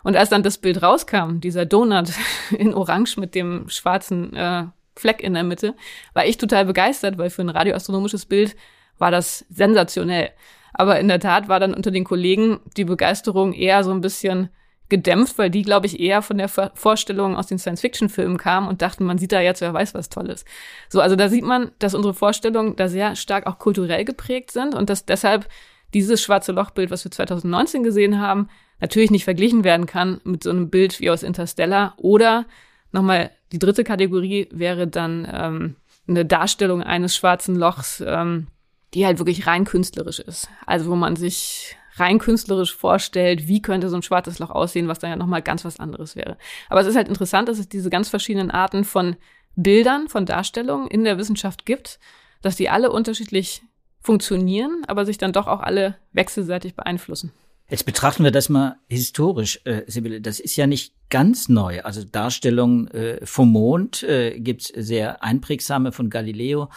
Und 0.03 0.15
als 0.15 0.29
dann 0.29 0.43
das 0.43 0.57
Bild 0.57 0.81
rauskam, 0.81 1.39
dieser 1.39 1.65
Donut 1.65 2.11
in 2.51 2.73
Orange 2.73 3.19
mit 3.19 3.35
dem 3.35 3.67
schwarzen 3.69 4.35
äh, 4.35 4.67
Fleck 4.95 5.21
in 5.21 5.33
der 5.33 5.43
Mitte, 5.43 5.75
war 6.13 6.25
ich 6.25 6.37
total 6.37 6.65
begeistert, 6.65 7.17
weil 7.17 7.29
für 7.29 7.41
ein 7.41 7.49
radioastronomisches 7.49 8.25
Bild 8.25 8.55
war 8.97 9.11
das 9.11 9.45
sensationell. 9.49 10.31
Aber 10.73 10.99
in 10.99 11.07
der 11.07 11.19
Tat 11.19 11.47
war 11.47 11.59
dann 11.59 11.73
unter 11.73 11.91
den 11.91 12.03
Kollegen 12.03 12.59
die 12.77 12.85
Begeisterung 12.85 13.53
eher 13.53 13.83
so 13.83 13.91
ein 13.91 14.01
bisschen 14.01 14.49
gedämpft, 14.91 15.37
weil 15.37 15.49
die, 15.49 15.63
glaube 15.63 15.87
ich, 15.87 15.99
eher 15.99 16.21
von 16.21 16.37
der 16.37 16.49
Vorstellung 16.49 17.37
aus 17.37 17.47
den 17.47 17.57
Science-Fiction-Filmen 17.57 18.37
kamen 18.37 18.67
und 18.67 18.81
dachten, 18.81 19.05
man 19.05 19.17
sieht 19.17 19.31
da 19.31 19.39
jetzt, 19.39 19.61
wer 19.61 19.73
weiß 19.73 19.93
was 19.93 20.09
Tolles. 20.09 20.45
So, 20.89 20.99
also 20.99 21.15
da 21.15 21.29
sieht 21.29 21.45
man, 21.45 21.71
dass 21.79 21.95
unsere 21.95 22.13
Vorstellungen 22.13 22.75
da 22.75 22.89
sehr 22.89 23.15
stark 23.15 23.47
auch 23.47 23.57
kulturell 23.57 24.03
geprägt 24.03 24.51
sind 24.51 24.75
und 24.75 24.89
dass 24.89 25.05
deshalb 25.05 25.47
dieses 25.93 26.21
schwarze 26.21 26.51
Lochbild, 26.51 26.91
was 26.91 27.05
wir 27.05 27.11
2019 27.11 27.83
gesehen 27.83 28.19
haben, 28.19 28.49
natürlich 28.81 29.11
nicht 29.11 29.23
verglichen 29.23 29.63
werden 29.63 29.85
kann 29.85 30.19
mit 30.23 30.43
so 30.43 30.49
einem 30.49 30.69
Bild 30.69 30.99
wie 30.99 31.09
aus 31.09 31.23
Interstellar. 31.23 31.93
Oder 31.97 32.45
nochmal 32.91 33.31
die 33.51 33.59
dritte 33.59 33.83
Kategorie 33.83 34.47
wäre 34.51 34.87
dann 34.87 35.27
ähm, 35.31 35.75
eine 36.07 36.25
Darstellung 36.25 36.83
eines 36.83 37.15
schwarzen 37.15 37.55
Lochs, 37.55 38.03
ähm, 38.05 38.47
die 38.93 39.05
halt 39.05 39.19
wirklich 39.19 39.47
rein 39.47 39.65
künstlerisch 39.65 40.19
ist. 40.19 40.49
Also 40.65 40.89
wo 40.89 40.95
man 40.95 41.15
sich 41.15 41.75
rein 41.95 42.19
künstlerisch 42.19 42.75
vorstellt, 42.75 43.47
wie 43.47 43.61
könnte 43.61 43.89
so 43.89 43.95
ein 43.95 44.01
schwarzes 44.01 44.39
Loch 44.39 44.49
aussehen, 44.49 44.87
was 44.87 44.99
dann 44.99 45.09
ja 45.09 45.15
nochmal 45.15 45.41
ganz 45.41 45.65
was 45.65 45.79
anderes 45.79 46.15
wäre. 46.15 46.37
Aber 46.69 46.81
es 46.81 46.87
ist 46.87 46.95
halt 46.95 47.09
interessant, 47.09 47.49
dass 47.49 47.59
es 47.59 47.69
diese 47.69 47.89
ganz 47.89 48.09
verschiedenen 48.09 48.51
Arten 48.51 48.83
von 48.83 49.15
Bildern, 49.55 50.07
von 50.07 50.25
Darstellungen 50.25 50.87
in 50.87 51.03
der 51.03 51.17
Wissenschaft 51.17 51.65
gibt, 51.65 51.99
dass 52.41 52.55
die 52.55 52.69
alle 52.69 52.91
unterschiedlich 52.91 53.61
funktionieren, 53.99 54.83
aber 54.87 55.05
sich 55.05 55.17
dann 55.17 55.33
doch 55.33 55.47
auch 55.47 55.59
alle 55.59 55.95
wechselseitig 56.13 56.75
beeinflussen. 56.75 57.31
Jetzt 57.71 57.85
betrachten 57.85 58.25
wir 58.25 58.31
das 58.31 58.49
mal 58.49 58.79
historisch, 58.89 59.61
äh, 59.63 59.83
Sibylle. 59.87 60.19
Das 60.19 60.41
ist 60.41 60.57
ja 60.57 60.67
nicht 60.67 60.93
ganz 61.09 61.47
neu. 61.47 61.81
Also 61.83 62.03
Darstellungen 62.03 62.89
äh, 62.89 63.25
vom 63.25 63.53
Mond 63.53 64.03
äh, 64.03 64.37
gibt's 64.41 64.73
sehr 64.75 65.23
einprägsame 65.23 65.93
von 65.93 66.09
Galileo 66.09 66.69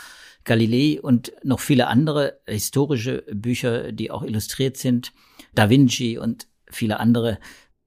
Galilei 0.44 1.00
und 1.00 1.32
noch 1.42 1.58
viele 1.58 1.88
andere 1.88 2.38
historische 2.46 3.24
Bücher, 3.32 3.90
die 3.90 4.12
auch 4.12 4.22
illustriert 4.22 4.76
sind, 4.76 5.12
Da 5.52 5.68
Vinci 5.68 6.16
und 6.16 6.46
viele 6.70 7.00
andere. 7.00 7.40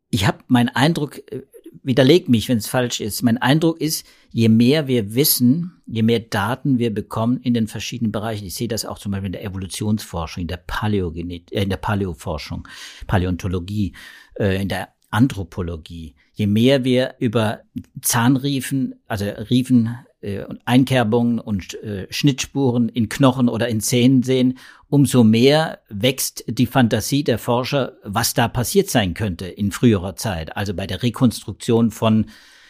Ich 0.10 0.28
habe 0.28 0.40
meinen 0.48 0.70
Eindruck, 0.70 1.20
äh, 1.32 1.44
widerlegt 1.88 2.30
mich, 2.30 2.50
wenn 2.50 2.58
es 2.58 2.68
falsch 2.68 3.00
ist. 3.00 3.24
Mein 3.24 3.38
Eindruck 3.38 3.82
ist, 3.82 4.06
je 4.30 4.50
mehr 4.50 4.88
wir 4.88 5.16
wissen, 5.16 5.82
je 5.88 6.04
mehr 6.04 6.20
Daten 6.20 6.78
wir 6.78 6.94
bekommen 6.94 7.40
in 7.42 7.54
den 7.54 7.68
verschiedenen 7.68 8.12
Bereichen. 8.12 8.46
Ich 8.46 8.56
sehe 8.56 8.68
das 8.68 8.86
auch 8.86 9.00
zum 9.00 9.14
Beispiel 9.14 9.28
in 9.28 9.32
der 9.32 9.46
Evolutionsforschung, 9.46 10.42
in 10.42 10.48
der 10.48 10.58
Paläogenet, 10.58 11.52
äh, 11.52 11.64
in 11.64 11.70
der 11.70 11.78
Paläoforschung, 11.78 12.68
Paläontologie, 13.08 13.94
äh, 14.38 14.62
in 14.62 14.68
der 14.68 14.90
Anthropologie. 15.10 16.16
Je 16.34 16.48
mehr 16.48 16.84
wir 16.84 17.16
über 17.20 17.62
Zahnriefen, 18.02 18.96
also 19.08 19.26
Riefen 19.26 19.98
äh, 20.22 20.44
Einkerbungen 20.66 21.40
und 21.40 21.76
äh, 21.84 22.08
Schnittspuren 22.10 22.90
in 22.90 23.10
Knochen 23.10 23.50
oder 23.50 23.68
in 23.68 23.82
Zähnen 23.82 24.24
sehen, 24.24 24.58
umso 24.90 25.24
mehr 25.24 25.80
wächst 25.90 26.44
die 26.48 26.66
Fantasie 26.66 27.24
der 27.24 27.40
Forscher, 27.40 27.94
was 28.04 28.34
da 28.34 28.48
passiert 28.48 28.90
sein 28.90 29.14
könnte 29.14 29.48
in 29.48 29.72
früherer 29.72 30.16
Zeit. 30.16 30.56
Also 30.56 30.74
bei 30.74 30.88
der 30.88 31.04
Rekonstruktion 31.04 31.92
von 31.92 32.28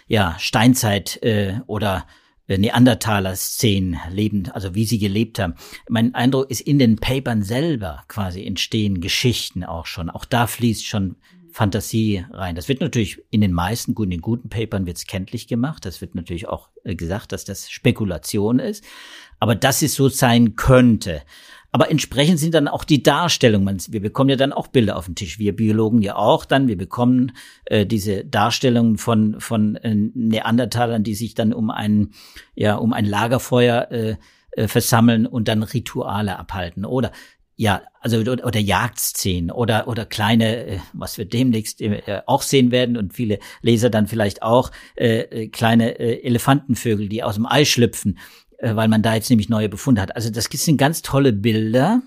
ja, 0.08 0.36
Steinzeit 0.40 1.22
äh, 1.24 1.60
oder 1.68 2.06
äh, 2.48 2.58
Neandertaler-Szenen 2.58 3.98
lebend, 4.10 4.56
also 4.56 4.74
wie 4.74 4.86
sie 4.86 5.00
gelebt 5.00 5.40
haben. 5.40 5.56
Mein 5.90 6.16
Eindruck 6.16 6.50
ist, 6.50 6.62
in 6.62 6.80
den 6.80 6.96
Papern 6.96 7.44
selber 7.44 8.04
quasi 8.08 8.46
entstehen 8.46 9.02
Geschichten 9.02 9.64
auch 9.64 9.86
schon. 9.86 10.10
Auch 10.10 10.26
da 10.26 10.48
fließt 10.48 10.86
schon 10.86 11.18
Fantasie 11.58 12.24
rein. 12.30 12.56
Das 12.56 12.67
wird 12.70 12.82
natürlich 12.82 13.20
in 13.32 13.41
den 13.41 13.52
meisten, 13.52 13.96
gut, 13.96 14.06
in 14.06 14.12
den 14.12 14.22
guten 14.22 14.48
Papern 14.48 14.86
wird 14.86 14.98
es 14.98 15.08
kenntlich 15.08 15.48
gemacht. 15.48 15.86
Das 15.86 16.02
wird 16.02 16.13
natürlich 16.13 16.48
auch 16.48 16.70
äh, 16.84 16.93
gesagt, 16.93 17.32
dass 17.32 17.46
das 17.46 17.72
Spekulation 17.72 18.60
ist. 18.60 18.84
Aber 19.39 19.56
dass 19.56 19.82
es 19.82 19.96
so 19.96 20.08
sein 20.08 20.56
könnte. 20.56 21.24
Aber 21.72 21.89
entsprechend 21.89 22.38
sind 22.38 22.54
dann 22.54 22.67
auch 22.67 22.84
die 22.84 23.02
Darstellungen. 23.02 23.80
Wir 23.89 24.02
bekommen 24.04 24.30
ja 24.30 24.36
dann 24.36 24.54
auch 24.54 24.67
Bilder 24.67 24.98
auf 24.98 25.08
den 25.08 25.15
Tisch. 25.15 25.39
Wir 25.39 25.56
Biologen 25.56 26.04
ja 26.04 26.15
auch 26.15 26.46
dann. 26.46 26.67
Wir 26.67 26.78
bekommen 26.78 27.32
äh, 27.65 27.88
diese 27.88 28.24
Darstellungen 28.24 29.00
von, 29.00 29.39
von 29.39 29.78
äh, 29.78 29.96
Neandertalern, 29.96 31.04
die 31.04 31.15
sich 31.15 31.34
dann 31.34 31.54
um 31.54 31.72
ein, 31.72 32.12
ja, 32.54 32.76
um 32.76 32.93
ein 32.93 33.06
Lagerfeuer 33.06 33.88
äh, 33.89 34.15
äh 34.52 34.67
versammeln 34.67 35.26
und 35.26 35.48
dann 35.48 35.63
Rituale 35.63 36.38
abhalten. 36.38 36.86
Oder 36.86 37.12
ja, 37.58 37.82
also 38.00 38.20
oder, 38.20 38.60
Jagdszenen 38.60 39.52
oder 39.52 39.88
oder 39.88 40.06
kleine, 40.06 40.67
äh, 40.67 40.80
was 40.93 41.17
wir 41.17 41.26
demnächst 41.26 41.82
äh, 41.82 42.22
auch 42.28 42.43
sehen 42.43 42.72
werden 42.72 42.96
und 42.96 43.15
viele 43.15 43.39
Leser 43.62 43.89
dann 43.89 44.08
vielleicht 44.08 44.43
auch 44.43 44.72
äh, 44.96 45.22
äh, 45.22 45.48
kleine 45.48 45.98
Elefantenvögel, 45.98 47.10
die 47.10 47.24
aus 47.24 47.34
dem 47.34 47.48
Ei 47.48 47.65
schlüpfen, 47.65 48.20
äh, 48.60 48.76
weil 48.76 48.88
man 48.88 49.02
da 49.02 49.15
jetzt 49.15 49.32
nämlich 49.32 49.50
neue 49.50 49.70
Befunde 49.70 50.02
hat. 50.02 50.15
Also 50.15 50.30
das 50.30 50.46
sind 50.46 50.78
ganz 50.78 51.02
tolle 51.02 51.34
Bilder 51.34 52.04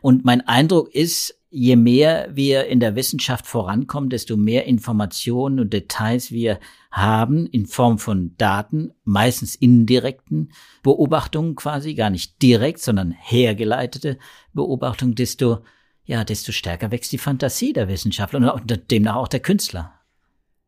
und 0.00 0.24
mein 0.24 0.40
Eindruck 0.40 0.94
ist, 0.94 1.37
je 1.50 1.76
mehr 1.76 2.28
wir 2.32 2.66
in 2.66 2.80
der 2.80 2.94
Wissenschaft 2.94 3.46
vorankommen, 3.46 4.10
desto 4.10 4.36
mehr 4.36 4.66
Informationen 4.66 5.60
und 5.60 5.72
Details 5.72 6.30
wir 6.30 6.60
haben 6.90 7.46
in 7.46 7.66
Form 7.66 7.98
von 7.98 8.34
Daten, 8.36 8.92
meistens 9.04 9.54
indirekten 9.54 10.52
Beobachtungen 10.82 11.54
quasi, 11.54 11.94
gar 11.94 12.10
nicht 12.10 12.42
direkt, 12.42 12.80
sondern 12.80 13.12
hergeleitete 13.12 14.18
Beobachtungen, 14.52 15.14
desto, 15.14 15.58
ja, 16.04 16.24
desto 16.24 16.52
stärker 16.52 16.90
wächst 16.90 17.12
die 17.12 17.18
Fantasie 17.18 17.72
der 17.72 17.88
Wissenschaftler 17.88 18.54
und 18.54 18.90
demnach 18.90 19.16
auch 19.16 19.28
der 19.28 19.40
Künstler. 19.40 19.94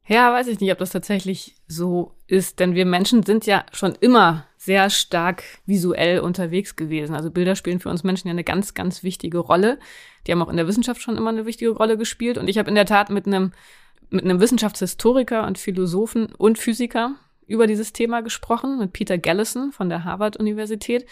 Ja, 0.06 0.32
weiß 0.32 0.48
ich 0.48 0.58
nicht, 0.58 0.72
ob 0.72 0.78
das 0.78 0.90
tatsächlich 0.90 1.54
so 1.68 2.16
ist, 2.26 2.58
denn 2.58 2.74
wir 2.74 2.84
Menschen 2.84 3.22
sind 3.22 3.46
ja 3.46 3.64
schon 3.70 3.94
immer 4.00 4.44
sehr 4.56 4.90
stark 4.90 5.44
visuell 5.66 6.18
unterwegs 6.20 6.74
gewesen. 6.74 7.14
Also 7.14 7.30
Bilder 7.30 7.54
spielen 7.54 7.80
für 7.80 7.90
uns 7.90 8.02
Menschen 8.02 8.26
ja 8.26 8.32
eine 8.32 8.42
ganz, 8.42 8.74
ganz 8.74 9.02
wichtige 9.02 9.38
Rolle. 9.38 9.78
Die 10.26 10.32
haben 10.32 10.42
auch 10.42 10.48
in 10.48 10.56
der 10.56 10.66
Wissenschaft 10.66 11.00
schon 11.00 11.16
immer 11.16 11.30
eine 11.30 11.46
wichtige 11.46 11.70
Rolle 11.70 11.96
gespielt. 11.96 12.38
Und 12.38 12.48
ich 12.48 12.58
habe 12.58 12.68
in 12.68 12.74
der 12.74 12.86
Tat 12.86 13.10
mit 13.10 13.26
einem, 13.26 13.52
mit 14.10 14.24
einem 14.24 14.40
Wissenschaftshistoriker 14.40 15.46
und 15.46 15.58
Philosophen 15.58 16.34
und 16.36 16.58
Physiker 16.58 17.14
über 17.46 17.66
dieses 17.66 17.92
Thema 17.92 18.20
gesprochen, 18.20 18.78
mit 18.78 18.92
Peter 18.92 19.18
Gallison 19.18 19.72
von 19.72 19.88
der 19.88 20.04
Harvard-Universität. 20.04 21.06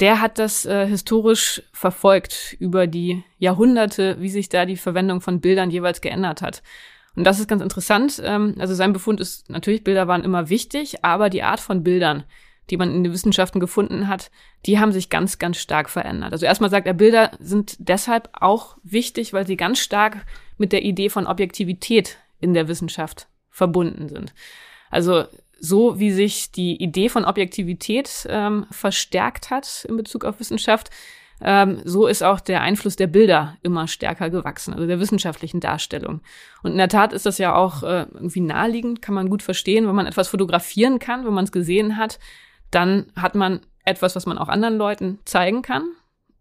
Der 0.00 0.20
hat 0.20 0.38
das 0.38 0.64
äh, 0.64 0.86
historisch 0.86 1.62
verfolgt 1.72 2.56
über 2.58 2.86
die 2.86 3.22
Jahrhunderte, 3.38 4.16
wie 4.20 4.28
sich 4.28 4.48
da 4.48 4.66
die 4.66 4.76
Verwendung 4.76 5.20
von 5.20 5.40
Bildern 5.40 5.70
jeweils 5.70 6.00
geändert 6.00 6.42
hat. 6.42 6.62
Und 7.16 7.24
das 7.24 7.38
ist 7.38 7.48
ganz 7.48 7.62
interessant. 7.62 8.20
Ähm, 8.24 8.54
also 8.58 8.74
sein 8.74 8.92
Befund 8.92 9.20
ist 9.20 9.50
natürlich, 9.50 9.84
Bilder 9.84 10.08
waren 10.08 10.24
immer 10.24 10.48
wichtig, 10.48 11.04
aber 11.04 11.30
die 11.30 11.42
Art 11.42 11.60
von 11.60 11.84
Bildern, 11.84 12.24
die 12.70 12.76
man 12.76 12.94
in 12.94 13.04
den 13.04 13.12
Wissenschaften 13.12 13.60
gefunden 13.60 14.08
hat, 14.08 14.30
die 14.66 14.78
haben 14.78 14.92
sich 14.92 15.10
ganz, 15.10 15.38
ganz 15.38 15.58
stark 15.58 15.90
verändert. 15.90 16.32
Also 16.32 16.46
erstmal 16.46 16.70
sagt 16.70 16.86
er, 16.86 16.94
Bilder 16.94 17.32
sind 17.38 17.76
deshalb 17.78 18.28
auch 18.32 18.76
wichtig, 18.82 19.32
weil 19.32 19.46
sie 19.46 19.56
ganz 19.56 19.78
stark 19.78 20.24
mit 20.56 20.72
der 20.72 20.82
Idee 20.82 21.08
von 21.08 21.26
Objektivität 21.26 22.18
in 22.40 22.54
der 22.54 22.68
Wissenschaft 22.68 23.28
verbunden 23.50 24.08
sind. 24.08 24.34
Also 24.90 25.24
so 25.60 25.98
wie 25.98 26.10
sich 26.10 26.52
die 26.52 26.82
Idee 26.82 27.08
von 27.08 27.24
Objektivität 27.24 28.26
ähm, 28.28 28.66
verstärkt 28.70 29.50
hat 29.50 29.86
in 29.88 29.96
Bezug 29.96 30.24
auf 30.24 30.40
Wissenschaft, 30.40 30.90
ähm, 31.40 31.80
so 31.84 32.06
ist 32.06 32.22
auch 32.22 32.40
der 32.40 32.60
Einfluss 32.60 32.96
der 32.96 33.06
Bilder 33.06 33.56
immer 33.62 33.88
stärker 33.88 34.30
gewachsen, 34.30 34.72
also 34.72 34.86
der 34.86 35.00
wissenschaftlichen 35.00 35.60
Darstellung. 35.60 36.20
Und 36.62 36.72
in 36.72 36.78
der 36.78 36.88
Tat 36.88 37.12
ist 37.12 37.26
das 37.26 37.38
ja 37.38 37.54
auch 37.54 37.82
äh, 37.82 38.06
irgendwie 38.14 38.40
naheliegend, 38.40 39.02
kann 39.02 39.14
man 39.14 39.28
gut 39.28 39.42
verstehen, 39.42 39.86
wenn 39.86 39.94
man 39.94 40.06
etwas 40.06 40.28
fotografieren 40.28 40.98
kann, 40.98 41.24
wenn 41.26 41.34
man 41.34 41.44
es 41.44 41.52
gesehen 41.52 41.96
hat, 41.96 42.18
dann 42.74 43.06
hat 43.16 43.34
man 43.34 43.60
etwas, 43.84 44.16
was 44.16 44.26
man 44.26 44.38
auch 44.38 44.48
anderen 44.48 44.76
Leuten 44.76 45.18
zeigen 45.24 45.62
kann. 45.62 45.84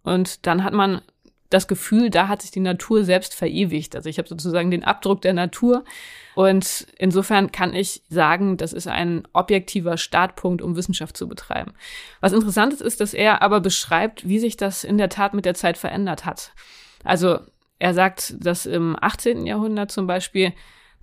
Und 0.04 0.46
dann 0.46 0.64
hat 0.64 0.74
man 0.74 1.02
das 1.50 1.68
Gefühl, 1.68 2.10
da 2.10 2.28
hat 2.28 2.42
sich 2.42 2.52
die 2.52 2.60
Natur 2.60 3.04
selbst 3.04 3.36
verewigt. 3.36 3.96
Also 3.96 4.10
ich 4.10 4.18
habe 4.18 4.28
sozusagen 4.28 4.72
den 4.72 4.84
Abdruck 4.84 5.22
der 5.22 5.34
Natur. 5.34 5.86
Und 6.36 6.88
insofern 6.98 7.52
kann 7.52 7.76
ich 7.76 8.02
sagen, 8.10 8.58
das 8.58 8.74
ist 8.74 8.88
ein 8.88 9.28
objektiver 9.34 9.98
Startpunkt, 9.98 10.64
um 10.64 10.76
Wissenschaft 10.76 11.16
zu 11.16 11.28
betreiben. 11.28 11.74
Was 12.22 12.34
interessant 12.34 12.74
ist, 12.74 12.82
ist, 12.82 13.02
dass 13.02 13.14
er 13.14 13.44
aber 13.44 13.62
beschreibt, 13.62 14.28
wie 14.28 14.40
sich 14.40 14.58
das 14.58 14.84
in 14.84 14.98
der 14.98 15.10
Tat 15.10 15.36
mit 15.36 15.46
der 15.46 15.54
Zeit 15.54 15.78
verändert 15.78 16.26
hat. 16.26 16.54
Also 17.04 17.40
er 17.78 17.94
sagt, 17.94 18.34
dass 18.44 18.66
im 18.66 18.98
18. 19.00 19.46
Jahrhundert 19.46 19.92
zum 19.92 20.08
Beispiel 20.08 20.54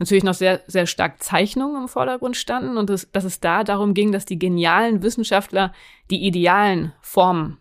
natürlich 0.01 0.25
noch 0.25 0.35
sehr, 0.35 0.63
sehr 0.67 0.87
stark 0.87 1.23
Zeichnungen 1.23 1.83
im 1.83 1.89
Vordergrund 1.89 2.37
standen 2.37 2.77
und 2.77 2.91
dass, 2.91 3.11
dass 3.13 3.25
es 3.25 3.39
da 3.39 3.63
darum 3.63 3.95
ging, 3.95 4.11
dass 4.11 4.25
die 4.25 4.39
genialen 4.39 5.03
Wissenschaftler 5.03 5.73
die 6.11 6.27
idealen 6.27 6.93
Formen 7.01 7.59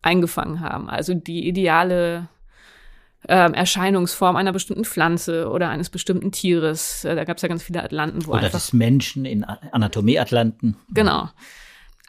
eingefangen 0.00 0.60
haben. 0.60 0.88
Also 0.88 1.12
die 1.12 1.46
ideale 1.46 2.28
äh, 3.28 3.52
Erscheinungsform 3.52 4.36
einer 4.36 4.52
bestimmten 4.52 4.84
Pflanze 4.84 5.48
oder 5.48 5.68
eines 5.68 5.90
bestimmten 5.90 6.32
Tieres. 6.32 7.04
Äh, 7.04 7.16
da 7.16 7.24
gab 7.24 7.36
es 7.36 7.42
ja 7.42 7.48
ganz 7.48 7.64
viele 7.64 7.82
Atlanten, 7.82 8.26
wo 8.26 8.30
oder 8.30 8.42
einfach 8.42 8.52
des 8.52 8.72
Menschen 8.72 9.24
in 9.24 9.44
Anatomie-Atlanten. 9.44 10.76
Genau. 10.88 11.28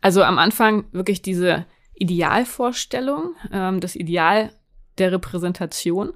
Also 0.01 0.23
am 0.23 0.37
Anfang 0.37 0.85
wirklich 0.91 1.21
diese 1.23 1.65
Idealvorstellung, 1.95 3.35
ähm, 3.51 3.79
das 3.79 3.95
Ideal 3.95 4.51
der 4.99 5.11
Repräsentation. 5.11 6.13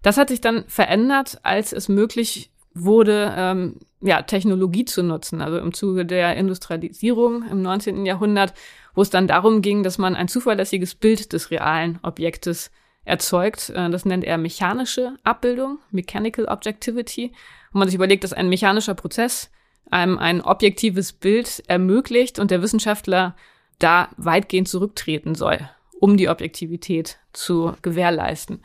Das 0.00 0.16
hat 0.16 0.28
sich 0.28 0.40
dann 0.40 0.64
verändert, 0.68 1.40
als 1.42 1.72
es 1.72 1.88
möglich 1.88 2.50
wurde, 2.84 3.32
ähm, 3.36 3.76
ja, 4.00 4.22
Technologie 4.22 4.84
zu 4.84 5.02
nutzen. 5.02 5.40
Also 5.40 5.58
im 5.58 5.72
Zuge 5.72 6.06
der 6.06 6.36
Industrialisierung 6.36 7.44
im 7.50 7.62
19. 7.62 8.06
Jahrhundert 8.06 8.52
wo 8.96 9.02
es 9.02 9.10
dann 9.10 9.28
darum 9.28 9.62
ging, 9.62 9.84
dass 9.84 9.98
man 9.98 10.16
ein 10.16 10.26
zuverlässiges 10.26 10.96
Bild 10.96 11.32
des 11.32 11.52
realen 11.52 12.00
Objektes 12.02 12.72
erzeugt. 13.04 13.70
Äh, 13.70 13.90
das 13.90 14.04
nennt 14.04 14.24
er 14.24 14.38
mechanische 14.38 15.14
Abbildung, 15.22 15.78
Mechanical 15.92 16.46
Objectivity. 16.46 17.30
wo 17.72 17.78
man 17.78 17.88
sich 17.88 17.94
überlegt, 17.94 18.24
dass 18.24 18.32
ein 18.32 18.48
mechanischer 18.48 18.94
Prozess 18.94 19.50
einem 19.90 20.18
ein 20.18 20.40
objektives 20.40 21.12
Bild 21.12 21.62
ermöglicht 21.68 22.38
und 22.40 22.50
der 22.50 22.62
Wissenschaftler 22.62 23.36
da 23.78 24.08
weitgehend 24.16 24.66
zurücktreten 24.66 25.34
soll, 25.34 25.58
um 26.00 26.16
die 26.16 26.28
Objektivität 26.30 27.18
zu 27.34 27.74
gewährleisten. 27.82 28.62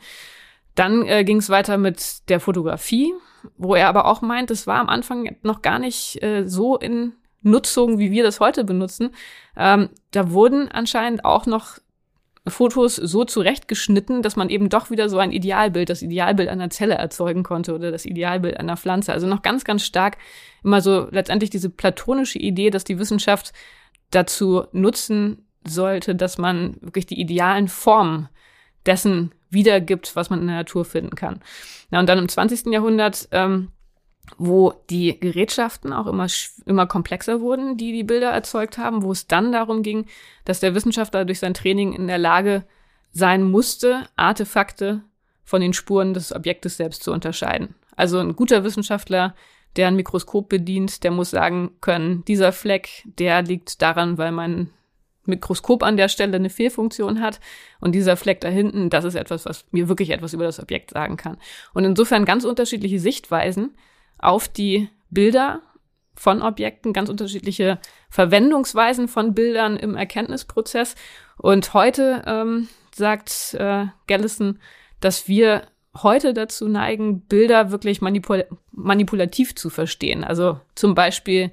Dann 0.74 1.06
äh, 1.06 1.24
ging 1.24 1.38
es 1.38 1.50
weiter 1.50 1.76
mit 1.78 2.28
der 2.28 2.40
Fotografie, 2.40 3.12
wo 3.56 3.74
er 3.74 3.88
aber 3.88 4.06
auch 4.06 4.22
meint, 4.22 4.50
es 4.50 4.66
war 4.66 4.80
am 4.80 4.88
Anfang 4.88 5.36
noch 5.42 5.62
gar 5.62 5.78
nicht 5.78 6.22
äh, 6.22 6.46
so 6.46 6.78
in 6.78 7.14
Nutzung, 7.42 7.98
wie 7.98 8.10
wir 8.10 8.22
das 8.22 8.40
heute 8.40 8.64
benutzen, 8.64 9.10
ähm, 9.56 9.90
da 10.12 10.30
wurden 10.30 10.68
anscheinend 10.68 11.24
auch 11.24 11.46
noch 11.46 11.78
Fotos 12.46 12.96
so 12.96 13.24
zurechtgeschnitten, 13.24 14.22
dass 14.22 14.34
man 14.34 14.48
eben 14.48 14.68
doch 14.68 14.90
wieder 14.90 15.08
so 15.08 15.18
ein 15.18 15.30
Idealbild, 15.30 15.88
das 15.88 16.02
Idealbild 16.02 16.48
einer 16.48 16.70
Zelle 16.70 16.94
erzeugen 16.94 17.44
konnte 17.44 17.72
oder 17.72 17.92
das 17.92 18.04
Idealbild 18.04 18.58
einer 18.58 18.76
Pflanze. 18.76 19.12
Also 19.12 19.28
noch 19.28 19.42
ganz, 19.42 19.64
ganz 19.64 19.84
stark 19.84 20.18
immer 20.64 20.80
so 20.80 21.06
letztendlich 21.10 21.50
diese 21.50 21.70
platonische 21.70 22.40
Idee, 22.40 22.70
dass 22.70 22.82
die 22.82 22.98
Wissenschaft 22.98 23.52
dazu 24.10 24.64
nutzen 24.72 25.46
sollte, 25.64 26.16
dass 26.16 26.36
man 26.36 26.76
wirklich 26.80 27.06
die 27.06 27.20
idealen 27.20 27.68
Formen 27.68 28.28
dessen 28.86 29.32
wiedergibt, 29.52 30.16
was 30.16 30.30
man 30.30 30.40
in 30.40 30.46
der 30.46 30.56
Natur 30.56 30.84
finden 30.84 31.14
kann. 31.14 31.40
Ja, 31.90 32.00
und 32.00 32.08
dann 32.08 32.18
im 32.18 32.28
20. 32.28 32.66
Jahrhundert 32.66 33.28
ähm, 33.32 33.68
wo 34.38 34.72
die 34.90 35.18
Gerätschaften 35.18 35.92
auch 35.92 36.06
immer, 36.06 36.26
immer 36.66 36.86
komplexer 36.86 37.40
wurden, 37.40 37.76
die 37.76 37.92
die 37.92 38.04
Bilder 38.04 38.30
erzeugt 38.30 38.78
haben, 38.78 39.02
wo 39.02 39.12
es 39.12 39.26
dann 39.26 39.52
darum 39.52 39.82
ging, 39.82 40.06
dass 40.44 40.60
der 40.60 40.74
Wissenschaftler 40.74 41.24
durch 41.24 41.38
sein 41.38 41.54
Training 41.54 41.92
in 41.92 42.06
der 42.06 42.18
Lage 42.18 42.64
sein 43.12 43.42
musste, 43.42 44.06
Artefakte 44.16 45.02
von 45.44 45.60
den 45.60 45.72
Spuren 45.72 46.14
des 46.14 46.34
Objektes 46.34 46.76
selbst 46.76 47.02
zu 47.02 47.12
unterscheiden. 47.12 47.74
Also 47.94 48.18
ein 48.18 48.36
guter 48.36 48.64
Wissenschaftler, 48.64 49.34
der 49.76 49.88
ein 49.88 49.96
Mikroskop 49.96 50.48
bedient, 50.48 51.04
der 51.04 51.10
muss 51.10 51.30
sagen 51.30 51.72
können, 51.80 52.24
dieser 52.24 52.52
Fleck, 52.52 53.06
der 53.18 53.42
liegt 53.42 53.82
daran, 53.82 54.18
weil 54.18 54.32
mein 54.32 54.70
Mikroskop 55.24 55.82
an 55.82 55.96
der 55.96 56.08
Stelle 56.08 56.36
eine 56.36 56.50
Fehlfunktion 56.50 57.20
hat 57.20 57.40
und 57.80 57.94
dieser 57.94 58.16
Fleck 58.16 58.40
da 58.40 58.48
hinten, 58.48 58.90
das 58.90 59.04
ist 59.04 59.14
etwas, 59.14 59.46
was 59.46 59.66
mir 59.70 59.88
wirklich 59.88 60.10
etwas 60.10 60.32
über 60.32 60.44
das 60.44 60.60
Objekt 60.60 60.90
sagen 60.90 61.16
kann. 61.16 61.38
Und 61.74 61.84
insofern 61.84 62.24
ganz 62.24 62.44
unterschiedliche 62.44 62.98
Sichtweisen, 62.98 63.74
auf 64.18 64.48
die 64.48 64.88
Bilder 65.10 65.60
von 66.14 66.42
Objekten, 66.42 66.92
ganz 66.92 67.08
unterschiedliche 67.08 67.78
Verwendungsweisen 68.08 69.08
von 69.08 69.34
Bildern 69.34 69.76
im 69.76 69.96
Erkenntnisprozess. 69.96 70.94
Und 71.36 71.74
heute 71.74 72.22
ähm, 72.26 72.68
sagt 72.94 73.54
äh, 73.54 73.86
Gallison, 74.06 74.58
dass 75.00 75.28
wir 75.28 75.62
heute 76.00 76.32
dazu 76.32 76.68
neigen, 76.68 77.22
Bilder 77.22 77.70
wirklich 77.70 78.00
manipul 78.00 78.46
manipulativ 78.70 79.54
zu 79.54 79.68
verstehen. 79.68 80.24
Also 80.24 80.60
zum 80.74 80.94
Beispiel 80.94 81.50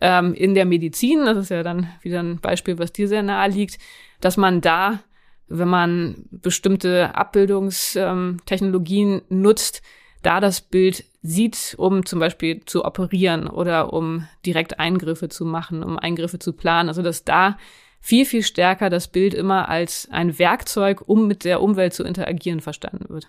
ähm, 0.00 0.34
in 0.34 0.54
der 0.54 0.64
Medizin, 0.64 1.24
das 1.24 1.36
ist 1.36 1.50
ja 1.50 1.62
dann 1.62 1.88
wieder 2.02 2.20
ein 2.20 2.40
Beispiel, 2.40 2.78
was 2.78 2.92
dir 2.92 3.08
sehr 3.08 3.22
nahe 3.22 3.50
liegt, 3.50 3.78
dass 4.20 4.36
man 4.36 4.60
da, 4.60 5.00
wenn 5.48 5.68
man 5.68 6.24
bestimmte 6.30 7.14
Abbildungstechnologien 7.14 9.22
ähm, 9.22 9.22
nutzt, 9.28 9.82
da 10.22 10.40
das 10.40 10.60
Bild 10.60 11.04
sieht, 11.22 11.74
um 11.78 12.04
zum 12.04 12.18
Beispiel 12.18 12.64
zu 12.64 12.84
operieren 12.84 13.48
oder 13.48 13.92
um 13.92 14.26
direkt 14.44 14.80
Eingriffe 14.80 15.28
zu 15.28 15.44
machen, 15.44 15.82
um 15.82 15.98
Eingriffe 15.98 16.38
zu 16.38 16.52
planen. 16.52 16.88
Also 16.88 17.02
dass 17.02 17.24
da 17.24 17.58
viel, 18.00 18.24
viel 18.24 18.42
stärker 18.42 18.90
das 18.90 19.08
Bild 19.08 19.34
immer 19.34 19.68
als 19.68 20.08
ein 20.10 20.38
Werkzeug, 20.38 21.08
um 21.08 21.26
mit 21.26 21.44
der 21.44 21.62
Umwelt 21.62 21.94
zu 21.94 22.04
interagieren, 22.04 22.60
verstanden 22.60 23.06
wird. 23.08 23.28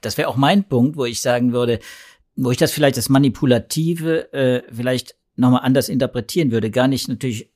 Das 0.00 0.16
wäre 0.16 0.28
auch 0.28 0.36
mein 0.36 0.64
Punkt, 0.64 0.96
wo 0.96 1.04
ich 1.04 1.20
sagen 1.20 1.52
würde, 1.52 1.80
wo 2.36 2.50
ich 2.50 2.56
das 2.56 2.72
vielleicht 2.72 2.96
das 2.96 3.08
Manipulative 3.08 4.32
äh, 4.32 4.62
vielleicht 4.72 5.14
nochmal 5.36 5.62
anders 5.62 5.88
interpretieren 5.88 6.50
würde. 6.50 6.70
Gar 6.70 6.88
nicht 6.88 7.08
natürlich, 7.08 7.50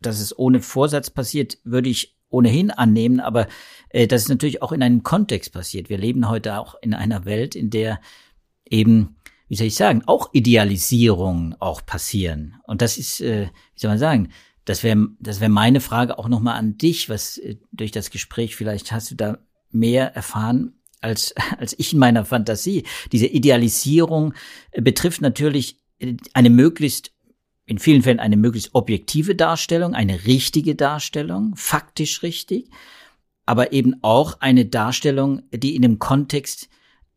dass 0.00 0.20
es 0.20 0.36
ohne 0.38 0.60
Vorsatz 0.60 1.10
passiert, 1.10 1.58
würde 1.64 1.88
ich 1.88 2.16
ohnehin 2.30 2.70
annehmen, 2.70 3.20
aber 3.20 3.48
äh, 3.90 4.06
das 4.06 4.22
ist 4.22 4.28
natürlich 4.28 4.62
auch 4.62 4.72
in 4.72 4.82
einem 4.82 5.02
Kontext 5.02 5.52
passiert. 5.52 5.90
Wir 5.90 5.98
leben 5.98 6.28
heute 6.28 6.58
auch 6.58 6.76
in 6.80 6.94
einer 6.94 7.24
Welt, 7.24 7.54
in 7.54 7.70
der 7.70 8.00
eben, 8.64 9.16
wie 9.48 9.56
soll 9.56 9.66
ich 9.66 9.74
sagen, 9.74 10.02
auch 10.06 10.30
Idealisierungen 10.32 11.56
auch 11.58 11.84
passieren. 11.84 12.56
Und 12.64 12.82
das 12.82 12.98
ist, 12.98 13.20
äh, 13.20 13.48
wie 13.74 13.80
soll 13.80 13.90
man 13.90 13.98
sagen, 13.98 14.28
das 14.64 14.84
wäre 14.84 15.08
das 15.18 15.40
wäre 15.40 15.50
meine 15.50 15.80
Frage 15.80 16.18
auch 16.18 16.28
nochmal 16.28 16.56
an 16.56 16.78
dich, 16.78 17.08
was 17.08 17.38
äh, 17.38 17.56
durch 17.72 17.90
das 17.90 18.10
Gespräch 18.10 18.54
vielleicht 18.54 18.92
hast 18.92 19.10
du 19.10 19.16
da 19.16 19.38
mehr 19.70 20.14
erfahren 20.14 20.74
als, 21.00 21.34
als 21.58 21.74
ich 21.78 21.92
in 21.92 21.98
meiner 21.98 22.24
Fantasie. 22.24 22.84
Diese 23.12 23.26
Idealisierung 23.26 24.34
äh, 24.70 24.80
betrifft 24.82 25.20
natürlich 25.20 25.78
äh, 25.98 26.14
eine 26.32 26.50
möglichst 26.50 27.12
in 27.70 27.78
vielen 27.78 28.02
Fällen 28.02 28.18
eine 28.18 28.36
möglichst 28.36 28.74
objektive 28.74 29.36
Darstellung, 29.36 29.94
eine 29.94 30.26
richtige 30.26 30.74
Darstellung, 30.74 31.54
faktisch 31.54 32.24
richtig, 32.24 32.68
aber 33.46 33.72
eben 33.72 33.94
auch 34.02 34.40
eine 34.40 34.66
Darstellung, 34.66 35.42
die 35.52 35.76
in 35.76 35.82
dem 35.82 36.00
Kontext 36.00 36.68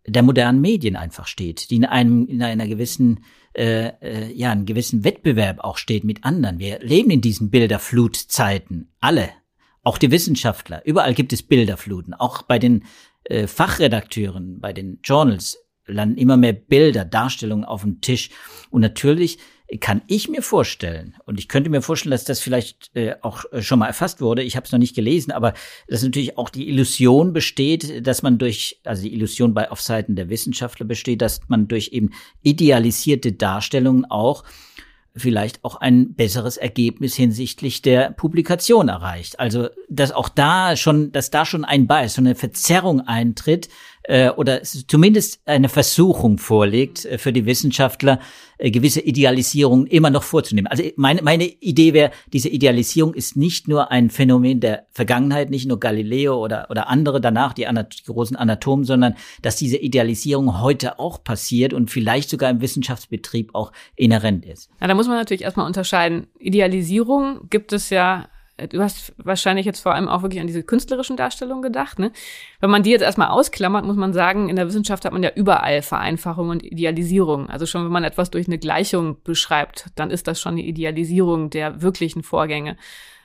der 0.05 0.21
modernen 0.21 0.61
Medien 0.61 0.95
einfach 0.95 1.25
steht, 1.25 1.71
die 1.71 1.77
in 1.77 1.85
einem 1.85 2.27
in 2.27 2.43
einer 2.43 2.67
gewissen 2.67 3.23
äh, 3.57 3.93
äh, 3.99 4.31
ja 4.31 4.51
einen 4.51 4.67
gewissen 4.67 5.03
Wettbewerb 5.03 5.59
auch 5.59 5.77
steht 5.77 6.03
mit 6.03 6.23
anderen. 6.23 6.59
Wir 6.59 6.79
leben 6.81 7.09
in 7.09 7.21
diesen 7.21 7.49
Bilderflutzeiten, 7.49 8.91
alle, 8.99 9.29
auch 9.81 9.97
die 9.97 10.11
Wissenschaftler. 10.11 10.85
Überall 10.85 11.15
gibt 11.15 11.33
es 11.33 11.41
Bilderfluten, 11.41 12.13
auch 12.13 12.43
bei 12.43 12.59
den 12.59 12.83
äh, 13.23 13.47
Fachredakteuren, 13.47 14.59
bei 14.59 14.71
den 14.71 14.99
Journals 15.03 15.57
landen 15.87 16.17
immer 16.17 16.37
mehr 16.37 16.53
Bilder, 16.53 17.05
Darstellungen 17.05 17.65
auf 17.65 17.81
dem 17.81 18.01
Tisch 18.01 18.29
und 18.69 18.81
natürlich 18.81 19.39
kann 19.79 20.01
ich 20.07 20.29
mir 20.29 20.41
vorstellen, 20.41 21.15
und 21.25 21.39
ich 21.39 21.47
könnte 21.47 21.69
mir 21.69 21.81
vorstellen, 21.81 22.11
dass 22.11 22.25
das 22.25 22.39
vielleicht 22.39 22.91
äh, 22.95 23.15
auch 23.21 23.45
äh, 23.51 23.61
schon 23.61 23.79
mal 23.79 23.87
erfasst 23.87 24.21
wurde, 24.21 24.43
ich 24.43 24.55
habe 24.55 24.65
es 24.65 24.71
noch 24.71 24.79
nicht 24.79 24.95
gelesen, 24.95 25.31
aber 25.31 25.53
dass 25.87 26.03
natürlich 26.03 26.37
auch 26.37 26.49
die 26.49 26.69
Illusion 26.69 27.33
besteht, 27.33 28.05
dass 28.05 28.23
man 28.23 28.37
durch, 28.37 28.79
also 28.83 29.03
die 29.03 29.13
Illusion 29.13 29.53
bei 29.53 29.71
auf 29.71 29.81
Seiten 29.81 30.15
der 30.15 30.29
Wissenschaftler 30.29 30.85
besteht, 30.85 31.21
dass 31.21 31.41
man 31.47 31.67
durch 31.67 31.89
eben 31.93 32.11
idealisierte 32.41 33.31
Darstellungen 33.31 34.05
auch 34.05 34.43
vielleicht 35.15 35.63
auch 35.63 35.75
ein 35.75 36.15
besseres 36.15 36.57
Ergebnis 36.57 37.15
hinsichtlich 37.15 37.81
der 37.81 38.11
Publikation 38.11 38.89
erreicht. 38.89 39.39
Also, 39.39 39.69
dass 39.87 40.11
auch 40.11 40.27
da 40.27 40.75
schon, 40.75 41.11
dass 41.11 41.29
da 41.29 41.45
schon 41.45 41.65
ein 41.65 41.87
Bias, 41.87 42.15
so 42.15 42.21
eine 42.21 42.35
Verzerrung 42.35 43.01
eintritt, 43.01 43.69
äh, 44.03 44.29
oder 44.29 44.63
zumindest 44.63 45.39
eine 45.45 45.69
Versuchung 45.69 46.37
vorliegt 46.37 47.05
äh, 47.05 47.17
für 47.17 47.31
die 47.31 47.45
Wissenschaftler, 47.45 48.19
äh, 48.57 48.71
gewisse 48.71 49.01
Idealisierungen 49.01 49.87
immer 49.87 50.09
noch 50.09 50.23
vorzunehmen. 50.23 50.67
Also 50.67 50.83
meine, 50.95 51.21
meine 51.21 51.45
Idee 51.45 51.93
wäre, 51.93 52.11
diese 52.31 52.49
Idealisierung 52.49 53.13
ist 53.13 53.35
nicht 53.35 53.67
nur 53.67 53.91
ein 53.91 54.09
Phänomen 54.09 54.59
der 54.59 54.87
Vergangenheit, 54.91 55.49
nicht 55.49 55.67
nur 55.67 55.79
Galileo 55.79 56.37
oder, 56.43 56.67
oder 56.69 56.89
andere 56.89 57.21
danach, 57.21 57.53
die, 57.53 57.67
Anat 57.67 57.99
die 57.99 58.11
großen 58.11 58.35
Anatomen, 58.35 58.85
sondern 58.85 59.15
dass 59.41 59.55
diese 59.55 59.77
Idealisierung 59.77 60.61
heute 60.61 60.99
auch 60.99 61.23
passiert 61.23 61.73
und 61.73 61.89
vielleicht 61.89 62.29
sogar 62.29 62.49
im 62.49 62.61
Wissenschaftsbetrieb 62.61 63.55
auch 63.55 63.71
inhärent 63.95 64.45
ist. 64.45 64.69
Ja, 64.81 64.87
da 64.87 64.95
muss 64.95 65.07
man 65.07 65.17
natürlich 65.17 65.43
erstmal 65.43 65.67
unterscheiden. 65.67 66.27
Idealisierung 66.39 67.47
gibt 67.49 67.73
es 67.73 67.89
ja 67.89 68.27
du 68.57 68.81
hast 68.81 69.13
wahrscheinlich 69.17 69.65
jetzt 69.65 69.81
vor 69.81 69.93
allem 69.93 70.07
auch 70.07 70.21
wirklich 70.21 70.41
an 70.41 70.47
diese 70.47 70.63
künstlerischen 70.63 71.17
Darstellungen 71.17 71.63
gedacht. 71.63 71.99
Ne? 71.99 72.11
Wenn 72.59 72.69
man 72.69 72.83
die 72.83 72.91
jetzt 72.91 73.01
erstmal 73.01 73.29
ausklammert, 73.29 73.85
muss 73.85 73.95
man 73.95 74.13
sagen, 74.13 74.49
in 74.49 74.55
der 74.55 74.67
Wissenschaft 74.67 75.05
hat 75.05 75.13
man 75.13 75.23
ja 75.23 75.31
überall 75.35 75.81
Vereinfachung 75.81 76.49
und 76.49 76.63
Idealisierung. 76.63 77.49
Also 77.49 77.65
schon 77.65 77.83
wenn 77.83 77.91
man 77.91 78.03
etwas 78.03 78.31
durch 78.31 78.47
eine 78.47 78.59
Gleichung 78.59 79.17
beschreibt, 79.23 79.87
dann 79.95 80.11
ist 80.11 80.27
das 80.27 80.39
schon 80.39 80.53
eine 80.53 80.63
Idealisierung 80.63 81.49
der 81.49 81.81
wirklichen 81.81 82.23
Vorgänge. 82.23 82.77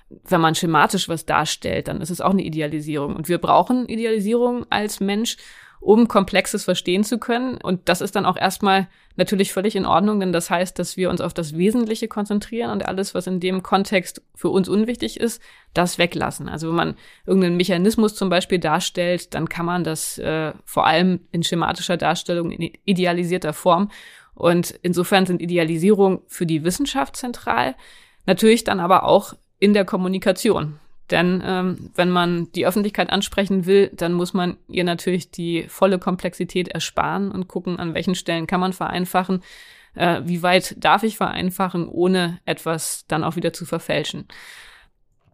Wenn 0.08 0.40
man 0.40 0.54
schematisch 0.54 1.08
was 1.08 1.26
darstellt, 1.26 1.88
dann 1.88 2.00
ist 2.00 2.10
es 2.10 2.22
auch 2.22 2.30
eine 2.30 2.42
Idealisierung. 2.42 3.14
Und 3.14 3.28
wir 3.28 3.38
brauchen 3.38 3.86
Idealisierung 3.86 4.64
als 4.70 5.00
Mensch, 5.00 5.36
um 5.80 6.08
Komplexes 6.08 6.64
verstehen 6.64 7.04
zu 7.04 7.18
können. 7.18 7.58
Und 7.62 7.88
das 7.88 8.00
ist 8.00 8.16
dann 8.16 8.26
auch 8.26 8.36
erstmal 8.36 8.88
natürlich 9.16 9.52
völlig 9.52 9.76
in 9.76 9.86
Ordnung, 9.86 10.20
denn 10.20 10.32
das 10.32 10.50
heißt, 10.50 10.78
dass 10.78 10.96
wir 10.96 11.10
uns 11.10 11.20
auf 11.20 11.34
das 11.34 11.56
Wesentliche 11.56 12.08
konzentrieren 12.08 12.70
und 12.70 12.86
alles, 12.86 13.14
was 13.14 13.26
in 13.26 13.40
dem 13.40 13.62
Kontext 13.62 14.22
für 14.34 14.48
uns 14.48 14.68
unwichtig 14.68 15.18
ist, 15.18 15.42
das 15.74 15.98
weglassen. 15.98 16.48
Also 16.48 16.68
wenn 16.68 16.76
man 16.76 16.94
irgendeinen 17.26 17.56
Mechanismus 17.56 18.14
zum 18.14 18.28
Beispiel 18.28 18.58
darstellt, 18.58 19.34
dann 19.34 19.48
kann 19.48 19.66
man 19.66 19.84
das 19.84 20.18
äh, 20.18 20.52
vor 20.64 20.86
allem 20.86 21.20
in 21.32 21.42
schematischer 21.42 21.96
Darstellung 21.96 22.50
in 22.50 22.72
idealisierter 22.84 23.52
Form. 23.52 23.90
Und 24.34 24.78
insofern 24.82 25.26
sind 25.26 25.42
Idealisierung 25.42 26.22
für 26.28 26.46
die 26.46 26.62
Wissenschaft 26.62 27.16
zentral, 27.16 27.74
natürlich 28.24 28.62
dann 28.62 28.78
aber 28.78 29.02
auch 29.02 29.34
in 29.58 29.74
der 29.74 29.84
Kommunikation. 29.84 30.78
Denn 31.10 31.42
ähm, 31.44 31.90
wenn 31.94 32.10
man 32.10 32.52
die 32.52 32.66
Öffentlichkeit 32.66 33.10
ansprechen 33.10 33.66
will, 33.66 33.90
dann 33.94 34.12
muss 34.12 34.34
man 34.34 34.58
ihr 34.68 34.84
natürlich 34.84 35.30
die 35.30 35.64
volle 35.68 35.98
Komplexität 35.98 36.68
ersparen 36.68 37.30
und 37.30 37.48
gucken, 37.48 37.78
an 37.78 37.94
welchen 37.94 38.14
Stellen 38.14 38.46
kann 38.46 38.60
man 38.60 38.72
vereinfachen, 38.74 39.42
äh, 39.94 40.20
wie 40.24 40.42
weit 40.42 40.74
darf 40.78 41.02
ich 41.02 41.16
vereinfachen, 41.16 41.88
ohne 41.88 42.40
etwas 42.44 43.06
dann 43.08 43.24
auch 43.24 43.36
wieder 43.36 43.52
zu 43.52 43.64
verfälschen. 43.64 44.26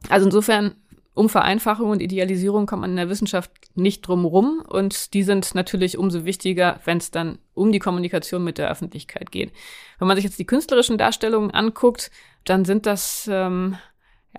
Also 0.08 0.26
insofern, 0.26 0.76
um 1.14 1.28
Vereinfachung 1.28 1.90
und 1.90 2.02
Idealisierung 2.02 2.66
kommt 2.66 2.82
man 2.82 2.90
in 2.90 2.96
der 2.96 3.08
Wissenschaft 3.08 3.50
nicht 3.74 4.02
drum 4.02 4.24
rum 4.24 4.62
und 4.68 5.14
die 5.14 5.22
sind 5.22 5.54
natürlich 5.54 5.98
umso 5.98 6.24
wichtiger, 6.24 6.80
wenn 6.84 6.98
es 6.98 7.10
dann 7.10 7.38
um 7.54 7.72
die 7.72 7.78
Kommunikation 7.78 8.44
mit 8.44 8.58
der 8.58 8.70
Öffentlichkeit 8.70 9.30
geht. 9.30 9.52
Wenn 9.98 10.08
man 10.08 10.16
sich 10.16 10.24
jetzt 10.24 10.38
die 10.38 10.46
künstlerischen 10.46 10.98
Darstellungen 10.98 11.50
anguckt, 11.50 12.10
dann 12.44 12.64
sind 12.64 12.87
das 12.87 13.28
ähm, 13.30 13.76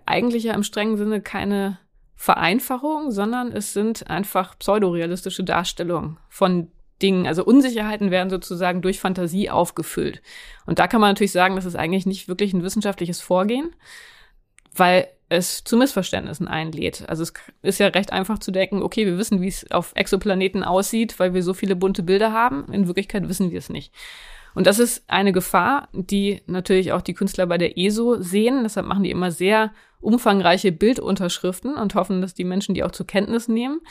eigentlich 0.05 0.43
ja 0.43 0.53
im 0.53 0.63
strengen 0.63 0.97
Sinne 0.97 1.21
keine 1.21 1.79
Vereinfachung, 2.15 3.11
sondern 3.11 3.51
es 3.51 3.73
sind 3.73 4.09
einfach 4.09 4.57
pseudorealistische 4.57 5.43
Darstellungen 5.43 6.17
von 6.29 6.71
Dingen. 7.01 7.27
Also 7.27 7.43
Unsicherheiten 7.43 8.09
werden 8.09 8.29
sozusagen 8.29 8.81
durch 8.81 8.99
Fantasie 8.99 9.49
aufgefüllt. 9.49 10.21
Und 10.65 10.79
da 10.79 10.87
kann 10.87 11.01
man 11.01 11.09
natürlich 11.09 11.33
sagen, 11.33 11.55
das 11.55 11.65
ist 11.65 11.75
eigentlich 11.75 12.05
nicht 12.05 12.27
wirklich 12.27 12.53
ein 12.53 12.63
wissenschaftliches 12.63 13.19
Vorgehen, 13.19 13.75
weil 14.73 15.07
es 15.27 15.63
zu 15.63 15.75
Missverständnissen 15.75 16.47
einlädt. 16.47 17.03
Also 17.09 17.23
es 17.23 17.33
ist 17.61 17.79
ja 17.79 17.87
recht 17.87 18.13
einfach 18.13 18.39
zu 18.39 18.51
denken, 18.51 18.81
okay, 18.81 19.05
wir 19.05 19.17
wissen, 19.17 19.41
wie 19.41 19.47
es 19.47 19.69
auf 19.71 19.91
Exoplaneten 19.95 20.63
aussieht, 20.63 21.19
weil 21.19 21.33
wir 21.33 21.43
so 21.43 21.53
viele 21.53 21.75
bunte 21.75 22.03
Bilder 22.03 22.31
haben. 22.31 22.71
In 22.71 22.87
Wirklichkeit 22.87 23.27
wissen 23.27 23.51
wir 23.51 23.57
es 23.57 23.69
nicht. 23.69 23.93
Und 24.55 24.65
das 24.67 24.79
ist 24.79 25.03
eine 25.07 25.33
Gefahr, 25.33 25.89
die 25.93 26.41
natürlich 26.47 26.93
auch 26.93 27.01
die 27.01 27.13
Künstler 27.13 27.45
bei 27.45 27.57
der 27.57 27.77
ESO 27.77 28.21
sehen. 28.21 28.63
Deshalb 28.63 28.87
machen 28.87 29.03
die 29.03 29.11
immer 29.11 29.29
sehr 29.31 29.71
umfangreiche 29.99 30.71
Bildunterschriften 30.71 31.75
und 31.75 31.93
hoffen, 31.93 32.21
dass 32.21 32.33
die 32.33 32.45
Menschen 32.45 32.73
die 32.73 32.83
auch 32.83 32.91
zur 32.91 33.05
Kenntnis 33.05 33.47
nehmen. 33.47 33.81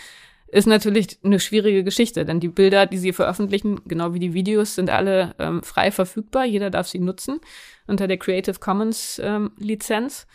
Ist 0.49 0.67
natürlich 0.67 1.19
eine 1.23 1.41
schwierige 1.41 1.85
Geschichte, 1.85 2.25
denn 2.25 2.41
die 2.41 2.49
Bilder, 2.49 2.87
die 2.87 2.99
sie 2.99 3.13
veröffentlichen, 3.13 3.81
genau 3.87 4.15
wie 4.15 4.21
die 4.21 4.35
Videos, 4.35 4.75
sind 4.75 4.89
alle 4.89 5.35
ähm, 5.39 5.63
frei 5.63 5.91
verfügbar. 5.91 6.45
Jeder 6.45 6.71
darf 6.71 6.87
sie 6.87 6.99
nutzen 6.99 7.41
unter 7.87 8.07
der 8.07 8.19
Creative 8.19 8.59
Commons 8.59 9.21
ähm, 9.23 9.53
Lizenz. 9.59 10.27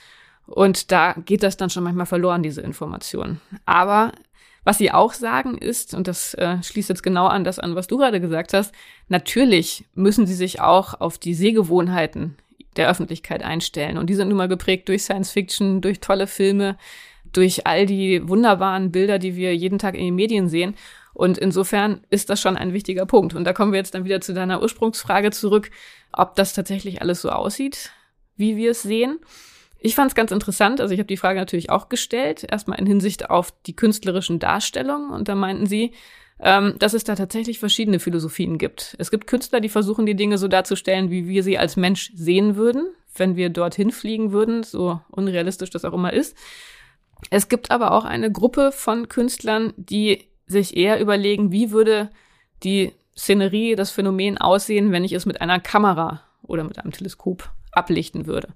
Und 0.45 0.91
da 0.91 1.13
geht 1.13 1.43
das 1.43 1.57
dann 1.57 1.69
schon 1.69 1.83
manchmal 1.83 2.05
verloren, 2.05 2.43
diese 2.43 2.61
Information. 2.61 3.39
Aber 3.65 4.11
was 4.69 4.77
sie 4.77 4.91
auch 4.91 5.13
sagen 5.13 5.57
ist, 5.57 5.95
und 5.95 6.07
das 6.07 6.35
äh, 6.35 6.61
schließt 6.61 6.89
jetzt 6.89 7.01
genau 7.01 7.25
an 7.25 7.43
das 7.43 7.57
an, 7.57 7.73
was 7.73 7.87
du 7.87 7.97
gerade 7.97 8.21
gesagt 8.21 8.53
hast, 8.53 8.71
natürlich 9.07 9.83
müssen 9.95 10.27
sie 10.27 10.35
sich 10.35 10.61
auch 10.61 11.01
auf 11.01 11.17
die 11.17 11.33
Sehgewohnheiten 11.33 12.35
der 12.75 12.87
Öffentlichkeit 12.87 13.41
einstellen. 13.41 13.97
Und 13.97 14.11
die 14.11 14.13
sind 14.13 14.27
nun 14.27 14.37
mal 14.37 14.47
geprägt 14.47 14.87
durch 14.87 15.01
Science 15.01 15.31
Fiction, 15.31 15.81
durch 15.81 16.01
tolle 16.01 16.27
Filme, 16.27 16.77
durch 17.33 17.65
all 17.65 17.87
die 17.87 18.29
wunderbaren 18.29 18.91
Bilder, 18.91 19.17
die 19.17 19.35
wir 19.35 19.55
jeden 19.55 19.79
Tag 19.79 19.95
in 19.95 20.05
den 20.05 20.13
Medien 20.13 20.49
sehen. 20.49 20.75
Und 21.15 21.39
insofern 21.39 22.01
ist 22.11 22.29
das 22.29 22.39
schon 22.39 22.55
ein 22.55 22.71
wichtiger 22.71 23.07
Punkt. 23.07 23.33
Und 23.33 23.45
da 23.45 23.53
kommen 23.53 23.71
wir 23.71 23.79
jetzt 23.79 23.95
dann 23.95 24.05
wieder 24.05 24.21
zu 24.21 24.35
deiner 24.35 24.61
Ursprungsfrage 24.61 25.31
zurück, 25.31 25.71
ob 26.13 26.35
das 26.35 26.53
tatsächlich 26.53 27.01
alles 27.01 27.21
so 27.21 27.31
aussieht, 27.31 27.89
wie 28.37 28.55
wir 28.55 28.69
es 28.69 28.83
sehen. 28.83 29.17
Ich 29.79 29.95
fand 29.95 30.11
es 30.11 30.15
ganz 30.15 30.31
interessant, 30.31 30.81
also 30.81 30.93
ich 30.93 30.99
habe 30.99 31.07
die 31.07 31.17
Frage 31.17 31.39
natürlich 31.39 31.69
auch 31.69 31.87
gestellt, 31.87 32.45
erstmal 32.49 32.79
in 32.79 32.85
Hinsicht 32.85 33.29
auf 33.29 33.53
die 33.65 33.75
künstlerischen 33.75 34.39
Darstellungen 34.39 35.11
und 35.11 35.29
da 35.29 35.35
meinten 35.35 35.67
sie, 35.67 35.93
ähm, 36.41 36.75
dass 36.79 36.93
es 36.93 37.05
da 37.05 37.15
tatsächlich 37.15 37.59
verschiedene 37.59 37.99
Philosophien 37.99 38.57
gibt. 38.57 38.95
Es 38.99 39.09
gibt 39.09 39.27
Künstler, 39.27 39.61
die 39.61 39.69
versuchen, 39.69 40.05
die 40.05 40.15
Dinge 40.15 40.37
so 40.37 40.47
darzustellen, 40.47 41.11
wie 41.11 41.27
wir 41.27 41.43
sie 41.43 41.57
als 41.57 41.77
Mensch 41.77 42.11
sehen 42.13 42.55
würden, 42.57 42.87
wenn 43.15 43.35
wir 43.35 43.49
dorthin 43.49 43.91
fliegen 43.91 44.31
würden, 44.31 44.63
so 44.63 44.99
unrealistisch 45.11 45.69
das 45.69 45.85
auch 45.85 45.93
immer 45.93 46.13
ist. 46.13 46.35
Es 47.29 47.49
gibt 47.49 47.71
aber 47.71 47.91
auch 47.91 48.05
eine 48.05 48.31
Gruppe 48.31 48.71
von 48.71 49.09
Künstlern, 49.09 49.73
die 49.77 50.27
sich 50.45 50.75
eher 50.75 50.99
überlegen, 50.99 51.51
wie 51.51 51.71
würde 51.71 52.09
die 52.63 52.93
Szenerie, 53.17 53.75
das 53.75 53.91
Phänomen 53.91 54.37
aussehen, 54.37 54.91
wenn 54.91 55.03
ich 55.03 55.13
es 55.13 55.25
mit 55.25 55.41
einer 55.41 55.59
Kamera 55.59 56.23
oder 56.41 56.63
mit 56.63 56.79
einem 56.79 56.91
Teleskop 56.91 57.49
ablichten 57.71 58.25
würde. 58.25 58.49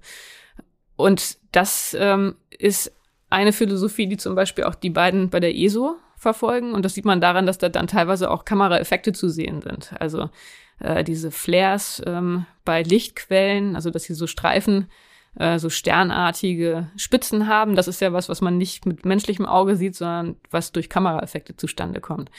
Und 0.96 1.38
das 1.52 1.96
ähm, 1.98 2.36
ist 2.50 2.92
eine 3.30 3.52
Philosophie, 3.52 4.06
die 4.06 4.16
zum 4.16 4.34
Beispiel 4.34 4.64
auch 4.64 4.74
die 4.74 4.90
beiden 4.90 5.30
bei 5.30 5.40
der 5.40 5.56
ESO 5.56 5.96
verfolgen. 6.16 6.72
Und 6.72 6.84
das 6.84 6.94
sieht 6.94 7.04
man 7.04 7.20
daran, 7.20 7.46
dass 7.46 7.58
da 7.58 7.68
dann 7.68 7.86
teilweise 7.86 8.30
auch 8.30 8.44
Kameraeffekte 8.44 9.12
zu 9.12 9.28
sehen 9.28 9.60
sind. 9.60 9.92
Also 9.98 10.30
äh, 10.78 11.04
diese 11.04 11.30
Flares 11.30 12.02
ähm, 12.06 12.46
bei 12.64 12.82
Lichtquellen, 12.82 13.74
also 13.74 13.90
dass 13.90 14.04
sie 14.04 14.14
so 14.14 14.26
Streifen, 14.26 14.88
äh, 15.36 15.58
so 15.58 15.68
sternartige 15.68 16.88
Spitzen 16.96 17.48
haben. 17.48 17.74
Das 17.74 17.88
ist 17.88 18.00
ja 18.00 18.12
was, 18.12 18.28
was 18.28 18.40
man 18.40 18.56
nicht 18.56 18.86
mit 18.86 19.04
menschlichem 19.04 19.46
Auge 19.46 19.76
sieht, 19.76 19.96
sondern 19.96 20.36
was 20.50 20.72
durch 20.72 20.88
Kameraeffekte 20.88 21.56
zustande 21.56 22.00
kommt. 22.00 22.30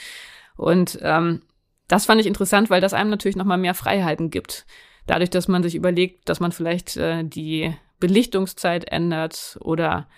Und 0.56 0.98
ähm, 1.02 1.42
das 1.88 2.06
fand 2.06 2.20
ich 2.20 2.26
interessant, 2.26 2.70
weil 2.70 2.80
das 2.80 2.94
einem 2.94 3.10
natürlich 3.10 3.36
nochmal 3.36 3.58
mehr 3.58 3.74
Freiheiten 3.74 4.30
gibt. 4.30 4.66
Dadurch, 5.06 5.30
dass 5.30 5.46
man 5.46 5.62
sich 5.62 5.74
überlegt, 5.74 6.28
dass 6.28 6.40
man 6.40 6.52
vielleicht 6.52 6.96
äh, 6.96 7.22
die 7.22 7.74
Belichtungszeit 7.98 8.88
ändert 8.88 9.58
oder 9.60 10.08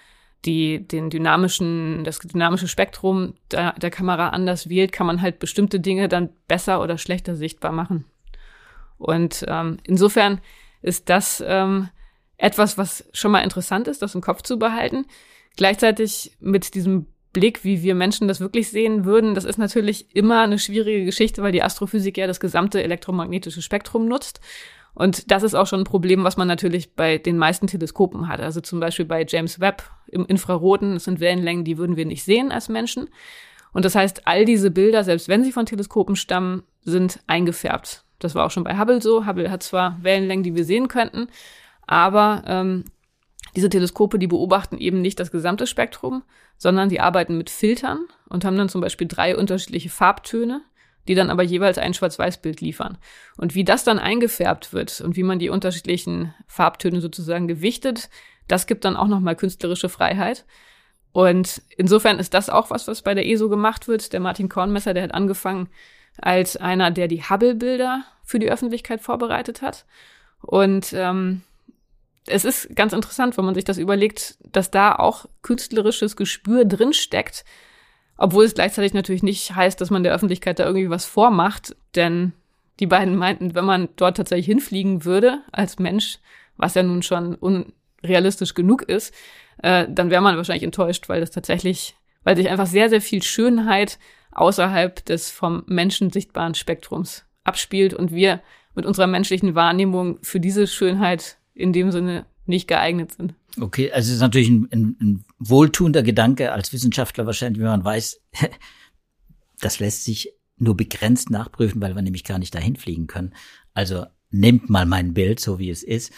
die 0.44 0.86
den 0.86 1.10
dynamischen, 1.10 2.04
das 2.04 2.18
dynamische 2.18 2.68
Spektrum 2.68 3.34
der, 3.50 3.72
der 3.74 3.90
Kamera 3.90 4.28
anders 4.28 4.68
wählt, 4.68 4.92
kann 4.92 5.06
man 5.06 5.20
halt 5.20 5.38
bestimmte 5.38 5.80
Dinge 5.80 6.08
dann 6.08 6.30
besser 6.46 6.80
oder 6.80 6.96
schlechter 6.98 7.34
sichtbar 7.34 7.72
machen. 7.72 8.04
Und 8.98 9.44
ähm, 9.48 9.78
insofern 9.84 10.40
ist 10.82 11.08
das 11.08 11.42
ähm, 11.46 11.88
etwas, 12.36 12.78
was 12.78 13.08
schon 13.12 13.32
mal 13.32 13.40
interessant 13.40 13.88
ist, 13.88 14.02
das 14.02 14.14
im 14.14 14.20
Kopf 14.20 14.42
zu 14.42 14.58
behalten. 14.58 15.06
Gleichzeitig 15.56 16.36
mit 16.40 16.74
diesem 16.74 17.06
Blick, 17.32 17.64
wie 17.64 17.82
wir 17.82 17.94
Menschen 17.94 18.28
das 18.28 18.40
wirklich 18.40 18.70
sehen 18.70 19.04
würden, 19.04 19.34
das 19.34 19.44
ist 19.44 19.58
natürlich 19.58 20.14
immer 20.14 20.42
eine 20.42 20.58
schwierige 20.58 21.04
Geschichte, 21.04 21.42
weil 21.42 21.52
die 21.52 21.62
Astrophysik 21.62 22.16
ja 22.16 22.26
das 22.26 22.40
gesamte 22.40 22.82
elektromagnetische 22.82 23.60
Spektrum 23.60 24.06
nutzt. 24.06 24.40
Und 24.94 25.30
das 25.30 25.42
ist 25.42 25.54
auch 25.54 25.66
schon 25.66 25.80
ein 25.80 25.84
Problem, 25.84 26.24
was 26.24 26.36
man 26.36 26.48
natürlich 26.48 26.94
bei 26.94 27.18
den 27.18 27.38
meisten 27.38 27.66
Teleskopen 27.66 28.28
hat. 28.28 28.40
Also 28.40 28.60
zum 28.60 28.80
Beispiel 28.80 29.04
bei 29.04 29.24
James 29.26 29.60
Webb 29.60 29.82
im 30.08 30.26
Infraroten, 30.26 30.94
das 30.94 31.04
sind 31.04 31.20
Wellenlängen, 31.20 31.64
die 31.64 31.78
würden 31.78 31.96
wir 31.96 32.06
nicht 32.06 32.24
sehen 32.24 32.50
als 32.50 32.68
Menschen. 32.68 33.08
Und 33.72 33.84
das 33.84 33.94
heißt, 33.94 34.26
all 34.26 34.44
diese 34.44 34.70
Bilder, 34.70 35.04
selbst 35.04 35.28
wenn 35.28 35.44
sie 35.44 35.52
von 35.52 35.66
Teleskopen 35.66 36.16
stammen, 36.16 36.64
sind 36.82 37.20
eingefärbt. 37.26 38.04
Das 38.18 38.34
war 38.34 38.46
auch 38.46 38.50
schon 38.50 38.64
bei 38.64 38.76
Hubble 38.78 39.00
so. 39.00 39.26
Hubble 39.26 39.50
hat 39.50 39.62
zwar 39.62 39.98
Wellenlängen, 40.02 40.42
die 40.42 40.56
wir 40.56 40.64
sehen 40.64 40.88
könnten, 40.88 41.28
aber 41.86 42.42
ähm, 42.46 42.84
diese 43.54 43.68
Teleskope, 43.68 44.18
die 44.18 44.26
beobachten 44.26 44.78
eben 44.78 45.00
nicht 45.00 45.20
das 45.20 45.30
gesamte 45.30 45.66
Spektrum, 45.66 46.22
sondern 46.56 46.90
sie 46.90 47.00
arbeiten 47.00 47.38
mit 47.38 47.50
Filtern 47.50 48.00
und 48.28 48.44
haben 48.44 48.56
dann 48.56 48.68
zum 48.68 48.80
Beispiel 48.80 49.06
drei 49.06 49.36
unterschiedliche 49.36 49.90
Farbtöne, 49.90 50.60
die 51.08 51.14
dann 51.14 51.30
aber 51.30 51.42
jeweils 51.42 51.78
ein 51.78 51.94
Schwarz-Weiß-Bild 51.94 52.60
liefern. 52.60 52.98
Und 53.36 53.54
wie 53.54 53.64
das 53.64 53.82
dann 53.82 53.98
eingefärbt 53.98 54.72
wird 54.72 55.00
und 55.00 55.16
wie 55.16 55.22
man 55.22 55.38
die 55.38 55.48
unterschiedlichen 55.48 56.34
Farbtöne 56.46 57.00
sozusagen 57.00 57.48
gewichtet, 57.48 58.10
das 58.46 58.66
gibt 58.66 58.84
dann 58.84 58.96
auch 58.96 59.08
nochmal 59.08 59.34
künstlerische 59.34 59.88
Freiheit. 59.88 60.44
Und 61.12 61.62
insofern 61.76 62.18
ist 62.18 62.34
das 62.34 62.50
auch 62.50 62.70
was, 62.70 62.86
was 62.86 63.02
bei 63.02 63.14
der 63.14 63.26
ESO 63.26 63.48
gemacht 63.48 63.88
wird. 63.88 64.12
Der 64.12 64.20
Martin 64.20 64.48
Kornmesser, 64.48 64.94
der 64.94 65.02
hat 65.02 65.14
angefangen 65.14 65.68
als 66.18 66.56
einer, 66.56 66.90
der 66.90 67.08
die 67.08 67.22
Hubble-Bilder 67.22 68.04
für 68.22 68.38
die 68.38 68.50
Öffentlichkeit 68.50 69.00
vorbereitet 69.00 69.62
hat. 69.62 69.86
Und 70.42 70.92
ähm, 70.92 71.42
es 72.26 72.44
ist 72.44 72.74
ganz 72.76 72.92
interessant, 72.92 73.36
wenn 73.38 73.44
man 73.44 73.54
sich 73.54 73.64
das 73.64 73.78
überlegt, 73.78 74.36
dass 74.52 74.70
da 74.70 74.94
auch 74.94 75.26
künstlerisches 75.42 76.16
Gespür 76.16 76.64
drin 76.64 76.92
steckt, 76.92 77.44
obwohl 78.18 78.44
es 78.44 78.54
gleichzeitig 78.54 78.92
natürlich 78.92 79.22
nicht 79.22 79.54
heißt, 79.54 79.80
dass 79.80 79.90
man 79.90 80.02
der 80.02 80.12
Öffentlichkeit 80.12 80.58
da 80.58 80.66
irgendwie 80.66 80.90
was 80.90 81.06
vormacht, 81.06 81.74
denn 81.94 82.32
die 82.80 82.86
beiden 82.86 83.16
meinten, 83.16 83.54
wenn 83.54 83.64
man 83.64 83.88
dort 83.96 84.16
tatsächlich 84.16 84.46
hinfliegen 84.46 85.04
würde 85.04 85.40
als 85.52 85.78
Mensch, 85.78 86.18
was 86.56 86.74
ja 86.74 86.82
nun 86.82 87.02
schon 87.02 87.36
unrealistisch 87.36 88.54
genug 88.54 88.82
ist, 88.82 89.14
äh, 89.62 89.86
dann 89.88 90.10
wäre 90.10 90.20
man 90.22 90.36
wahrscheinlich 90.36 90.64
enttäuscht, 90.64 91.08
weil 91.08 91.20
das 91.20 91.30
tatsächlich, 91.30 91.96
weil 92.24 92.36
sich 92.36 92.48
einfach 92.48 92.66
sehr, 92.66 92.88
sehr 92.90 93.00
viel 93.00 93.22
Schönheit 93.22 93.98
außerhalb 94.32 95.04
des 95.04 95.30
vom 95.30 95.62
Menschen 95.66 96.10
sichtbaren 96.10 96.54
Spektrums 96.54 97.24
abspielt 97.44 97.94
und 97.94 98.12
wir 98.12 98.40
mit 98.74 98.84
unserer 98.84 99.06
menschlichen 99.06 99.54
Wahrnehmung 99.54 100.18
für 100.22 100.40
diese 100.40 100.66
Schönheit 100.66 101.38
in 101.54 101.72
dem 101.72 101.90
Sinne 101.90 102.26
nicht 102.48 102.68
geeignet 102.68 103.12
sind. 103.12 103.34
Okay, 103.60 103.92
also 103.92 104.08
es 104.08 104.14
ist 104.14 104.20
natürlich 104.20 104.48
ein, 104.48 104.68
ein, 104.72 104.96
ein 105.00 105.24
wohltuender 105.38 106.02
Gedanke 106.02 106.52
als 106.52 106.72
Wissenschaftler 106.72 107.26
wahrscheinlich, 107.26 107.60
wenn 107.60 107.68
man 107.68 107.84
weiß, 107.84 108.20
das 109.60 109.80
lässt 109.80 110.04
sich 110.04 110.32
nur 110.56 110.76
begrenzt 110.76 111.30
nachprüfen, 111.30 111.80
weil 111.80 111.94
wir 111.94 112.02
nämlich 112.02 112.24
gar 112.24 112.38
nicht 112.38 112.54
dahin 112.54 112.76
fliegen 112.76 113.06
können. 113.06 113.32
Also 113.74 114.06
nehmt 114.30 114.70
mal 114.70 114.86
mein 114.86 115.14
Bild, 115.14 115.40
so 115.40 115.58
wie 115.58 115.70
es 115.70 115.82
ist. 115.82 116.12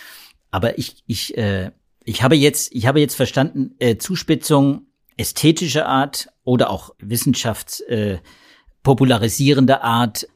Aber 0.50 0.78
ich, 0.78 1.02
ich, 1.06 1.36
äh, 1.36 1.70
ich 2.04 2.22
habe 2.22 2.36
jetzt, 2.36 2.74
ich 2.74 2.86
habe 2.86 3.00
jetzt 3.00 3.14
verstanden, 3.14 3.74
äh, 3.78 3.96
Zuspitzung 3.96 4.86
ästhetischer 5.16 5.86
Art 5.86 6.28
oder 6.44 6.70
auch 6.70 6.94
wissenschaftspopularisierender 6.98 9.76
äh, 9.76 9.82
Art 9.82 10.28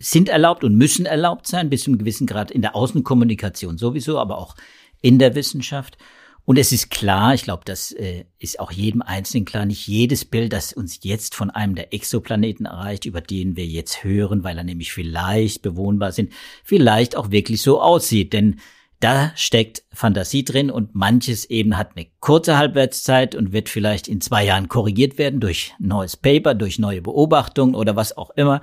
sind 0.00 0.28
erlaubt 0.28 0.64
und 0.64 0.74
müssen 0.74 1.06
erlaubt 1.06 1.46
sein, 1.46 1.70
bis 1.70 1.84
zu 1.84 1.90
einem 1.90 1.98
gewissen 1.98 2.26
Grad 2.26 2.50
in 2.50 2.60
der 2.60 2.74
Außenkommunikation 2.74 3.78
sowieso, 3.78 4.18
aber 4.18 4.38
auch 4.38 4.56
in 5.02 5.18
der 5.18 5.34
Wissenschaft. 5.34 5.98
Und 6.44 6.58
es 6.58 6.72
ist 6.72 6.90
klar, 6.90 7.34
ich 7.34 7.44
glaube, 7.44 7.62
das 7.64 7.92
äh, 7.92 8.24
ist 8.38 8.58
auch 8.58 8.72
jedem 8.72 9.00
Einzelnen 9.00 9.44
klar, 9.44 9.64
nicht 9.64 9.86
jedes 9.86 10.24
Bild, 10.24 10.52
das 10.52 10.72
uns 10.72 10.98
jetzt 11.02 11.36
von 11.36 11.50
einem 11.50 11.76
der 11.76 11.94
Exoplaneten 11.94 12.66
erreicht, 12.66 13.04
über 13.04 13.20
den 13.20 13.56
wir 13.56 13.66
jetzt 13.66 14.02
hören, 14.02 14.42
weil 14.42 14.58
er 14.58 14.64
nämlich 14.64 14.92
vielleicht 14.92 15.62
bewohnbar 15.62 16.10
sind, 16.10 16.32
vielleicht 16.64 17.14
auch 17.16 17.30
wirklich 17.30 17.62
so 17.62 17.80
aussieht. 17.80 18.32
Denn 18.32 18.56
da 18.98 19.32
steckt 19.36 19.84
Fantasie 19.92 20.44
drin 20.44 20.70
und 20.70 20.94
manches 20.94 21.44
eben 21.44 21.76
hat 21.76 21.96
eine 21.96 22.06
kurze 22.20 22.56
Halbwertszeit 22.56 23.34
und 23.34 23.52
wird 23.52 23.68
vielleicht 23.68 24.08
in 24.08 24.20
zwei 24.20 24.44
Jahren 24.44 24.68
korrigiert 24.68 25.18
werden 25.18 25.38
durch 25.38 25.74
neues 25.78 26.16
Paper, 26.16 26.54
durch 26.54 26.78
neue 26.78 27.02
Beobachtungen 27.02 27.74
oder 27.74 27.94
was 27.94 28.16
auch 28.16 28.30
immer. 28.30 28.60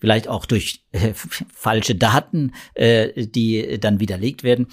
Vielleicht 0.00 0.28
auch 0.28 0.44
durch 0.44 0.84
äh, 0.92 1.12
falsche 1.52 1.94
Daten, 1.94 2.52
äh, 2.74 3.26
die 3.26 3.78
dann 3.80 4.00
widerlegt 4.00 4.42
werden. 4.42 4.68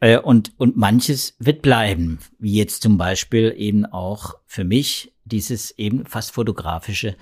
Äh, 0.00 0.18
und, 0.18 0.52
und 0.58 0.76
manches 0.76 1.34
wird 1.38 1.62
bleiben, 1.62 2.18
wie 2.38 2.56
jetzt 2.56 2.82
zum 2.82 2.98
Beispiel 2.98 3.54
eben 3.56 3.86
auch 3.86 4.34
für 4.46 4.64
mich 4.64 5.12
dieses 5.24 5.72
eben 5.78 6.06
fast 6.06 6.32
fotografische 6.32 7.16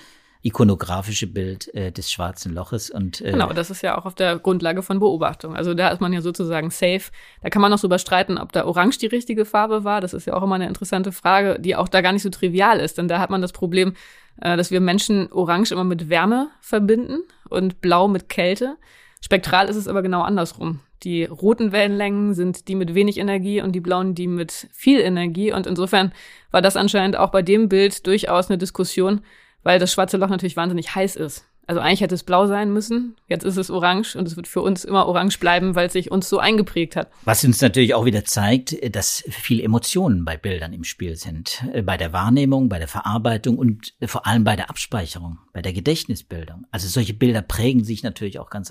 ikonografische 0.44 1.26
Bild 1.26 1.74
äh, 1.74 1.90
des 1.90 2.12
schwarzen 2.12 2.52
Loches 2.52 2.90
und 2.90 3.22
äh, 3.22 3.32
genau, 3.32 3.54
das 3.54 3.70
ist 3.70 3.80
ja 3.80 3.96
auch 3.96 4.04
auf 4.04 4.14
der 4.14 4.38
Grundlage 4.38 4.82
von 4.82 4.98
Beobachtung. 4.98 5.56
Also 5.56 5.72
da 5.72 5.88
ist 5.88 6.02
man 6.02 6.12
ja 6.12 6.20
sozusagen 6.20 6.70
safe. 6.70 7.04
Da 7.42 7.48
kann 7.48 7.62
man 7.62 7.70
noch 7.70 7.80
drüber 7.80 7.98
streiten, 7.98 8.36
ob 8.36 8.52
da 8.52 8.66
Orange 8.66 8.98
die 8.98 9.06
richtige 9.06 9.46
Farbe 9.46 9.84
war. 9.84 10.02
Das 10.02 10.12
ist 10.12 10.26
ja 10.26 10.34
auch 10.34 10.42
immer 10.42 10.56
eine 10.56 10.68
interessante 10.68 11.12
Frage, 11.12 11.58
die 11.58 11.74
auch 11.74 11.88
da 11.88 12.02
gar 12.02 12.12
nicht 12.12 12.22
so 12.22 12.28
trivial 12.28 12.78
ist, 12.78 12.98
denn 12.98 13.08
da 13.08 13.20
hat 13.20 13.30
man 13.30 13.40
das 13.40 13.52
Problem, 13.52 13.94
äh, 14.42 14.58
dass 14.58 14.70
wir 14.70 14.82
Menschen 14.82 15.32
Orange 15.32 15.72
immer 15.72 15.84
mit 15.84 16.10
Wärme 16.10 16.50
verbinden 16.60 17.22
und 17.48 17.80
Blau 17.80 18.06
mit 18.06 18.28
Kälte. 18.28 18.76
Spektral 19.22 19.70
ist 19.70 19.76
es 19.76 19.88
aber 19.88 20.02
genau 20.02 20.20
andersrum. 20.20 20.80
Die 21.02 21.24
roten 21.24 21.72
Wellenlängen 21.72 22.34
sind 22.34 22.68
die 22.68 22.74
mit 22.74 22.94
wenig 22.94 23.18
Energie 23.18 23.60
und 23.60 23.72
die 23.72 23.80
blauen 23.80 24.14
die 24.14 24.28
mit 24.28 24.68
viel 24.72 25.00
Energie. 25.00 25.52
Und 25.52 25.66
insofern 25.66 26.12
war 26.50 26.62
das 26.62 26.76
anscheinend 26.76 27.16
auch 27.16 27.30
bei 27.30 27.42
dem 27.42 27.68
Bild 27.68 28.06
durchaus 28.06 28.48
eine 28.48 28.58
Diskussion, 28.58 29.20
weil 29.62 29.78
das 29.78 29.92
schwarze 29.92 30.16
Loch 30.16 30.28
natürlich 30.28 30.56
wahnsinnig 30.56 30.94
heiß 30.94 31.16
ist. 31.16 31.46
Also 31.66 31.80
eigentlich 31.80 32.00
hätte 32.00 32.14
es 32.14 32.22
blau 32.22 32.46
sein 32.46 32.72
müssen. 32.72 33.16
Jetzt 33.26 33.44
ist 33.44 33.56
es 33.56 33.70
orange 33.70 34.16
und 34.16 34.28
es 34.28 34.36
wird 34.36 34.48
für 34.48 34.60
uns 34.60 34.84
immer 34.84 35.06
orange 35.06 35.38
bleiben, 35.38 35.74
weil 35.74 35.86
es 35.86 35.94
sich 35.94 36.10
uns 36.10 36.28
so 36.28 36.38
eingeprägt 36.38 36.96
hat. 36.96 37.10
Was 37.24 37.44
uns 37.44 37.60
natürlich 37.60 37.94
auch 37.94 38.04
wieder 38.04 38.24
zeigt, 38.24 38.76
dass 38.94 39.24
viel 39.28 39.60
Emotionen 39.60 40.24
bei 40.24 40.36
Bildern 40.36 40.72
im 40.72 40.84
Spiel 40.84 41.16
sind. 41.16 41.64
Bei 41.84 41.96
der 41.96 42.12
Wahrnehmung, 42.12 42.68
bei 42.68 42.78
der 42.78 42.88
Verarbeitung 42.88 43.56
und 43.56 43.94
vor 44.04 44.26
allem 44.26 44.44
bei 44.44 44.56
der 44.56 44.68
Abspeicherung, 44.68 45.38
bei 45.52 45.62
der 45.62 45.72
Gedächtnisbildung. 45.72 46.66
Also 46.70 46.88
solche 46.88 47.14
Bilder 47.14 47.42
prägen 47.42 47.84
sich 47.84 48.02
natürlich 48.02 48.38
auch 48.38 48.50
ganz 48.50 48.70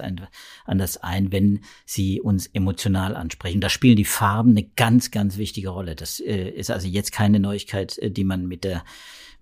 anders 0.66 0.98
ein, 0.98 1.32
wenn 1.32 1.62
sie 1.86 2.22
uns 2.22 2.48
emotional 2.48 3.16
ansprechen. 3.16 3.62
Da 3.62 3.70
spielen 3.70 3.96
die 3.96 4.06
Farben 4.06 4.52
eine 4.52 4.64
ganz, 4.64 5.12
ganz 5.12 5.38
wichtige 5.38 5.70
Rolle. 5.70 5.96
Das 5.96 6.20
äh, 6.20 6.50
ist 6.50 6.70
also 6.70 6.88
jetzt 6.88 7.12
keine 7.12 7.40
Neuigkeit, 7.40 7.98
äh, 7.98 8.12
die 8.12 8.24
man 8.24 8.48
mit 8.48 8.64
der 8.64 8.84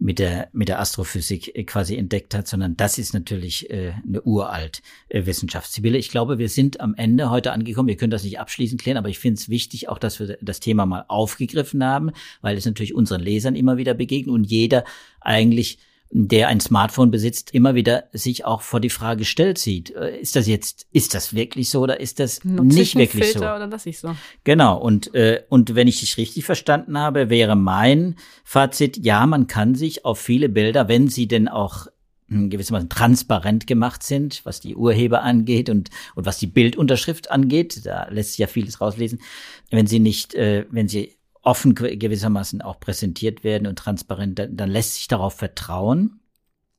mit 0.02 0.18
der, 0.18 0.50
mit 0.52 0.68
der 0.68 0.80
Astrophysik 0.80 1.56
äh, 1.56 1.64
quasi 1.64 1.96
entdeckt 1.96 2.34
hat, 2.34 2.48
sondern 2.48 2.76
das 2.76 2.98
ist 2.98 3.14
natürlich 3.14 3.70
äh, 3.70 3.94
eine 4.04 4.22
uralt 4.24 4.82
äh, 5.10 5.28
Wissenschaft. 5.28 5.72
Sibylle, 5.72 6.00
ich 6.00 6.10
glaube, 6.10 6.40
wir 6.40 6.50
sind 6.50 6.82
am 6.82 6.96
Ende 6.96 7.30
heute 7.30 7.52
angekommen. 7.52 7.88
Wir 7.88 7.98
können 7.98 8.10
das 8.10 8.24
nicht 8.24 8.40
abschließend 8.40 8.82
klären, 8.82 8.98
aber 8.98 9.10
ich 9.10 9.20
finde 9.20 9.40
es 9.40 9.48
wichtig, 9.48 9.90
auch 9.90 10.00
dass 10.00 10.20
wir 10.20 10.38
das 10.42 10.60
Thema 10.60 10.88
mal 10.88 11.06
aufgegriffen 11.08 11.84
haben, 11.84 12.12
weil 12.42 12.58
es 12.58 12.66
natürlich 12.66 12.96
unseren 12.96 13.22
Lesern 13.22 13.54
immer 13.54 13.78
wieder 13.78 13.94
begegnet 13.94 14.34
und 14.34 14.46
jeder 14.46 14.86
eigentlich 15.20 15.78
der 16.14 16.50
ein 16.50 16.60
Smartphone 16.60 17.10
besitzt, 17.10 17.54
immer 17.54 17.74
wieder 17.74 18.04
sich 18.12 18.44
auch 18.44 18.62
vor 18.62 18.82
die 18.82 18.90
Frage 18.90 19.24
stellt 19.24 19.58
sieht, 19.58 19.96
äh, 19.96 20.20
ist 20.20 20.36
das 20.36 20.46
jetzt, 20.46 20.86
ist 20.92 21.14
das 21.14 21.34
wirklich 21.34 21.70
so 21.70 21.82
oder 21.82 22.02
ist 22.02 22.20
das 22.20 22.44
Nutze 22.44 22.78
nicht 22.78 22.96
wirklich 22.96 23.24
Filter 23.24 23.40
so? 23.40 23.46
Oder 23.46 23.68
lass 23.68 23.86
ich 23.86 24.00
so? 24.00 24.14
Genau. 24.44 24.78
Und, 24.78 25.16
äh, 25.16 25.44
und 25.48 25.74
wenn 25.74 25.88
ich 25.88 26.02
dich 26.02 26.18
richtig 26.18 26.44
verstanden 26.44 26.98
habe, 26.98 27.30
wäre 27.30 27.56
mein 27.56 28.18
Fazit, 28.44 28.98
ja, 28.98 29.26
man 29.26 29.48
kann 29.48 29.74
sich 29.74 30.04
auf 30.04 30.20
viele 30.20 30.50
Bilder, 30.50 30.90
wenn 30.90 31.08
sie 31.08 31.28
denn 31.28 31.48
auch 31.48 31.88
hm, 32.28 32.50
gewissermaßen 32.50 32.90
transparent 32.90 33.66
gemacht 33.66 34.04
sind, 34.04 34.42
was 34.44 34.60
die 34.60 34.76
Urheber 34.76 35.24
angeht 35.24 35.70
und, 35.70 35.92
und 36.16 36.26
was 36.26 36.40
die 36.40 36.48
Bildunterschrift 36.48 37.32
angeht, 37.32 37.86
da 37.86 38.10
lässt 38.10 38.32
sich 38.32 38.40
ja 38.40 38.48
vieles 38.48 38.82
rauslesen, 38.82 39.22
wenn 39.70 39.88
sie 39.88 40.00
nicht, 40.00 40.34
äh, 40.34 40.66
wenn 40.72 40.90
sie 40.90 41.16
offen 41.42 41.76
gewissermaßen 41.76 42.62
auch 42.62 42.80
präsentiert 42.80 43.44
werden 43.44 43.68
und 43.68 43.78
transparent, 43.78 44.38
dann, 44.40 44.56
dann 44.56 44.70
lässt 44.70 44.96
sich 44.96 45.08
darauf 45.08 45.34
vertrauen. 45.34 46.20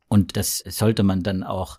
Und 0.08 0.36
das 0.36 0.58
sollte 0.58 1.02
man 1.02 1.22
dann 1.22 1.42
auch 1.42 1.78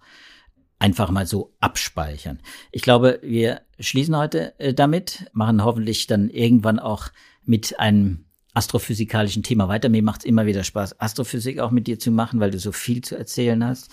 einfach 0.79 1.11
mal 1.11 1.25
so 1.25 1.53
abspeichern. 1.61 2.39
Ich 2.71 2.81
glaube, 2.81 3.19
wir 3.21 3.61
schließen 3.79 4.17
heute 4.17 4.59
äh, 4.59 4.73
damit, 4.73 5.25
machen 5.31 5.63
hoffentlich 5.63 6.07
dann 6.07 6.29
irgendwann 6.29 6.79
auch 6.79 7.07
mit 7.45 7.79
einem 7.79 8.25
astrophysikalischen 8.53 9.43
Thema 9.43 9.67
weiter. 9.67 9.89
Mir 9.89 10.03
macht 10.03 10.21
es 10.21 10.25
immer 10.25 10.45
wieder 10.45 10.63
Spaß, 10.63 10.99
Astrophysik 10.99 11.59
auch 11.59 11.71
mit 11.71 11.87
dir 11.87 11.99
zu 11.99 12.11
machen, 12.11 12.39
weil 12.39 12.51
du 12.51 12.59
so 12.59 12.71
viel 12.71 13.01
zu 13.01 13.15
erzählen 13.15 13.63
hast. 13.63 13.89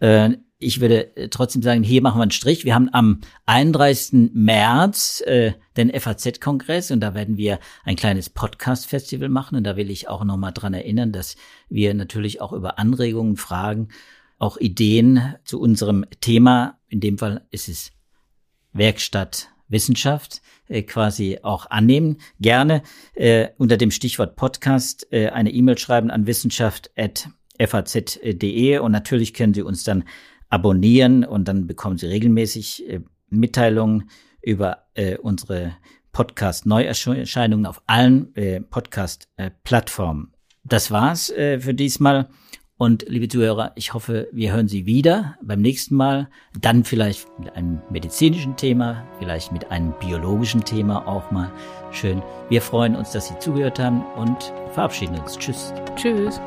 Äh, 0.00 0.36
ich 0.58 0.80
würde 0.80 1.16
äh, 1.16 1.28
trotzdem 1.28 1.62
sagen, 1.62 1.82
hier 1.82 2.02
machen 2.02 2.18
wir 2.18 2.22
einen 2.22 2.30
Strich. 2.30 2.64
Wir 2.64 2.74
haben 2.74 2.88
am 2.92 3.20
31. 3.46 4.30
März 4.32 5.22
äh, 5.26 5.52
den 5.76 5.92
FAZ-Kongress 5.92 6.90
und 6.90 7.00
da 7.00 7.14
werden 7.14 7.36
wir 7.36 7.58
ein 7.84 7.96
kleines 7.96 8.30
Podcast-Festival 8.30 9.28
machen. 9.28 9.56
Und 9.56 9.64
da 9.64 9.76
will 9.76 9.90
ich 9.90 10.08
auch 10.08 10.24
nochmal 10.24 10.52
dran 10.52 10.74
erinnern, 10.74 11.12
dass 11.12 11.36
wir 11.68 11.94
natürlich 11.94 12.40
auch 12.40 12.52
über 12.52 12.78
Anregungen, 12.78 13.36
Fragen, 13.36 13.88
auch 14.38 14.56
Ideen 14.56 15.34
zu 15.44 15.60
unserem 15.60 16.04
Thema, 16.20 16.78
in 16.88 17.00
dem 17.00 17.18
Fall 17.18 17.46
ist 17.50 17.68
es 17.68 17.92
Werkstatt 18.72 19.48
Wissenschaft, 19.68 20.42
äh, 20.68 20.82
quasi 20.82 21.38
auch 21.42 21.70
annehmen. 21.70 22.18
Gerne 22.40 22.82
äh, 23.14 23.48
unter 23.58 23.76
dem 23.76 23.90
Stichwort 23.90 24.36
Podcast 24.36 25.12
äh, 25.12 25.28
eine 25.30 25.50
E-Mail 25.50 25.76
schreiben 25.78 26.10
an 26.10 26.26
wissenschaft.faz.de 26.26 28.78
und 28.78 28.92
natürlich 28.92 29.34
können 29.34 29.54
Sie 29.54 29.62
uns 29.62 29.84
dann 29.84 30.04
abonnieren 30.48 31.24
und 31.24 31.48
dann 31.48 31.66
bekommen 31.66 31.98
Sie 31.98 32.06
regelmäßig 32.06 32.88
äh, 32.88 33.00
Mitteilungen 33.28 34.10
über 34.40 34.84
äh, 34.94 35.16
unsere 35.18 35.76
Podcast-Neuerscheinungen 36.12 37.66
auf 37.66 37.82
allen 37.86 38.34
äh, 38.36 38.60
Podcast-Plattformen. 38.60 40.32
Das 40.64 40.90
war's 40.90 41.30
äh, 41.30 41.60
für 41.60 41.74
diesmal 41.74 42.28
Und 42.78 43.06
liebe 43.08 43.28
Zuhörer, 43.28 43.72
ich 43.74 43.94
hoffe, 43.94 44.28
wir 44.32 44.52
hören 44.52 44.68
Sie 44.68 44.84
wieder 44.84 45.36
beim 45.42 45.62
nächsten 45.62 45.94
Mal. 45.94 46.28
Dann 46.60 46.84
vielleicht 46.84 47.26
mit 47.38 47.56
einem 47.56 47.80
medizinischen 47.90 48.56
Thema, 48.56 49.06
vielleicht 49.18 49.50
mit 49.50 49.70
einem 49.70 49.94
biologischen 49.98 50.62
Thema 50.62 51.06
auch 51.06 51.30
mal. 51.30 51.50
Schön. 51.90 52.22
Wir 52.50 52.60
freuen 52.60 52.94
uns, 52.94 53.12
dass 53.12 53.28
Sie 53.28 53.38
zugehört 53.38 53.78
haben 53.78 54.04
und 54.16 54.52
verabschieden 54.72 55.18
uns. 55.18 55.38
Tschüss. 55.38 55.72
Tschüss. 55.96 56.38